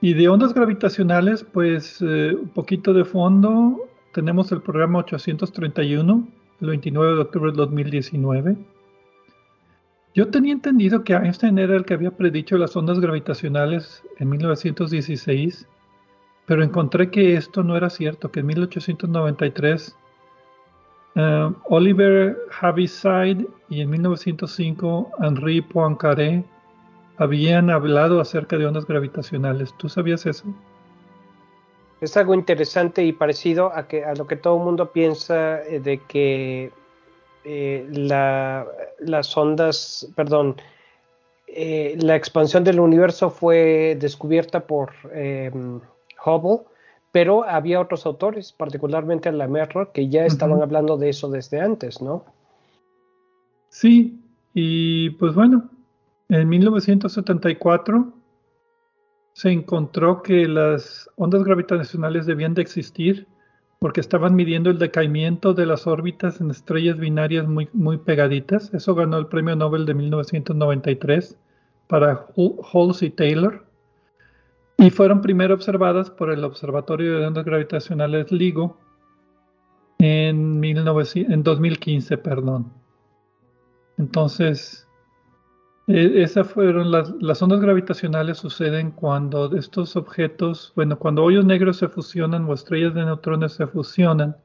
Y 0.00 0.14
de 0.14 0.28
ondas 0.28 0.52
gravitacionales, 0.54 1.44
pues 1.44 2.00
eh, 2.02 2.34
un 2.34 2.48
poquito 2.48 2.92
de 2.92 3.04
fondo, 3.04 3.88
tenemos 4.12 4.52
el 4.52 4.60
programa 4.60 4.98
831, 5.00 6.28
el 6.60 6.68
29 6.68 7.14
de 7.14 7.20
octubre 7.20 7.50
de 7.50 7.56
2019 7.56 8.56
yo 10.16 10.30
tenía 10.30 10.54
entendido 10.54 11.04
que 11.04 11.12
Einstein 11.12 11.58
era 11.58 11.76
el 11.76 11.84
que 11.84 11.92
había 11.92 12.10
predicho 12.10 12.56
las 12.56 12.74
ondas 12.74 13.00
gravitacionales 13.00 14.02
en 14.16 14.30
1916, 14.30 15.68
pero 16.46 16.64
encontré 16.64 17.10
que 17.10 17.34
esto 17.34 17.62
no 17.62 17.76
era 17.76 17.90
cierto, 17.90 18.30
que 18.32 18.40
en 18.40 18.46
1893 18.46 19.94
eh, 21.16 21.50
Oliver 21.64 22.34
Heaviside 22.50 23.46
y 23.68 23.82
en 23.82 23.90
1905 23.90 25.10
Henri 25.20 25.60
Poincaré 25.60 26.42
habían 27.18 27.70
hablado 27.70 28.20
acerca 28.20 28.56
de 28.56 28.66
ondas 28.66 28.86
gravitacionales. 28.86 29.74
¿Tú 29.76 29.88
sabías 29.88 30.26
eso? 30.26 30.44
Es 32.00 32.16
algo 32.16 32.34
interesante 32.34 33.04
y 33.04 33.12
parecido 33.12 33.72
a, 33.74 33.88
que, 33.88 34.04
a 34.04 34.14
lo 34.14 34.26
que 34.26 34.36
todo 34.36 34.58
el 34.58 34.64
mundo 34.64 34.92
piensa 34.92 35.62
eh, 35.62 35.80
de 35.80 35.98
que 35.98 36.70
eh, 37.44 37.86
las 38.98 39.36
ondas, 39.36 40.12
perdón, 40.14 40.56
eh, 41.46 41.96
la 42.00 42.16
expansión 42.16 42.64
del 42.64 42.80
universo 42.80 43.30
fue 43.30 43.96
descubierta 43.98 44.66
por 44.66 44.92
em, 45.12 45.80
Hubble, 46.24 46.66
pero 47.12 47.44
había 47.44 47.80
otros 47.80 48.04
autores, 48.04 48.52
particularmente 48.52 49.32
la 49.32 49.46
Merrill, 49.46 49.88
que 49.94 50.08
ya 50.08 50.26
estaban 50.26 50.60
hablando 50.60 50.98
de 50.98 51.08
eso 51.08 51.30
desde 51.30 51.60
antes, 51.60 52.02
¿no? 52.02 52.24
Sí, 53.70 54.20
y 54.52 55.10
pues 55.10 55.34
bueno, 55.34 55.70
en 56.28 56.48
1974 56.48 58.12
se 59.32 59.50
encontró 59.50 60.22
que 60.22 60.48
las 60.48 61.10
ondas 61.16 61.44
gravitacionales 61.44 62.26
debían 62.26 62.54
de 62.54 62.62
existir 62.62 63.28
porque 63.78 64.00
estaban 64.00 64.34
midiendo 64.34 64.70
el 64.70 64.78
decaimiento 64.78 65.52
de 65.52 65.66
las 65.66 65.86
órbitas 65.86 66.40
en 66.40 66.50
estrellas 66.50 66.98
binarias 66.98 67.46
muy, 67.46 67.68
muy 67.72 67.98
pegaditas. 67.98 68.72
Eso 68.72 68.94
ganó 68.94 69.18
el 69.18 69.26
premio 69.26 69.54
Nobel 69.54 69.84
de 69.84 69.94
1993 69.94 71.38
para 71.86 72.26
Halsey 72.72 73.10
Taylor. 73.10 73.66
Y 74.78 74.90
fueron 74.90 75.20
primero 75.20 75.54
observadas 75.54 76.10
por 76.10 76.30
el 76.30 76.44
Observatorio 76.44 77.18
de 77.18 77.26
Ondas 77.26 77.44
Gravitacionales 77.44 78.30
LIGO 78.30 78.78
en, 79.98 80.62
en 80.62 81.42
2015, 81.42 82.18
perdón. 82.18 82.72
Entonces, 83.98 84.85
e, 85.86 86.22
esas 86.22 86.48
fueron 86.48 86.90
las, 86.90 87.42
ondas 87.42 87.60
gravitacionales 87.60 88.38
suceden 88.38 88.90
cuando 88.90 89.56
estos 89.56 89.96
objetos, 89.96 90.72
bueno, 90.74 90.98
cuando 90.98 91.22
hoyos 91.22 91.44
negros 91.44 91.76
se 91.78 91.88
fusionan 91.88 92.44
o 92.44 92.54
estrellas 92.54 92.94
de 92.94 93.04
neutrones 93.04 93.52
se 93.52 93.66
fusionan 93.66 94.36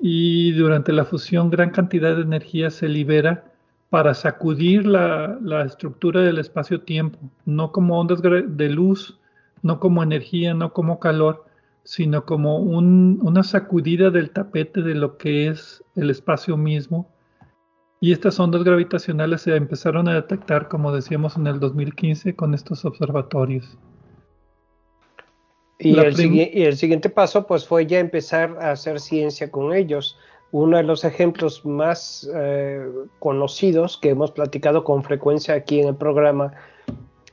y 0.00 0.52
durante 0.52 0.92
la 0.92 1.04
fusión 1.04 1.50
gran 1.50 1.70
cantidad 1.70 2.16
de 2.16 2.22
energía 2.22 2.70
se 2.70 2.88
libera 2.88 3.52
para 3.90 4.14
sacudir 4.14 4.86
la, 4.86 5.38
estructura 5.64 6.22
del 6.22 6.38
espacio-tiempo, 6.38 7.18
no 7.46 7.72
como 7.72 7.98
ondas 7.98 8.20
de 8.20 8.68
luz, 8.68 9.18
no 9.62 9.80
como 9.80 10.02
energía, 10.02 10.54
no 10.54 10.72
como 10.72 11.00
calor, 11.00 11.46
sino 11.84 12.26
como 12.26 12.58
un, 12.58 13.18
una 13.22 13.42
sacudida 13.42 14.10
del 14.10 14.30
tapete 14.30 14.82
de 14.82 14.94
lo 14.94 15.16
que 15.16 15.48
es 15.48 15.82
el 15.96 16.10
espacio 16.10 16.56
mismo 16.56 17.08
y 18.00 18.12
estas 18.12 18.38
ondas 18.38 18.62
gravitacionales 18.62 19.42
se 19.42 19.56
empezaron 19.56 20.08
a 20.08 20.14
detectar, 20.14 20.68
como 20.68 20.92
decíamos, 20.92 21.36
en 21.36 21.46
el 21.46 21.58
2015 21.58 22.36
con 22.36 22.54
estos 22.54 22.84
observatorios. 22.84 23.76
Y 25.80 25.96
el, 25.96 26.76
siguiente 26.76 27.08
paso 27.08 27.46
pues 27.46 27.66
fue 27.66 27.86
ya 27.86 28.00
empezar 28.00 28.56
a 28.60 28.72
hacer 28.72 28.98
ciencia 28.98 29.50
con 29.50 29.72
ellos. 29.72 30.18
Uno 30.50 30.76
de 30.76 30.82
los 30.82 31.04
ejemplos 31.04 31.64
más 31.64 32.28
eh, 32.34 32.84
conocidos 33.20 33.96
que 33.96 34.10
hemos 34.10 34.32
platicado 34.32 34.82
con 34.82 35.04
frecuencia 35.04 35.54
aquí 35.54 35.80
en 35.80 35.88
el 35.88 35.94
programa 35.94 36.52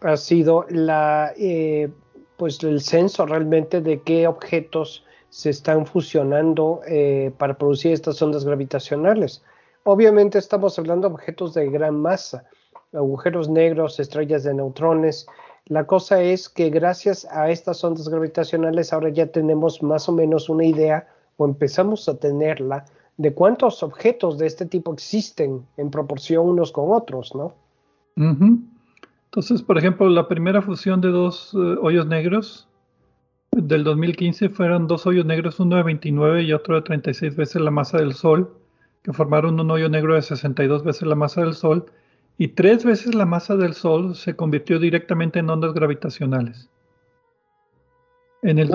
ha 0.02 0.18
sido 0.18 0.66
la, 0.70 1.34
eh, 1.38 1.90
pues 2.38 2.62
el 2.64 2.82
censo 2.82 3.26
realmente 3.26 3.82
de 3.82 4.02
qué 4.02 4.28
objetos 4.28 5.04
se 5.30 5.50
están 5.50 5.88
fusionando 5.88 6.82
eh, 6.88 7.32
para 7.38 7.58
producir 7.58 7.94
estas 7.94 8.22
ondas 8.22 8.46
gravitacionales. 8.46 9.44
Obviamente 9.88 10.40
estamos 10.40 10.80
hablando 10.80 11.08
de 11.08 11.14
objetos 11.14 11.54
de 11.54 11.70
gran 11.70 12.02
masa, 12.02 12.46
agujeros 12.92 13.48
negros, 13.48 14.00
estrellas 14.00 14.44
de 14.44 14.56
neutrones. 14.56 15.28
La 15.68 15.86
cosa 15.86 16.24
es 16.24 16.50
que 16.50 16.72
gracias 16.72 17.24
a 17.26 17.52
estas 17.52 17.84
ondas 17.84 18.10
gravitacionales 18.10 18.92
ahora 18.92 19.10
ya 19.10 19.28
tenemos 19.28 19.84
más 19.84 20.10
o 20.10 20.12
menos 20.12 20.50
una 20.50 20.66
idea 20.66 21.08
o 21.38 21.46
empezamos 21.46 22.10
a 22.10 22.18
tenerla 22.18 22.86
de 23.18 23.36
cuántos 23.36 23.84
objetos 23.84 24.40
de 24.40 24.48
este 24.48 24.66
tipo 24.66 24.92
existen 24.92 25.64
en 25.78 25.92
proporción 25.92 26.48
unos 26.48 26.72
con 26.72 26.92
otros, 26.92 27.36
¿no? 27.36 27.54
Entonces, 29.26 29.62
por 29.62 29.78
ejemplo, 29.78 30.10
la 30.10 30.28
primera 30.28 30.64
fusión 30.64 31.00
de 31.00 31.10
dos 31.10 31.54
eh, 31.54 31.58
hoyos 31.80 32.08
negros 32.08 32.68
del 33.52 33.84
2015 33.84 34.50
fueron 34.50 34.88
dos 34.88 35.06
hoyos 35.06 35.28
negros, 35.28 35.60
uno 35.60 35.76
de 35.76 35.84
29 35.84 36.42
y 36.42 36.54
otro 36.54 36.74
de 36.74 36.82
36 36.82 37.36
veces 37.36 37.62
la 37.62 37.70
masa 37.70 38.00
del 38.00 38.16
Sol 38.16 38.65
que 39.06 39.14
formaron 39.14 39.60
un 39.60 39.70
hoyo 39.70 39.88
negro 39.88 40.16
de 40.16 40.24
62 40.24 40.84
veces 40.84 41.04
la 41.04 41.14
masa 41.14 41.42
del 41.42 41.54
Sol 41.54 41.86
y 42.40 42.48
tres 42.50 42.84
veces 42.84 43.14
la 43.14 43.28
masa 43.28 43.56
del 43.56 43.76
Sol 43.76 44.16
se 44.16 44.36
convirtió 44.36 44.80
directamente 44.80 45.38
en 45.38 45.50
ondas 45.52 45.76
gravitacionales. 45.76 46.72
En 48.42 48.58
el, 48.58 48.72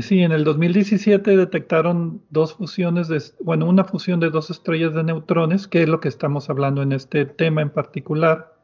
sí, 0.00 0.20
en 0.20 0.30
el 0.30 0.44
2017 0.44 1.36
detectaron 1.36 2.22
dos 2.30 2.54
fusiones, 2.54 3.08
de, 3.08 3.20
bueno, 3.40 3.66
una 3.66 3.82
fusión 3.82 4.20
de 4.20 4.30
dos 4.30 4.50
estrellas 4.50 4.94
de 4.94 5.02
neutrones, 5.02 5.66
que 5.66 5.82
es 5.82 5.88
lo 5.88 5.98
que 5.98 6.08
estamos 6.08 6.48
hablando 6.48 6.80
en 6.80 6.92
este 6.92 7.26
tema 7.26 7.60
en 7.60 7.70
particular. 7.70 8.54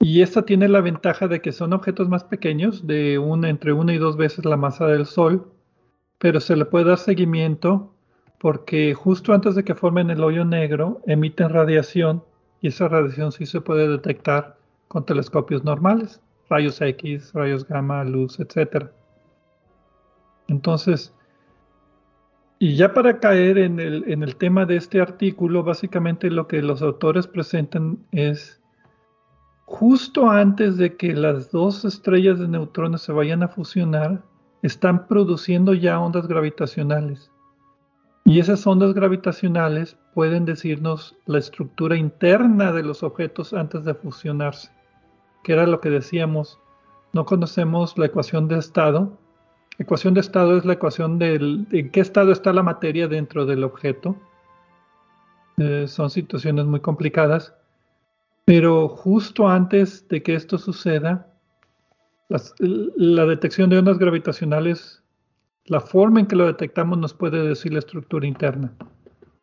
Y 0.00 0.22
esta 0.22 0.42
tiene 0.42 0.66
la 0.66 0.80
ventaja 0.80 1.28
de 1.28 1.40
que 1.40 1.52
son 1.52 1.72
objetos 1.72 2.08
más 2.08 2.24
pequeños, 2.24 2.84
de 2.84 3.18
una, 3.18 3.48
entre 3.48 3.72
una 3.72 3.94
y 3.94 3.98
dos 3.98 4.16
veces 4.16 4.44
la 4.44 4.56
masa 4.56 4.88
del 4.88 5.06
Sol, 5.06 5.52
pero 6.18 6.40
se 6.40 6.56
le 6.56 6.64
puede 6.64 6.86
dar 6.86 6.98
seguimiento 6.98 7.92
porque 8.46 8.94
justo 8.94 9.34
antes 9.34 9.56
de 9.56 9.64
que 9.64 9.74
formen 9.74 10.08
el 10.08 10.22
hoyo 10.22 10.44
negro 10.44 11.00
emiten 11.08 11.48
radiación 11.48 12.22
y 12.60 12.68
esa 12.68 12.86
radiación 12.86 13.32
sí 13.32 13.44
se 13.44 13.60
puede 13.60 13.88
detectar 13.88 14.56
con 14.86 15.04
telescopios 15.04 15.64
normales, 15.64 16.22
rayos 16.48 16.80
X, 16.80 17.32
rayos 17.34 17.66
gamma, 17.66 18.04
luz, 18.04 18.38
etc. 18.38 18.86
Entonces, 20.46 21.12
y 22.60 22.76
ya 22.76 22.94
para 22.94 23.18
caer 23.18 23.58
en 23.58 23.80
el, 23.80 24.04
en 24.06 24.22
el 24.22 24.36
tema 24.36 24.64
de 24.64 24.76
este 24.76 25.00
artículo, 25.00 25.64
básicamente 25.64 26.30
lo 26.30 26.46
que 26.46 26.62
los 26.62 26.82
autores 26.82 27.26
presentan 27.26 27.98
es 28.12 28.62
justo 29.64 30.30
antes 30.30 30.76
de 30.76 30.96
que 30.96 31.14
las 31.14 31.50
dos 31.50 31.84
estrellas 31.84 32.38
de 32.38 32.46
neutrones 32.46 33.00
se 33.00 33.10
vayan 33.10 33.42
a 33.42 33.48
fusionar, 33.48 34.22
están 34.62 35.08
produciendo 35.08 35.74
ya 35.74 35.98
ondas 35.98 36.28
gravitacionales. 36.28 37.32
Y 38.26 38.40
esas 38.40 38.66
ondas 38.66 38.92
gravitacionales 38.92 39.96
pueden 40.12 40.46
decirnos 40.46 41.14
la 41.26 41.38
estructura 41.38 41.96
interna 41.96 42.72
de 42.72 42.82
los 42.82 43.04
objetos 43.04 43.52
antes 43.52 43.84
de 43.84 43.94
fusionarse, 43.94 44.68
que 45.44 45.52
era 45.52 45.64
lo 45.64 45.80
que 45.80 45.90
decíamos. 45.90 46.58
No 47.12 47.24
conocemos 47.24 47.96
la 47.96 48.06
ecuación 48.06 48.48
de 48.48 48.58
estado. 48.58 49.16
Ecuación 49.78 50.14
de 50.14 50.22
estado 50.22 50.58
es 50.58 50.64
la 50.64 50.72
ecuación 50.72 51.20
de 51.20 51.36
en 51.36 51.90
qué 51.92 52.00
estado 52.00 52.32
está 52.32 52.52
la 52.52 52.64
materia 52.64 53.06
dentro 53.06 53.46
del 53.46 53.62
objeto. 53.62 54.16
Eh, 55.58 55.86
son 55.86 56.10
situaciones 56.10 56.66
muy 56.66 56.80
complicadas. 56.80 57.54
Pero 58.44 58.88
justo 58.88 59.48
antes 59.48 60.08
de 60.08 60.24
que 60.24 60.34
esto 60.34 60.58
suceda, 60.58 61.28
la 62.28 63.24
detección 63.24 63.70
de 63.70 63.78
ondas 63.78 63.98
gravitacionales 63.98 65.04
la 65.66 65.80
forma 65.80 66.20
en 66.20 66.26
que 66.26 66.36
lo 66.36 66.46
detectamos 66.46 66.98
nos 66.98 67.14
puede 67.14 67.46
decir 67.46 67.72
la 67.72 67.80
estructura 67.80 68.26
interna. 68.26 68.72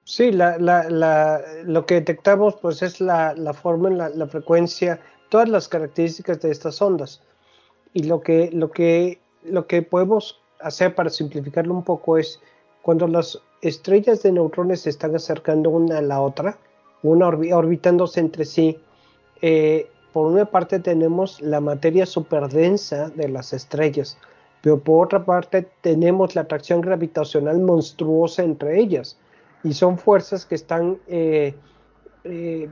Sí, 0.05 0.32
lo 0.32 1.86
que 1.86 1.95
detectamos 1.95 2.55
pues 2.61 2.82
es 2.82 2.99
la, 2.99 3.36
forma, 3.53 3.89
la, 3.89 4.28
frecuencia, 4.28 4.99
todas 5.30 5.47
las 5.47 5.67
características 5.67 6.41
de 6.41 6.51
estas 6.51 6.82
ondas. 6.82 7.21
Y 7.93 8.03
lo 8.03 8.21
que, 8.21 8.49
lo, 8.51 8.71
que, 8.71 9.21
lo 9.43 9.67
que 9.67 9.82
podemos 9.82 10.41
hacer 10.59 10.95
para 10.95 11.09
simplificarlo 11.09 11.74
un 11.74 11.84
poco 11.84 12.17
es 12.17 12.39
cuando 12.82 13.07
las 13.07 13.39
estrellas 13.61 14.24
de 14.24 14.34
neutrones 14.34 14.82
se 14.82 14.89
están 14.89 15.15
acercando 15.15 15.69
una 15.69 15.99
a 15.99 16.01
la 16.01 16.19
otra, 16.19 16.57
una 17.01 17.28
orbitándose 17.28 18.19
entre 18.19 18.45
sí, 18.45 18.78
eh, 19.41 19.89
por 20.11 20.28
una 20.28 20.45
parte 20.45 20.80
tenemos 20.80 21.41
la 21.41 21.59
materia 21.59 22.05
superdensa 22.05 23.09
de 23.09 23.30
las 23.30 23.51
estrellas, 23.51 24.17
pero 24.64 24.80
por 24.80 25.05
otra 25.05 25.26
parte 25.26 25.68
tenemos 25.82 26.36
la 26.36 26.43
atracción 26.43 26.80
gravitacional 26.80 27.59
monstruosa 27.59 28.43
entre 28.43 28.80
ellas 28.80 29.18
y 29.61 29.74
son 29.74 29.97
fuerzas 29.97 30.45
que 30.45 30.55
están 30.55 30.99
eh, 31.05 31.53
eh, 32.24 32.70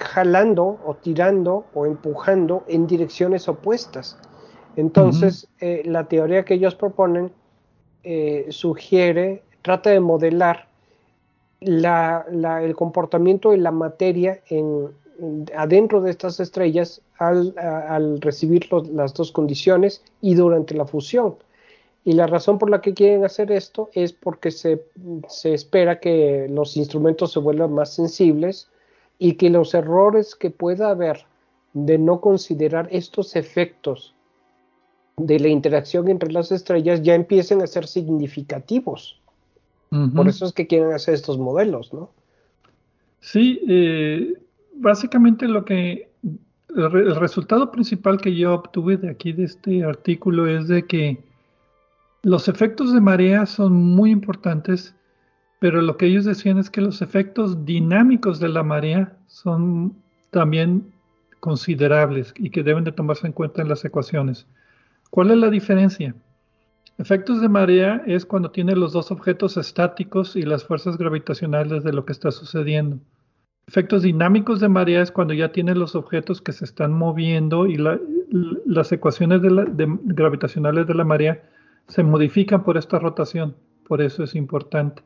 jalando 0.00 0.80
o 0.84 0.96
tirando 1.00 1.64
o 1.74 1.86
empujando 1.86 2.64
en 2.66 2.88
direcciones 2.88 3.48
opuestas. 3.48 4.18
Entonces, 4.74 5.46
eh, 5.60 5.82
la 5.84 6.08
teoría 6.08 6.44
que 6.44 6.54
ellos 6.54 6.74
proponen 6.74 7.32
sugiere, 8.48 9.44
trata 9.62 9.90
de 9.90 10.00
modelar 10.00 10.66
el 11.60 12.74
comportamiento 12.74 13.52
de 13.52 13.58
la 13.58 13.70
materia 13.70 14.40
en, 14.48 14.88
adentro 15.56 16.00
de 16.00 16.10
estas 16.10 16.40
estrellas 16.40 17.00
al, 17.20 18.20
recibir 18.20 18.68
las 18.92 19.12
dos 19.14 19.30
condiciones 19.30 20.02
y 20.22 20.34
durante 20.34 20.74
la 20.74 20.86
fusión. 20.86 21.36
Y 22.02 22.14
la 22.14 22.26
razón 22.26 22.58
por 22.58 22.70
la 22.70 22.80
que 22.80 22.94
quieren 22.94 23.24
hacer 23.24 23.52
esto 23.52 23.90
es 23.92 24.14
porque 24.14 24.50
se, 24.50 24.82
espera 25.44 26.00
que 26.00 26.48
los 26.48 26.78
instrumentos 26.78 27.32
se 27.32 27.38
vuelvan 27.38 27.74
más 27.74 27.92
sensibles 27.92 28.70
y 29.18 29.34
que 29.34 29.50
los 29.50 29.74
errores 29.74 30.34
que 30.34 30.50
pueda 30.50 30.90
haber 30.90 31.26
de 31.74 31.98
no 31.98 32.22
considerar 32.22 32.88
estos 32.90 33.36
efectos 33.36 34.14
de 35.18 35.38
la 35.38 35.48
interacción 35.48 36.08
entre 36.08 36.32
las 36.32 36.50
estrellas 36.50 37.02
ya 37.02 37.14
empiecen 37.14 37.60
a 37.60 37.66
ser 37.66 37.86
significativos. 37.86 39.20
Por 40.14 40.28
eso 40.28 40.46
es 40.46 40.52
que 40.52 40.68
quieren 40.68 40.92
hacer 40.92 41.14
estos 41.14 41.36
modelos, 41.36 41.92
¿no? 41.92 42.10
Sí, 43.18 43.60
eh, 43.68 44.34
básicamente 44.74 45.48
lo 45.48 45.64
que 45.64 46.09
el, 46.76 47.16
resultado 47.16 47.70
principal 47.70 48.20
que 48.20 48.34
yo 48.34 48.54
obtuve 48.54 48.96
de 48.96 49.10
aquí 49.10 49.32
de 49.32 49.44
este 49.44 49.84
artículo 49.84 50.46
es 50.46 50.68
de 50.68 50.86
que 50.86 51.22
los 52.22 52.48
efectos 52.48 52.92
de 52.92 53.00
marea 53.00 53.46
son 53.46 53.72
muy 53.72 54.10
importantes, 54.10 54.94
pero 55.58 55.80
lo 55.82 55.96
que 55.96 56.06
ellos 56.06 56.24
decían 56.24 56.58
es 56.58 56.70
que 56.70 56.80
los 56.80 57.02
efectos 57.02 57.64
dinámicos 57.64 58.40
de 58.40 58.48
la 58.48 58.62
marea 58.62 59.16
son 59.26 59.96
también 60.30 60.92
considerables 61.40 62.34
y 62.36 62.50
que 62.50 62.62
deben 62.62 62.84
de 62.84 62.92
tomarse 62.92 63.26
en 63.26 63.32
cuenta 63.32 63.62
en 63.62 63.68
las 63.68 63.84
ecuaciones. 63.84 64.46
¿Cuál 65.10 65.30
es 65.30 65.38
la 65.38 65.50
diferencia? 65.50 66.14
Efectos 66.98 67.40
de 67.40 67.48
marea 67.48 68.02
es 68.06 68.26
cuando 68.26 68.50
tiene 68.50 68.76
los 68.76 68.92
dos 68.92 69.10
objetos 69.10 69.56
estáticos 69.56 70.36
y 70.36 70.42
las 70.42 70.64
fuerzas 70.64 70.98
gravitacionales 70.98 71.82
de 71.82 71.94
lo 71.94 72.04
que 72.04 72.12
está 72.12 72.30
sucediendo. 72.30 72.98
Efectos 73.70 74.02
dinámicos 74.02 74.58
de 74.58 74.68
marea 74.68 75.00
es 75.00 75.12
cuando 75.12 75.32
ya 75.32 75.52
tiene 75.52 75.76
los 75.76 75.94
objetos 75.94 76.42
que 76.42 76.50
se 76.50 76.64
están 76.64 76.92
moviendo 76.92 77.68
y 77.68 77.76
las 77.76 78.90
ecuaciones 78.90 79.40
gravitacionales 79.42 80.88
de 80.88 80.94
la 80.94 81.04
marea 81.04 81.48
se 81.86 82.02
modifican 82.02 82.64
por 82.64 82.76
esta 82.76 82.98
rotación. 82.98 83.54
Por 83.86 84.02
eso 84.02 84.24
es 84.24 84.34
importante. 84.34 85.04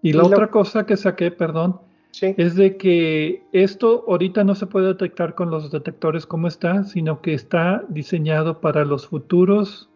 Y 0.00 0.14
la 0.14 0.24
otra 0.24 0.50
cosa 0.50 0.86
que 0.86 0.96
saqué, 0.96 1.30
perdón, 1.30 1.82
es 2.22 2.54
de 2.54 2.78
que 2.78 3.42
esto 3.52 4.06
ahorita 4.08 4.42
no 4.42 4.54
se 4.54 4.66
puede 4.66 4.86
detectar 4.86 5.34
con 5.34 5.50
los 5.50 5.70
detectores 5.70 6.24
como 6.24 6.48
está, 6.48 6.84
sino 6.84 7.20
que 7.20 7.34
está 7.34 7.84
diseñado 7.90 8.62
para 8.62 8.86
los 8.86 9.06
futuros 9.06 9.90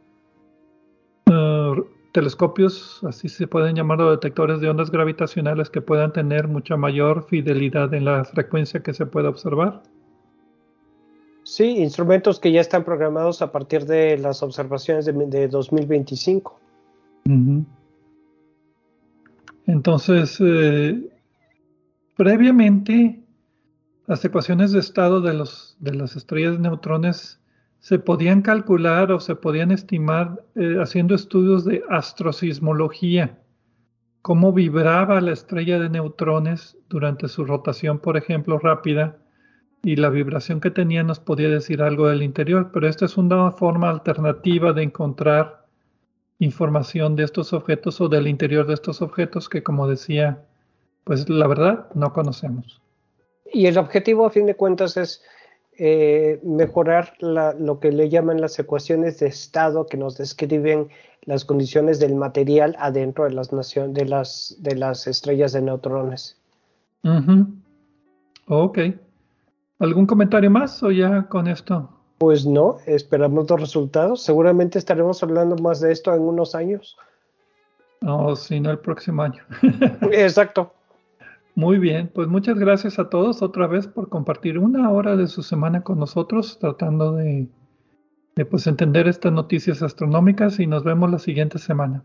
uh, 1.30 1.82
telescopios, 2.12 3.00
así 3.04 3.28
se 3.28 3.46
pueden 3.46 3.76
llamar 3.76 3.98
los 3.98 4.10
detectores 4.12 4.60
de 4.60 4.68
ondas 4.68 4.90
gravitacionales 4.90 5.70
que 5.70 5.80
puedan 5.80 6.12
tener 6.12 6.48
mucha 6.48 6.76
mayor 6.76 7.26
fidelidad 7.28 7.92
en 7.94 8.04
la 8.04 8.24
frecuencia 8.24 8.80
que 8.80 8.94
se 8.94 9.06
pueda 9.06 9.28
observar. 9.28 9.82
Sí, 11.44 11.78
instrumentos 11.78 12.40
que 12.40 12.52
ya 12.52 12.60
están 12.60 12.84
programados 12.84 13.40
a 13.40 13.50
partir 13.50 13.86
de 13.86 14.18
las 14.18 14.42
observaciones 14.42 15.06
de, 15.06 15.48
2025. 15.48 16.58
Entonces, 19.66 20.38
eh, 20.40 21.10
Previamente, 22.18 23.22
las 24.08 24.24
ecuaciones 24.24 24.72
de 24.72 24.80
estado 24.80 25.20
de, 25.20 25.34
los, 25.34 25.76
de 25.78 25.94
las 25.94 26.16
estrellas 26.16 26.54
de 26.54 26.58
neutrones 26.58 27.37
se 27.80 27.98
podían 27.98 28.42
calcular 28.42 29.12
o 29.12 29.20
se 29.20 29.34
podían 29.34 29.70
estimar 29.70 30.44
eh, 30.54 30.76
haciendo 30.80 31.14
estudios 31.14 31.64
de 31.64 31.82
astrosismología, 31.88 33.38
cómo 34.22 34.52
vibraba 34.52 35.20
la 35.20 35.32
estrella 35.32 35.78
de 35.78 35.88
neutrones 35.88 36.76
durante 36.88 37.28
su 37.28 37.44
rotación, 37.44 37.98
por 37.98 38.16
ejemplo, 38.16 38.58
rápida, 38.58 39.16
y 39.82 39.96
la 39.96 40.10
vibración 40.10 40.60
que 40.60 40.72
tenía 40.72 41.04
nos 41.04 41.20
podía 41.20 41.48
decir 41.48 41.82
algo 41.82 42.08
del 42.08 42.22
interior, 42.22 42.70
pero 42.72 42.88
esta 42.88 43.04
es 43.04 43.16
una 43.16 43.52
forma 43.52 43.88
alternativa 43.88 44.72
de 44.72 44.82
encontrar 44.82 45.66
información 46.40 47.14
de 47.14 47.24
estos 47.24 47.52
objetos 47.52 48.00
o 48.00 48.08
del 48.08 48.26
interior 48.26 48.66
de 48.66 48.74
estos 48.74 49.02
objetos 49.02 49.48
que, 49.48 49.62
como 49.62 49.88
decía 49.88 50.44
pues 51.08 51.26
la 51.30 51.46
verdad 51.46 51.86
no 51.94 52.12
conocemos. 52.12 52.82
Y 53.50 53.64
el 53.64 53.78
objetivo 53.78 54.26
a 54.26 54.30
fin 54.30 54.44
de 54.44 54.54
cuentas 54.54 54.98
es 54.98 55.22
eh, 55.78 56.40
mejorar 56.42 57.14
lo 57.20 57.78
que 57.78 57.92
le 57.92 58.08
llaman 58.08 58.40
las 58.40 58.58
ecuaciones 58.58 59.20
de 59.20 59.28
estado 59.28 59.86
que 59.86 59.96
nos 59.96 60.18
describen 60.18 60.88
las 61.22 61.44
condiciones 61.44 62.00
del 62.00 62.16
material 62.16 62.74
adentro 62.80 63.24
de 63.24 63.30
las, 63.30 63.50
de 63.50 64.04
las, 64.04 64.56
de 64.58 64.74
las 64.76 65.06
estrellas 65.06 65.52
de 65.52 65.62
neutrones. 65.62 66.36
Ok. 68.48 68.78
¿Algún 69.78 70.06
comentario 70.06 70.50
más 70.50 70.82
o 70.82 70.90
ya 70.90 71.28
con 71.28 71.46
esto? 71.46 71.88
Pues 72.18 72.44
no, 72.44 72.78
esperamos 72.86 73.48
los 73.48 73.60
resultados. 73.60 74.22
Seguramente 74.22 74.78
estaremos 74.78 75.22
hablando 75.22 75.54
más 75.62 75.80
de 75.80 75.92
esto 75.92 76.12
en 76.12 76.22
unos 76.22 76.56
años. 76.56 76.96
No, 78.00 78.34
si 78.34 78.58
no 78.58 78.72
el 78.72 78.78
próximo 78.78 79.22
año. 79.22 79.44
Exacto. 80.10 80.72
Muy 81.58 81.80
bien, 81.80 82.08
pues 82.14 82.28
muchas 82.28 82.56
gracias 82.56 83.00
a 83.00 83.10
todos 83.10 83.42
otra 83.42 83.66
vez 83.66 83.88
por 83.88 84.08
compartir 84.08 84.60
una 84.60 84.92
hora 84.92 85.16
de 85.16 85.26
su 85.26 85.42
semana 85.42 85.82
con 85.82 85.98
nosotros, 85.98 86.60
tratando 86.60 87.16
de, 87.16 87.48
pues, 88.48 88.68
entender 88.68 89.08
estas 89.08 89.32
noticias 89.32 89.82
astronómicas 89.82 90.60
y 90.60 90.68
nos 90.68 90.84
vemos 90.84 91.10
la 91.10 91.18
siguiente 91.18 91.58
semana. 91.58 92.04